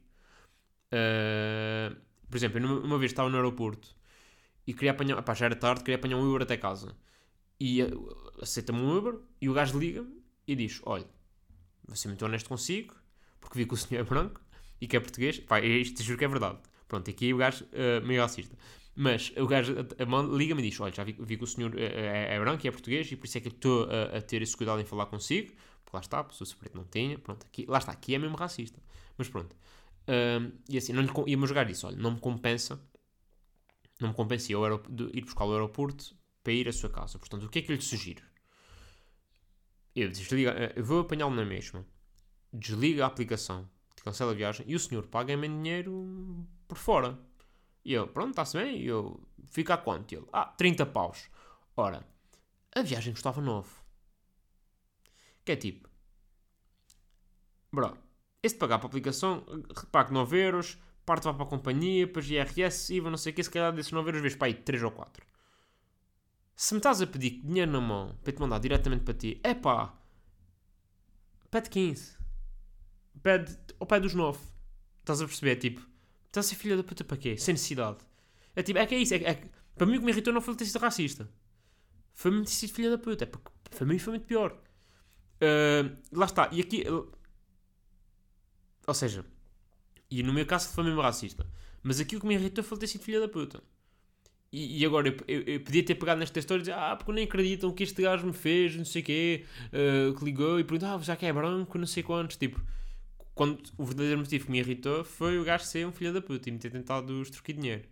Ah, 0.93 1.95
por 2.29 2.37
exemplo, 2.37 2.59
eu 2.59 2.85
uma 2.85 2.99
vez 2.99 3.13
estava 3.13 3.29
no 3.29 3.37
aeroporto 3.37 3.97
e 4.67 4.73
queria 4.73 4.93
apanhar. 4.93 5.21
Pá, 5.23 5.35
já 5.35 5.47
era 5.47 5.57
tarde, 5.57 5.83
queria 5.83 5.97
apanhar 5.97 6.17
um 6.17 6.29
Uber 6.29 6.43
até 6.43 6.57
casa. 6.57 6.97
E 7.59 7.83
ah, 7.83 7.87
aceita-me 8.41 8.79
um 8.81 8.97
Uber 8.97 9.19
e 9.41 9.49
o 9.49 9.55
gajo 9.55 9.79
liga-me 9.79 10.23
e 10.47 10.55
diz: 10.55 10.81
Olha, 10.85 11.07
vou 11.85 11.97
ser 11.97 12.09
muito 12.09 12.25
honesto 12.25 12.49
consigo, 12.49 12.95
porque 13.41 13.59
vi 13.59 13.67
que 13.67 13.75
o 13.75 13.77
senhor 13.77 14.01
é 14.03 14.05
branco 14.05 14.41
e 14.81 14.87
que 14.87 14.97
é 14.97 15.01
português. 15.01 15.41
Pá, 15.41 15.61
isto 15.61 16.03
juro 16.03 16.19
que 16.19 16.25
é 16.25 16.29
verdade. 16.29 16.59
Pronto, 16.89 17.11
aqui 17.11 17.35
o 17.35 17.39
gajo 17.39 17.65
uh, 17.65 18.07
meio 18.07 18.23
racista. 18.23 18.57
Mas 18.97 19.33
o 19.37 19.47
gajo 19.47 19.75
liga-me 20.37 20.63
e 20.63 20.71
diz: 20.71 20.81
Olha, 20.81 20.93
já 20.95 21.05
vi, 21.05 21.17
vi 21.21 21.37
que 21.37 21.45
o 21.45 21.47
senhor 21.47 21.75
uh, 21.75 21.79
é, 21.79 22.35
é 22.35 22.41
branco 22.41 22.67
e 22.67 22.69
é 22.69 22.73
português 22.73 23.11
e 23.13 23.17
por 23.17 23.27
isso 23.27 23.39
é 23.39 23.41
que 23.43 23.49
eu 23.49 23.53
estou 23.53 23.85
a, 23.91 24.19
a 24.19 24.23
ter 24.23 24.43
esse 24.43 24.57
cuidado 24.57 24.81
em 24.81 24.85
falar 24.87 25.07
consigo. 25.07 25.53
Porque 25.85 25.97
lá 25.97 26.01
está, 26.01 26.25
pessoa 26.25 26.47
se 26.47 26.57
preto 26.57 26.77
não 26.77 26.85
tinha. 26.85 27.19
Pronto, 27.19 27.45
aqui, 27.47 27.67
lá 27.69 27.79
está, 27.79 27.93
aqui 27.93 28.15
é 28.15 28.19
mesmo 28.19 28.37
racista. 28.37 28.81
Mas 29.19 29.29
pronto. 29.29 29.55
Ahm, 30.09 30.53
e 30.69 30.79
assim, 30.79 30.93
não 30.93 31.03
lhe, 31.03 31.09
com- 31.09 31.29
ia-me 31.29 31.47
jogar 31.47 31.69
isso, 31.71 31.87
olha, 31.87 31.97
não 31.97 32.13
me 32.13 32.21
compensa, 32.21 32.81
não 34.01 34.09
me 34.09 34.15
compensa 34.15 34.47
de 34.89 35.05
ir 35.19 35.23
buscar 35.25 35.45
ao 35.45 35.53
aeroporto 35.53 36.17
para 36.43 36.53
ir 36.55 36.67
à 36.69 36.73
sua 36.73 36.89
casa. 36.91 37.19
Portanto, 37.19 37.45
o 37.45 37.49
que 37.51 37.59
é 37.59 37.63
que 37.63 37.71
eu 37.73 37.77
lhe 37.77 37.83
sugiro? 37.83 38.23
Eu 39.95 40.09
desligo, 40.11 40.51
eh, 40.51 40.73
eu 40.77 40.85
vou 40.85 41.01
apanhá-lo 41.01 41.35
na 41.35 41.45
mesma, 41.45 41.85
desliga 42.53 43.05
a 43.05 43.09
aplicação, 43.09 43.69
cancela 44.05 44.33
a 44.33 44.35
viagem 44.35 44.67
e 44.69 44.75
o 44.77 44.81
senhor 44.81 45.07
paga-me 45.09 45.49
dinheiro 45.49 46.47
por 46.69 46.79
fora. 46.79 47.19
E 47.87 47.93
eu, 47.93 48.09
pronto, 48.09 48.31
está-se 48.31 48.59
bem, 48.59 48.81
e 48.81 48.87
eu, 48.87 49.25
fica 49.45 49.75
a 49.75 49.79
quanto? 49.79 50.11
E 50.11 50.17
ele, 50.17 50.27
ah, 50.33 50.47
30 50.47 50.85
paus. 50.87 51.31
Ora, 51.77 52.05
a 52.75 52.83
viagem 52.83 53.13
custava 53.13 53.41
9. 53.41 53.71
Que 55.45 55.53
é 55.53 55.57
tipo, 55.57 55.89
bro, 57.73 57.97
esse 58.43 58.57
pagar 58.57 58.79
para 58.79 58.89
a 58.89 58.91
aplicação, 58.91 59.47
pago 59.93 60.13
9 60.13 60.37
euros, 60.37 60.77
parte 61.05 61.23
para 61.23 61.45
a 61.45 61.47
companhia, 61.47 62.09
depois 62.09 62.29
IRS, 62.29 62.93
IVA, 62.93 63.09
não 63.09 63.17
sei 63.17 63.31
o 63.31 63.37
que, 63.37 63.45
se 63.45 63.51
calhar 63.51 63.73
desses 63.73 63.93
9 63.93 64.09
euros 64.09 64.21
vezes 64.21 64.37
para 64.37 64.49
aí 64.49 64.55
3 64.55 64.83
ou 64.83 64.91
4. 64.91 65.25
Se 66.57 66.75
me 66.75 66.79
estás 66.79 67.01
a 67.01 67.07
pedir 67.07 67.41
dinheiro 67.45 67.71
na 67.71 67.81
mão 67.81 68.19
para 68.25 68.33
te 68.33 68.41
mandar 68.41 68.59
diretamente 68.59 69.05
para 69.05 69.15
ti, 69.15 69.41
é 69.45 69.55
pá, 69.55 69.97
pede 71.53 71.71
15. 71.71 72.17
Pede, 73.23 73.57
ou 73.79 73.87
pede 73.87 74.09
os 74.09 74.15
9. 74.15 74.41
Estás 74.99 75.23
a 75.23 75.25
perceber? 75.25 75.55
Tipo, 75.55 75.96
estás 76.27 76.47
a 76.47 76.49
ser 76.51 76.57
filha 76.57 76.77
da 76.77 76.85
puta 76.85 77.05
para 77.05 77.17
quê? 77.17 77.37
Sem 77.37 77.55
necessidade. 77.55 77.99
É 78.55 78.63
tipo, 78.63 78.79
é 78.79 78.87
que 78.87 78.95
é 78.95 78.99
isso. 78.99 79.15
É, 79.15 79.19
é, 79.19 79.43
para 79.77 79.87
mim 79.87 79.97
o 79.97 80.01
que 80.01 80.05
me 80.07 80.13
irritou 80.13 80.33
não 80.33 80.41
foi 80.41 80.53
ele 80.53 80.59
ter 80.59 80.67
sido 80.67 80.81
racista. 80.81 81.29
Foi 82.15 82.31
me 82.31 82.45
ter 82.45 82.51
sido 82.53 82.73
filha 82.75 82.91
da 82.91 82.99
puta. 82.99 83.25
É 83.25 83.27
porque 83.27 83.51
para 83.71 83.87
mim 83.87 83.99
foi 83.99 84.13
muito 84.15 84.27
pior. 84.27 84.57
Ah, 85.41 85.91
lá 86.13 86.27
está. 86.27 86.49
E 86.53 86.61
aqui. 86.61 86.85
Ou 88.87 88.95
seja, 88.95 89.25
e 90.11 90.23
no 90.23 90.33
meu 90.35 90.47
caso 90.47 90.71
foi 90.71 90.85
mesmo 90.85 91.03
racista. 91.03 91.47
Mas 91.83 92.01
aqui 92.01 92.17
o 92.17 92.21
que 92.21 92.27
me 92.27 92.35
irritou 92.35 92.65
foi 92.65 92.77
ele 92.77 92.81
ter 92.81 92.87
sido 92.89 93.03
filha 93.05 93.21
da 93.21 93.29
puta. 93.29 93.63
E, 94.53 94.81
e 94.83 94.87
agora 94.87 95.09
eu, 95.09 95.17
eu- 95.29 95.43
eu 95.55 95.61
podia 95.61 95.85
ter 95.85 95.97
pegado 95.97 96.21
nesta 96.21 96.39
história 96.41 96.61
e 96.61 96.65
dizer 96.65 96.75
Ah, 96.75 96.97
porque 96.97 97.13
nem 97.13 97.25
acreditam 97.25 97.73
que 97.73 97.83
este 97.85 98.03
gajo 98.03 98.27
me 98.27 98.33
fez, 98.33 98.77
não 98.77 98.85
sei 98.85 99.03
o 99.03 99.05
quê, 99.05 99.47
ah, 99.73 100.19
que 100.19 100.25
ligou 100.25 100.61
e 100.61 100.65
perguntou 100.65 100.89
Ah, 100.91 100.99
já 101.03 101.17
que 101.17 101.27
é 101.27 101.33
branco, 101.33 101.79
não 101.79 101.87
sei 101.87 102.03
quantos. 102.03 102.37
Tipo, 102.37 102.61
quando 103.37 103.63
o 103.77 103.85
verdadeiro 103.85 104.19
motivo 104.19 104.47
que 104.47 104.51
me 104.51 104.59
irritou 104.59 105.05
foi 105.05 105.39
o 105.39 105.45
gajo 105.45 105.67
ser 105.67 105.87
um 105.87 105.93
filho 105.93 106.11
da 106.11 106.23
puta 106.23 106.49
e 106.49 106.53
me 106.53 106.59
ter 106.59 106.71
tentado 106.71 107.21
extorquir 107.21 107.55
dinheiro. 107.55 107.87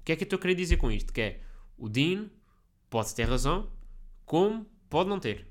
O 0.00 0.04
que 0.04 0.12
é 0.12 0.16
que 0.16 0.22
eu 0.22 0.26
estou 0.26 0.36
a 0.36 0.40
querer 0.42 0.54
dizer 0.54 0.76
com 0.76 0.92
isto? 0.92 1.14
Que 1.14 1.20
é, 1.22 1.40
o 1.78 1.88
Dean 1.88 2.28
pode 2.90 3.14
ter 3.14 3.24
razão, 3.24 3.72
como 4.26 4.66
pode 4.90 5.08
não 5.08 5.18
ter. 5.18 5.46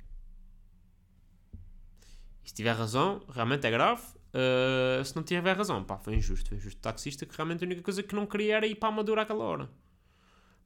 E 2.46 2.50
se 2.50 2.54
tiver 2.54 2.74
razão, 2.74 3.26
realmente 3.28 3.66
é 3.66 3.72
grave. 3.72 4.04
Uh, 4.30 5.04
se 5.04 5.16
não 5.16 5.24
tiver 5.24 5.58
razão, 5.58 5.84
pá, 5.84 5.98
foi 5.98 6.14
injusto. 6.14 6.50
Foi 6.50 6.60
injusto 6.60 6.78
o 6.78 6.82
taxista 6.84 7.26
que 7.26 7.36
realmente 7.36 7.64
a 7.64 7.66
única 7.66 7.82
coisa 7.82 8.04
que 8.04 8.14
não 8.14 8.28
queria 8.28 8.58
era 8.58 8.68
ir 8.68 8.76
para 8.76 8.90
a 8.90 8.92
Amadora 8.92 9.24
àquela 9.24 9.44
hora. 9.44 9.70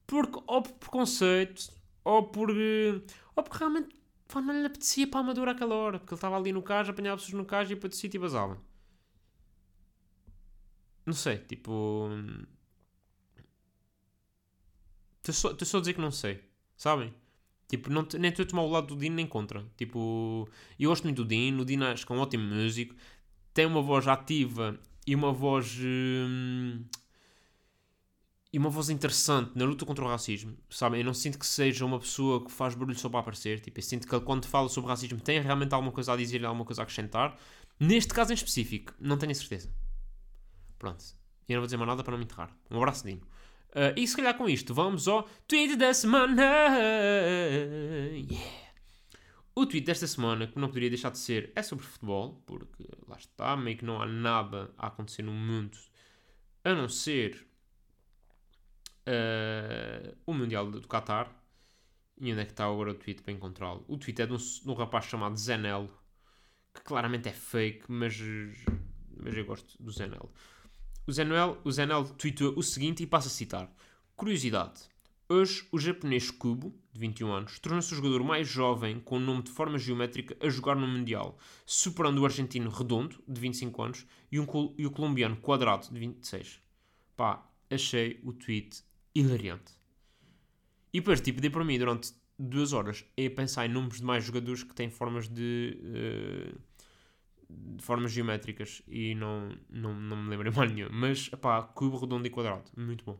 Porque, 0.05 0.37
ou 0.47 0.61
por 0.61 0.73
preconceito, 0.73 1.71
ou 2.03 2.23
por. 2.23 2.49
Ou 2.49 3.43
porque 3.43 3.57
realmente 3.57 4.04
pá, 4.27 4.41
não 4.41 4.53
lhe 4.59 4.65
apetecia 4.65 5.07
para 5.07 5.19
a 5.19 5.23
Amadora 5.23 5.51
àquela 5.51 5.75
hora. 5.75 5.99
Porque 5.99 6.13
ele 6.13 6.17
estava 6.17 6.37
ali 6.37 6.51
no 6.51 6.61
cais, 6.61 6.89
apanhava 6.89 7.17
pessoas 7.17 7.33
no 7.33 7.45
cais 7.45 7.69
e 7.71 7.75
para 7.75 7.89
o 7.89 7.93
sítio 7.93 8.17
e 8.17 8.21
basava. 8.21 8.59
Não 11.05 11.13
sei, 11.13 11.37
tipo. 11.37 12.09
Estou 15.17 15.33
só, 15.33 15.51
estou 15.51 15.67
só 15.67 15.77
a 15.77 15.79
dizer 15.81 15.93
que 15.93 16.01
não 16.01 16.11
sei, 16.11 16.43
sabem? 16.77 17.13
Tipo, 17.67 17.89
não, 17.89 18.07
nem 18.19 18.29
estou 18.29 18.43
a 18.43 18.47
tomar 18.47 18.61
o 18.63 18.69
lado 18.69 18.87
do 18.87 18.97
Dino 18.99 19.15
nem 19.15 19.27
contra. 19.27 19.65
Tipo, 19.75 20.47
eu 20.79 20.89
gosto 20.89 21.03
muito 21.03 21.23
do 21.23 21.27
Dino, 21.27 21.63
o 21.63 21.65
Dino 21.65 21.85
acho 21.85 22.05
que 22.05 22.11
é 22.13 22.15
um 22.15 22.19
ótimo 22.19 22.43
músico, 22.43 22.95
tem 23.53 23.65
uma 23.65 23.81
voz 23.81 24.07
ativa 24.07 24.79
e 25.05 25.15
uma 25.15 25.31
voz. 25.33 25.77
hum, 25.81 26.83
e 28.55 28.57
uma 28.57 28.69
voz 28.69 28.89
interessante 28.89 29.51
na 29.53 29.65
luta 29.65 29.85
contra 29.85 30.05
o 30.05 30.07
racismo, 30.07 30.57
sabem? 30.69 31.01
Eu 31.01 31.05
não 31.05 31.13
sinto 31.13 31.37
que 31.37 31.45
seja 31.45 31.83
uma 31.83 31.99
pessoa 31.99 32.41
que 32.41 32.49
faz 32.49 32.73
barulho 32.73 32.97
só 32.97 33.09
para 33.09 33.19
aparecer. 33.19 33.59
Tipo, 33.59 33.79
eu 33.79 33.83
sinto 33.83 34.07
que 34.07 34.15
ele, 34.15 34.23
quando 34.23 34.45
fala 34.45 34.69
sobre 34.69 34.89
racismo, 34.89 35.19
tem 35.19 35.41
realmente 35.41 35.73
alguma 35.73 35.91
coisa 35.91 36.13
a 36.13 36.15
dizer, 36.15 36.45
alguma 36.45 36.63
coisa 36.63 36.81
a 36.81 36.83
acrescentar. 36.83 37.37
Neste 37.77 38.13
caso 38.13 38.31
em 38.31 38.33
específico, 38.33 38.93
não 38.97 39.17
tenho 39.17 39.35
certeza. 39.35 39.69
Pronto. 40.79 41.03
E 41.49 41.51
eu 41.51 41.57
não 41.57 41.63
vou 41.63 41.67
dizer 41.67 41.75
mais 41.75 41.89
nada 41.89 42.01
para 42.01 42.11
não 42.11 42.17
me 42.17 42.23
enterrar. 42.23 42.49
Um 42.71 42.77
abraço, 42.77 43.05
Dino. 43.05 43.27
Ah, 43.73 43.93
e 43.93 44.07
se 44.07 44.15
calhar 44.15 44.37
com 44.37 44.47
isto, 44.47 44.73
vamos 44.73 45.05
ao 45.05 45.23
tweet 45.49 45.75
da 45.75 45.93
semana. 45.93 46.41
Yeah. 48.13 48.51
O 49.53 49.65
tweet 49.65 49.85
desta 49.85 50.07
semana, 50.07 50.47
que 50.47 50.57
não 50.57 50.69
poderia 50.69 50.89
deixar 50.89 51.09
de 51.09 51.17
ser, 51.17 51.51
é 51.57 51.61
sobre 51.61 51.83
futebol, 51.83 52.41
porque 52.45 52.87
lá 53.05 53.17
está, 53.17 53.57
meio 53.57 53.77
que 53.77 53.83
não 53.83 54.01
há 54.01 54.05
nada 54.05 54.73
a 54.77 54.87
acontecer 54.87 55.23
no 55.23 55.33
mundo 55.33 55.77
a 56.63 56.73
não 56.73 56.87
ser 56.87 57.45
ah, 59.05 60.13
o 60.25 60.33
Mundial 60.33 60.69
do 60.69 60.87
Qatar. 60.87 61.29
E 62.19 62.31
onde 62.31 62.41
é 62.41 62.45
que 62.45 62.51
está 62.51 62.65
agora 62.65 62.91
o 62.91 62.95
tweet 62.95 63.21
para 63.21 63.33
encontrá-lo? 63.33 63.83
O 63.87 63.97
tweet 63.97 64.21
é 64.21 64.25
de 64.25 64.33
um, 64.33 64.37
de 64.37 64.69
um 64.69 64.73
rapaz 64.73 65.05
chamado 65.05 65.35
Zenelo, 65.35 65.89
que 66.73 66.81
claramente 66.81 67.27
é 67.27 67.33
fake, 67.33 67.91
mas, 67.91 68.17
mas 69.17 69.35
eu 69.35 69.45
gosto 69.45 69.81
do 69.81 69.91
Zenelo. 69.91 70.31
O 71.05 71.11
Zenel, 71.11 71.57
o 71.63 71.71
Zenel 71.71 72.05
tweetou 72.17 72.57
o 72.57 72.63
seguinte 72.63 73.03
e 73.03 73.07
passa 73.07 73.27
a 73.27 73.31
citar: 73.31 73.69
Curiosidade. 74.15 74.89
Hoje, 75.27 75.67
o 75.71 75.79
japonês 75.79 76.29
Kubo, 76.29 76.73
de 76.93 76.99
21 76.99 77.31
anos, 77.31 77.59
tornou-se 77.59 77.91
o 77.91 77.95
jogador 77.95 78.23
mais 78.23 78.47
jovem 78.47 78.99
com 78.99 79.17
o 79.17 79.19
nome 79.19 79.41
de 79.41 79.49
forma 79.49 79.77
geométrica 79.77 80.37
a 80.39 80.49
jogar 80.49 80.75
no 80.75 80.87
Mundial, 80.87 81.37
superando 81.65 82.19
o 82.19 82.25
argentino 82.25 82.69
Redondo, 82.69 83.21
de 83.27 83.41
25 83.41 83.81
anos, 83.81 84.05
e, 84.31 84.39
um, 84.39 84.45
e 84.77 84.85
o 84.85 84.91
colombiano 84.91 85.35
Quadrado, 85.37 85.91
de 85.91 85.99
26. 85.99 86.61
Pá, 87.17 87.43
achei 87.71 88.19
o 88.23 88.33
tweet 88.33 88.83
hilariante. 89.15 89.73
E 90.93 90.99
depois, 90.99 91.21
tipo, 91.21 91.41
dei 91.41 91.49
para 91.49 91.63
mim 91.63 91.77
durante 91.79 92.13
duas 92.37 92.73
horas 92.73 93.05
a 93.17 93.35
pensar 93.35 93.65
em 93.65 93.69
nomes 93.69 93.97
de 93.97 94.03
mais 94.03 94.23
jogadores 94.23 94.63
que 94.63 94.75
têm 94.75 94.89
formas 94.89 95.27
de. 95.27 95.79
eh, 95.83 96.55
de 97.49 97.83
formas 97.83 98.11
geométricas 98.11 98.81
e 98.87 99.13
não, 99.15 99.49
não, 99.69 99.93
não 99.93 100.17
me 100.17 100.29
lembro 100.29 100.53
mais 100.55 100.71
nenhum. 100.71 100.89
Mas, 100.91 101.29
pá, 101.29 101.61
cubo 101.63 101.97
redondo 101.97 102.25
e 102.27 102.29
quadrado. 102.29 102.71
Muito 102.75 103.05
bom. 103.05 103.19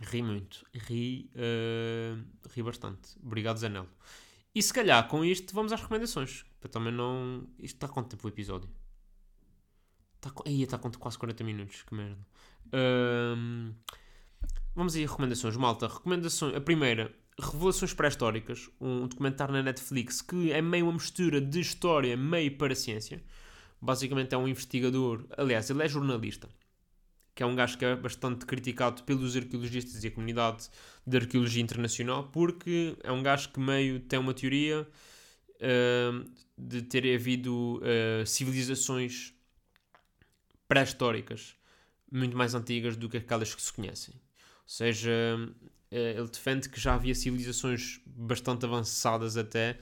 Ri 0.00 0.22
muito. 0.22 0.66
Ri, 0.74 1.30
eh, 1.34 2.16
ri 2.54 2.62
bastante. 2.62 3.16
Obrigado, 3.22 3.58
Zanello. 3.58 3.88
E 4.54 4.62
se 4.62 4.72
calhar 4.72 5.06
com 5.08 5.24
isto 5.24 5.54
vamos 5.54 5.72
às 5.72 5.80
recomendações. 5.80 6.44
Para 6.60 6.68
também 6.70 6.92
não. 6.92 7.48
Isto 7.58 7.76
está 7.76 7.88
quanto 7.88 8.10
tempo 8.10 8.26
o 8.26 8.30
episódio? 8.30 8.68
Está. 10.16 10.32
Aí 10.46 10.62
está 10.62 10.78
com 10.78 10.90
quase 10.92 11.18
40 11.18 11.44
minutos. 11.44 11.82
Que 11.82 11.94
merda. 11.94 12.26
Ahm, 12.72 13.74
Vamos 14.74 14.96
aí 14.96 15.04
a 15.04 15.06
recomendações, 15.06 15.54
malta. 15.54 15.86
Recomendações. 15.86 16.54
A 16.54 16.60
primeira, 16.60 17.14
Revelações 17.38 17.92
Pré-Históricas, 17.92 18.70
um 18.80 19.06
documentário 19.06 19.52
na 19.52 19.62
Netflix 19.62 20.22
que 20.22 20.50
é 20.50 20.62
meio 20.62 20.86
uma 20.86 20.94
mistura 20.94 21.42
de 21.42 21.60
história, 21.60 22.16
meio 22.16 22.56
para 22.56 22.74
ciência. 22.74 23.22
Basicamente 23.80 24.34
é 24.34 24.38
um 24.38 24.48
investigador, 24.48 25.26
aliás, 25.36 25.68
ele 25.68 25.82
é 25.82 25.88
jornalista, 25.88 26.48
que 27.34 27.42
é 27.42 27.46
um 27.46 27.54
gajo 27.54 27.76
que 27.76 27.84
é 27.84 27.94
bastante 27.94 28.46
criticado 28.46 29.02
pelos 29.02 29.36
arqueologistas 29.36 30.02
e 30.04 30.06
a 30.06 30.10
comunidade 30.10 30.70
de 31.06 31.16
arqueologia 31.18 31.62
internacional, 31.62 32.24
porque 32.28 32.96
é 33.02 33.12
um 33.12 33.22
gajo 33.22 33.50
que 33.50 33.60
meio 33.60 34.00
tem 34.00 34.18
uma 34.18 34.32
teoria 34.32 34.88
ah, 35.60 36.24
de 36.56 36.80
ter 36.82 37.14
havido 37.14 37.82
ah, 37.82 38.24
civilizações 38.24 39.34
pré-históricas 40.66 41.56
muito 42.10 42.36
mais 42.36 42.54
antigas 42.54 42.96
do 42.96 43.08
que 43.08 43.18
aquelas 43.18 43.54
que 43.54 43.60
se 43.60 43.72
conhecem. 43.72 44.14
Seja, 44.66 45.10
eh, 45.90 46.14
ele 46.16 46.28
defende 46.28 46.68
que 46.68 46.80
já 46.80 46.94
havia 46.94 47.14
civilizações 47.14 48.00
bastante 48.06 48.64
avançadas 48.64 49.36
até 49.36 49.78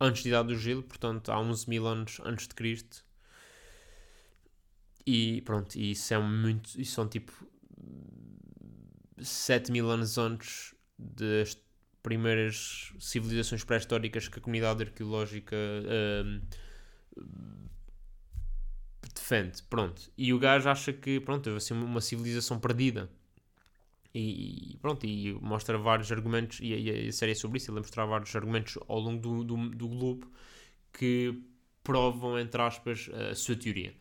antes 0.00 0.22
da 0.24 0.28
Idade 0.30 0.48
do 0.48 0.58
Gelo, 0.58 0.82
portanto 0.82 1.30
há 1.30 1.40
11 1.40 1.68
mil 1.68 1.86
anos 1.86 2.20
antes 2.24 2.46
de 2.48 2.54
Cristo. 2.54 3.04
E 5.06 5.40
pronto, 5.42 5.76
e 5.76 5.92
isso 5.92 6.12
é 6.12 6.18
muito. 6.18 6.80
Isso 6.80 6.92
são 6.94 7.08
tipo 7.08 7.32
7 9.18 9.70
mil 9.72 9.88
anos 9.90 10.18
antes 10.18 10.74
das 10.98 11.56
primeiras 12.02 12.92
civilizações 13.00 13.64
pré-históricas 13.64 14.28
que 14.28 14.38
a 14.38 14.42
comunidade 14.42 14.82
arqueológica 14.84 15.56
ahm, 15.56 16.40
defende. 19.14 19.62
Pronto. 19.64 20.10
E 20.16 20.32
o 20.32 20.38
gajo 20.38 20.68
acha 20.68 20.92
que 20.92 21.20
pronto, 21.20 21.46
houve 21.48 21.58
assim 21.58 21.74
uma 21.74 22.00
civilização 22.00 22.58
perdida. 22.60 23.10
E 24.18 24.78
pronto, 24.80 25.04
e 25.06 25.34
mostra 25.42 25.76
vários 25.76 26.10
argumentos, 26.10 26.60
e 26.60 26.68
e 26.74 27.08
a 27.08 27.12
série 27.12 27.32
é 27.32 27.34
sobre 27.34 27.58
isso, 27.58 27.70
ele 27.70 27.80
mostrar 27.80 28.06
vários 28.06 28.34
argumentos 28.34 28.78
ao 28.88 28.98
longo 28.98 29.20
do, 29.20 29.44
do, 29.44 29.68
do 29.70 29.88
globo 29.88 30.30
que 30.92 31.42
provam, 31.82 32.38
entre 32.38 32.60
aspas, 32.62 33.10
a 33.12 33.34
sua 33.34 33.56
teoria. 33.56 33.94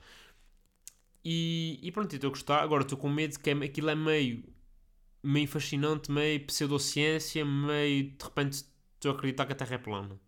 E, 1.24 1.80
e 1.82 1.92
pronto, 1.92 2.14
estou 2.14 2.30
a 2.30 2.32
gostar. 2.32 2.62
Agora 2.62 2.84
estou 2.84 2.98
com 2.98 3.10
medo 3.10 3.40
que 3.40 3.50
é, 3.50 3.54
aquilo 3.54 3.90
é 3.90 3.96
meio, 3.96 4.44
meio 5.24 5.48
fascinante, 5.48 6.12
meio 6.12 6.46
pseudociência, 6.46 7.44
meio 7.46 8.12
de 8.12 8.24
repente 8.24 8.54
estou 8.96 9.12
a 9.12 9.16
acreditar 9.16 9.46
que 9.46 9.54
a 9.54 9.56
Terra 9.56 9.76
é 9.76 9.78
plana. 9.80 10.20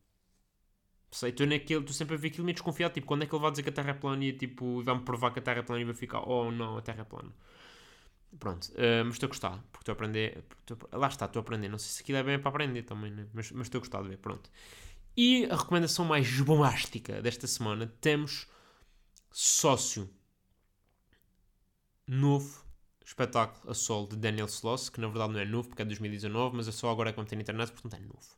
Sei, 1.12 1.30
estou 1.30 1.48
naquele, 1.48 1.80
estou 1.80 1.94
sempre 1.94 2.16
a 2.16 2.18
ver 2.18 2.28
aquilo 2.28 2.46
meio 2.46 2.54
desconfiado, 2.54 2.94
tipo, 2.94 3.08
quando 3.08 3.24
é 3.24 3.26
que 3.26 3.34
ele 3.34 3.42
vai 3.42 3.52
dizer 3.52 3.64
que 3.64 3.70
a 3.70 3.72
Terra 3.72 3.92
é 3.92 3.94
plana 3.94 4.26
e 4.26 4.34
tipo, 4.34 4.84
vai-me 4.84 5.02
provar 5.04 5.32
que 5.32 5.40
a 5.40 5.42
Terra 5.42 5.60
é 5.60 5.64
plana 5.64 5.82
e 5.82 5.86
vai 5.86 5.94
ficar, 5.96 6.22
oh 6.28 6.52
não, 6.52 6.78
a 6.78 6.82
Terra 6.82 7.02
é 7.02 7.06
plana. 7.06 7.34
Pronto, 8.40 8.66
uh, 8.66 9.06
mas 9.06 9.16
estou 9.16 9.28
a 9.28 9.30
gostar, 9.30 9.64
porque 9.72 9.84
estou 9.84 9.94
a 9.94 9.96
aprender, 9.96 10.44
estou, 10.60 10.78
lá 10.92 11.08
está, 11.08 11.26
estou 11.26 11.40
a 11.40 11.42
aprender, 11.42 11.70
não 11.70 11.80
sei 11.80 11.90
se 11.90 12.02
aquilo 12.04 12.18
é 12.18 12.24
bem 12.24 12.40
para 12.40 12.50
aprender 12.50 12.84
também, 12.84 13.10
né? 13.10 13.26
mas, 13.34 13.52
mas 13.52 13.68
estou 13.68 13.80
a 13.80 13.82
gostar 13.82 14.02
de 14.04 14.10
ver, 14.10 14.18
pronto. 14.18 14.50
E 15.16 15.46
a 15.46 15.56
recomendação 15.56 16.06
mais 16.06 16.40
bombástica 16.42 17.22
desta 17.22 17.48
semana, 17.48 17.92
temos 18.00 18.48
Sócio, 19.32 20.10
novo 22.08 22.66
espetáculo 23.06 23.72
a 23.72 23.74
sol 23.74 24.06
de 24.08 24.18
Daniel 24.18 24.48
Sloss, 24.48 24.90
que 24.90 25.00
na 25.00 25.08
verdade 25.08 25.34
não 25.34 25.40
é 25.40 25.46
novo 25.46 25.70
porque 25.70 25.82
é 25.82 25.86
de 25.86 25.90
2019, 25.90 26.58
mas 26.58 26.68
é 26.68 26.72
só 26.72 26.90
agora 26.92 27.14
que 27.14 27.24
tem 27.26 27.38
na 27.38 27.42
internet, 27.42 27.72
portanto 27.72 27.96
é 27.96 28.00
novo. 28.00 28.38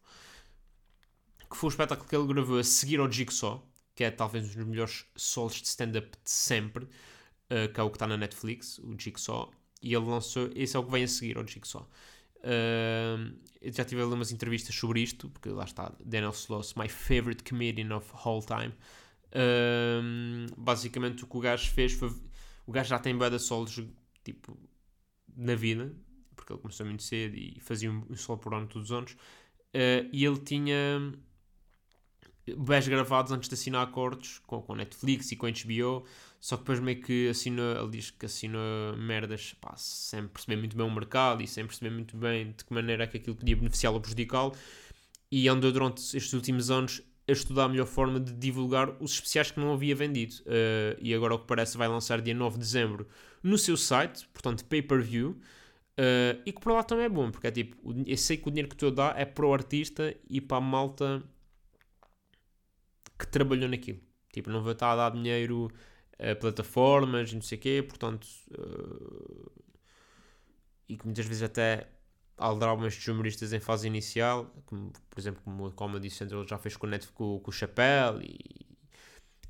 Que 1.50 1.58
foi 1.58 1.70
o 1.70 1.72
espetáculo 1.72 2.08
que 2.08 2.16
ele 2.16 2.28
gravou 2.28 2.60
a 2.60 2.64
seguir 2.64 3.00
ao 3.00 3.12
Jigsaw, 3.12 3.68
que 3.96 4.04
é 4.04 4.12
talvez 4.12 4.46
um 4.46 4.48
dos 4.48 4.68
melhores 4.68 5.06
solos 5.16 5.56
de 5.56 5.68
stand-up 5.68 6.10
de 6.24 6.30
sempre, 6.30 6.84
uh, 6.86 7.74
que 7.74 7.80
é 7.80 7.84
o 7.84 7.90
que 7.90 7.96
está 7.96 8.06
na 8.06 8.18
Netflix, 8.18 8.78
o 8.80 8.96
Jigsaw, 8.98 9.52
e 9.82 9.94
ele 9.94 10.06
lançou, 10.06 10.50
esse 10.56 10.76
é 10.76 10.80
o 10.80 10.84
que 10.84 10.92
vem 10.92 11.04
a 11.04 11.08
seguir 11.08 11.38
ao 11.38 11.48
Jigsaw. 11.48 11.90
Uh, 12.40 13.38
já 13.62 13.84
tive 13.84 14.02
ali 14.02 14.14
umas 14.14 14.32
entrevistas 14.32 14.74
sobre 14.74 15.02
isto, 15.02 15.30
porque 15.30 15.50
lá 15.50 15.66
está, 15.66 15.94
Daniel 16.04 16.32
Sloss, 16.32 16.74
my 16.76 16.88
favorite 16.88 17.44
comedian 17.44 17.96
of 17.96 18.10
all 18.24 18.42
time. 18.42 18.74
Uh, 19.30 20.54
basicamente 20.58 21.24
o 21.24 21.28
que 21.28 21.38
o 21.38 21.40
gajo 21.40 21.70
fez 21.72 21.94
foi. 21.94 22.14
O 22.66 22.72
gajo 22.72 22.90
já 22.90 23.00
tem 23.00 23.18
de 23.18 23.40
solos 23.40 23.82
tipo, 24.24 24.58
na 25.36 25.56
vida, 25.56 25.94
porque 26.36 26.54
ele 26.54 26.62
começou 26.62 26.86
muito 26.86 27.04
cedo 27.04 27.36
e 27.36 27.60
fazia 27.60 27.92
um, 27.92 28.04
um 28.10 28.16
solo 28.16 28.40
por 28.40 28.54
ano 28.54 28.68
todos 28.68 28.92
os 28.92 28.98
anos. 28.98 29.14
Uh, 29.74 30.10
e 30.12 30.26
ele 30.26 30.40
tinha 30.40 31.14
bés 32.58 32.88
gravados 32.88 33.32
antes 33.32 33.50
de 33.50 33.56
assinar 33.56 33.88
acordos 33.88 34.40
com, 34.40 34.62
com 34.62 34.76
Netflix 34.76 35.32
e 35.32 35.36
com 35.36 35.48
HBO, 35.48 36.06
só 36.40 36.56
que 36.56 36.64
depois 36.64 36.80
meio 36.80 37.02
que 37.02 37.30
assina, 37.30 37.78
ele 37.80 37.92
diz 37.92 38.12
que 38.12 38.26
assina 38.26 38.60
merdas 38.98 39.54
pá, 39.60 39.76
sem 39.76 40.28
perceber 40.28 40.58
muito 40.58 40.78
bem 40.78 40.86
o 40.86 40.92
mercado 40.92 41.44
e 41.44 41.48
sem 41.48 41.66
perceber 41.66 41.94
muito 41.94 42.16
bem 42.16 42.54
de 42.58 42.64
que 42.64 42.74
maneira 42.74 43.04
é 43.04 43.08
que 43.08 43.18
aquilo 43.18 43.36
podia 43.36 43.56
beneficiá-lo 43.56 43.96
ou 43.96 44.02
prejudicá-lo, 44.02 44.54
e 45.32 45.48
andou 45.48 45.72
durante 45.72 46.00
estes 46.00 46.34
últimos 46.34 46.72
anos 46.72 47.02
a 47.28 47.32
estudar 47.32 47.66
a 47.66 47.70
melhor 47.70 47.86
forma 47.86 48.20
de 48.20 48.34
divulgar 48.34 48.90
os 49.00 49.14
especiais 49.14 49.52
que 49.52 49.60
não 49.60 49.74
havia 49.74 49.96
vendido. 49.96 50.36
Uh, 50.42 50.98
e 51.00 51.14
agora, 51.14 51.36
o 51.36 51.40
que 51.40 51.46
parece, 51.46 51.78
vai 51.78 51.88
lançar 51.88 52.22
dia 52.22 52.34
9 52.34 52.56
de 52.56 52.62
dezembro 52.62 53.08
no 53.44 53.58
seu 53.58 53.78
site, 53.78 54.28
portanto, 54.34 54.66
pay-per-view. 54.66 55.40
Uh, 56.00 56.42
e 56.46 56.52
que 56.52 56.60
por 56.60 56.72
lá 56.72 56.82
também 56.82 57.06
é 57.06 57.10
bom, 57.10 57.30
porque 57.30 57.46
é 57.46 57.52
tipo, 57.52 57.78
eu 58.08 58.18
sei 58.18 58.38
que 58.38 58.48
o 58.48 58.52
dinheiro 58.52 58.70
que 58.70 58.76
estou 58.76 58.90
a 58.90 58.92
dar 58.92 59.20
é 59.20 59.26
para 59.26 59.46
o 59.46 59.54
artista 59.54 60.16
e 60.30 60.40
para 60.40 60.58
a 60.58 60.62
malta 60.62 61.22
que 63.18 63.28
trabalhou 63.28 63.70
naquilo. 63.70 64.00
Tipo, 64.32 64.50
não 64.50 64.64
vou 64.64 64.72
estar 64.72 64.94
a 64.94 64.96
dar 64.96 65.12
dinheiro 65.12 65.70
plataformas 66.40 67.32
e 67.32 67.36
não 67.36 67.42
sei 67.42 67.58
o 67.58 67.62
quê, 67.62 67.86
portanto. 67.88 68.28
Uh, 68.52 69.52
e 70.88 70.98
que 70.98 71.06
muitas 71.06 71.26
vezes 71.26 71.44
até 71.44 71.88
alguns 72.38 73.08
humoristas 73.08 73.54
em 73.54 73.60
fase 73.60 73.88
inicial, 73.88 74.52
como, 74.66 74.92
por 75.10 75.20
exemplo, 75.20 75.42
como 75.44 75.68
o 75.68 75.72
Comedy 75.72 76.10
Central 76.10 76.48
já 76.48 76.58
fez 76.58 76.76
com 76.76 76.88
o, 76.88 77.00
com, 77.14 77.40
com 77.40 77.50
o 77.50 77.54
Chapéu 77.54 78.22
e, 78.22 78.38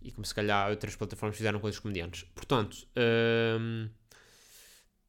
e 0.01 0.11
como 0.11 0.25
se 0.25 0.33
calhar 0.33 0.69
outras 0.69 0.95
plataformas 0.95 1.37
fizeram 1.37 1.59
com 1.59 1.67
os 1.67 1.79
comediantes. 1.79 2.23
Portanto, 2.35 2.87
um, 2.95 3.85
ehm, 3.85 3.89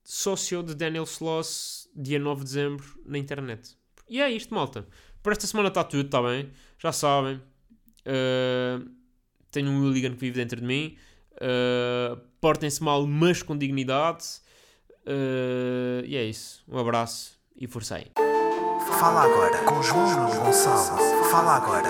sócio 0.05 0.63
de 0.63 0.75
Daniel 0.75 1.05
Sloss, 1.05 1.89
dia 1.95 2.19
9 2.19 2.41
de 2.41 2.45
dezembro, 2.45 3.01
na 3.05 3.19
internet. 3.19 3.77
E 4.09 4.21
é 4.21 4.31
isto, 4.31 4.55
malta. 4.55 4.87
Por 5.23 5.33
esta 5.33 5.47
semana 5.47 5.69
está 5.69 5.85
tudo, 5.85 6.07
está 6.07 6.23
bem? 6.23 6.51
Já 6.79 6.93
sabem. 6.93 7.37
Uh, 8.07 8.91
tenho 9.51 9.71
um 9.71 9.83
hooligan 9.83 10.13
que 10.13 10.21
vive 10.21 10.37
dentro 10.37 10.61
de 10.61 10.67
mim. 10.67 10.97
Uh, 11.37 12.17
Portem-se 12.41 12.83
mal, 12.83 13.07
mas 13.07 13.43
com 13.43 13.55
dignidade. 13.57 14.25
Uh, 15.07 16.03
e 16.07 16.17
é 16.17 16.25
isso. 16.25 16.63
Um 16.67 16.79
abraço 16.79 17.39
e 17.57 17.67
forcei. 17.67 18.07
Fala 18.99 19.25
agora 19.25 19.59
com 19.59 19.83
João 19.83 20.31
Gonçalo. 20.31 20.99
Fala 21.31 21.57
agora. 21.57 21.89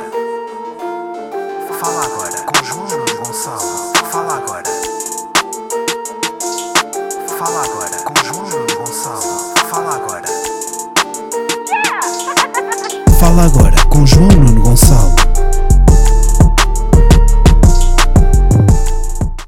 Fala 1.79 2.05
agora 2.05 2.43
com 2.43 2.65
João 2.65 2.89
Gonçalo. 3.25 3.93
Fala 4.11 4.39
agora. 4.39 4.65
Fala 7.39 7.63
agora 7.65 7.97
com 8.05 8.15
João 8.25 8.67
Gonçalo. 8.77 9.55
Fala 9.71 9.95
agora. 9.95 10.29
Fala 13.21 13.45
agora 13.45 13.77
com 13.89 14.05
João 14.05 14.27
Nuno 14.29 14.63
Gonçalo. 14.63 15.20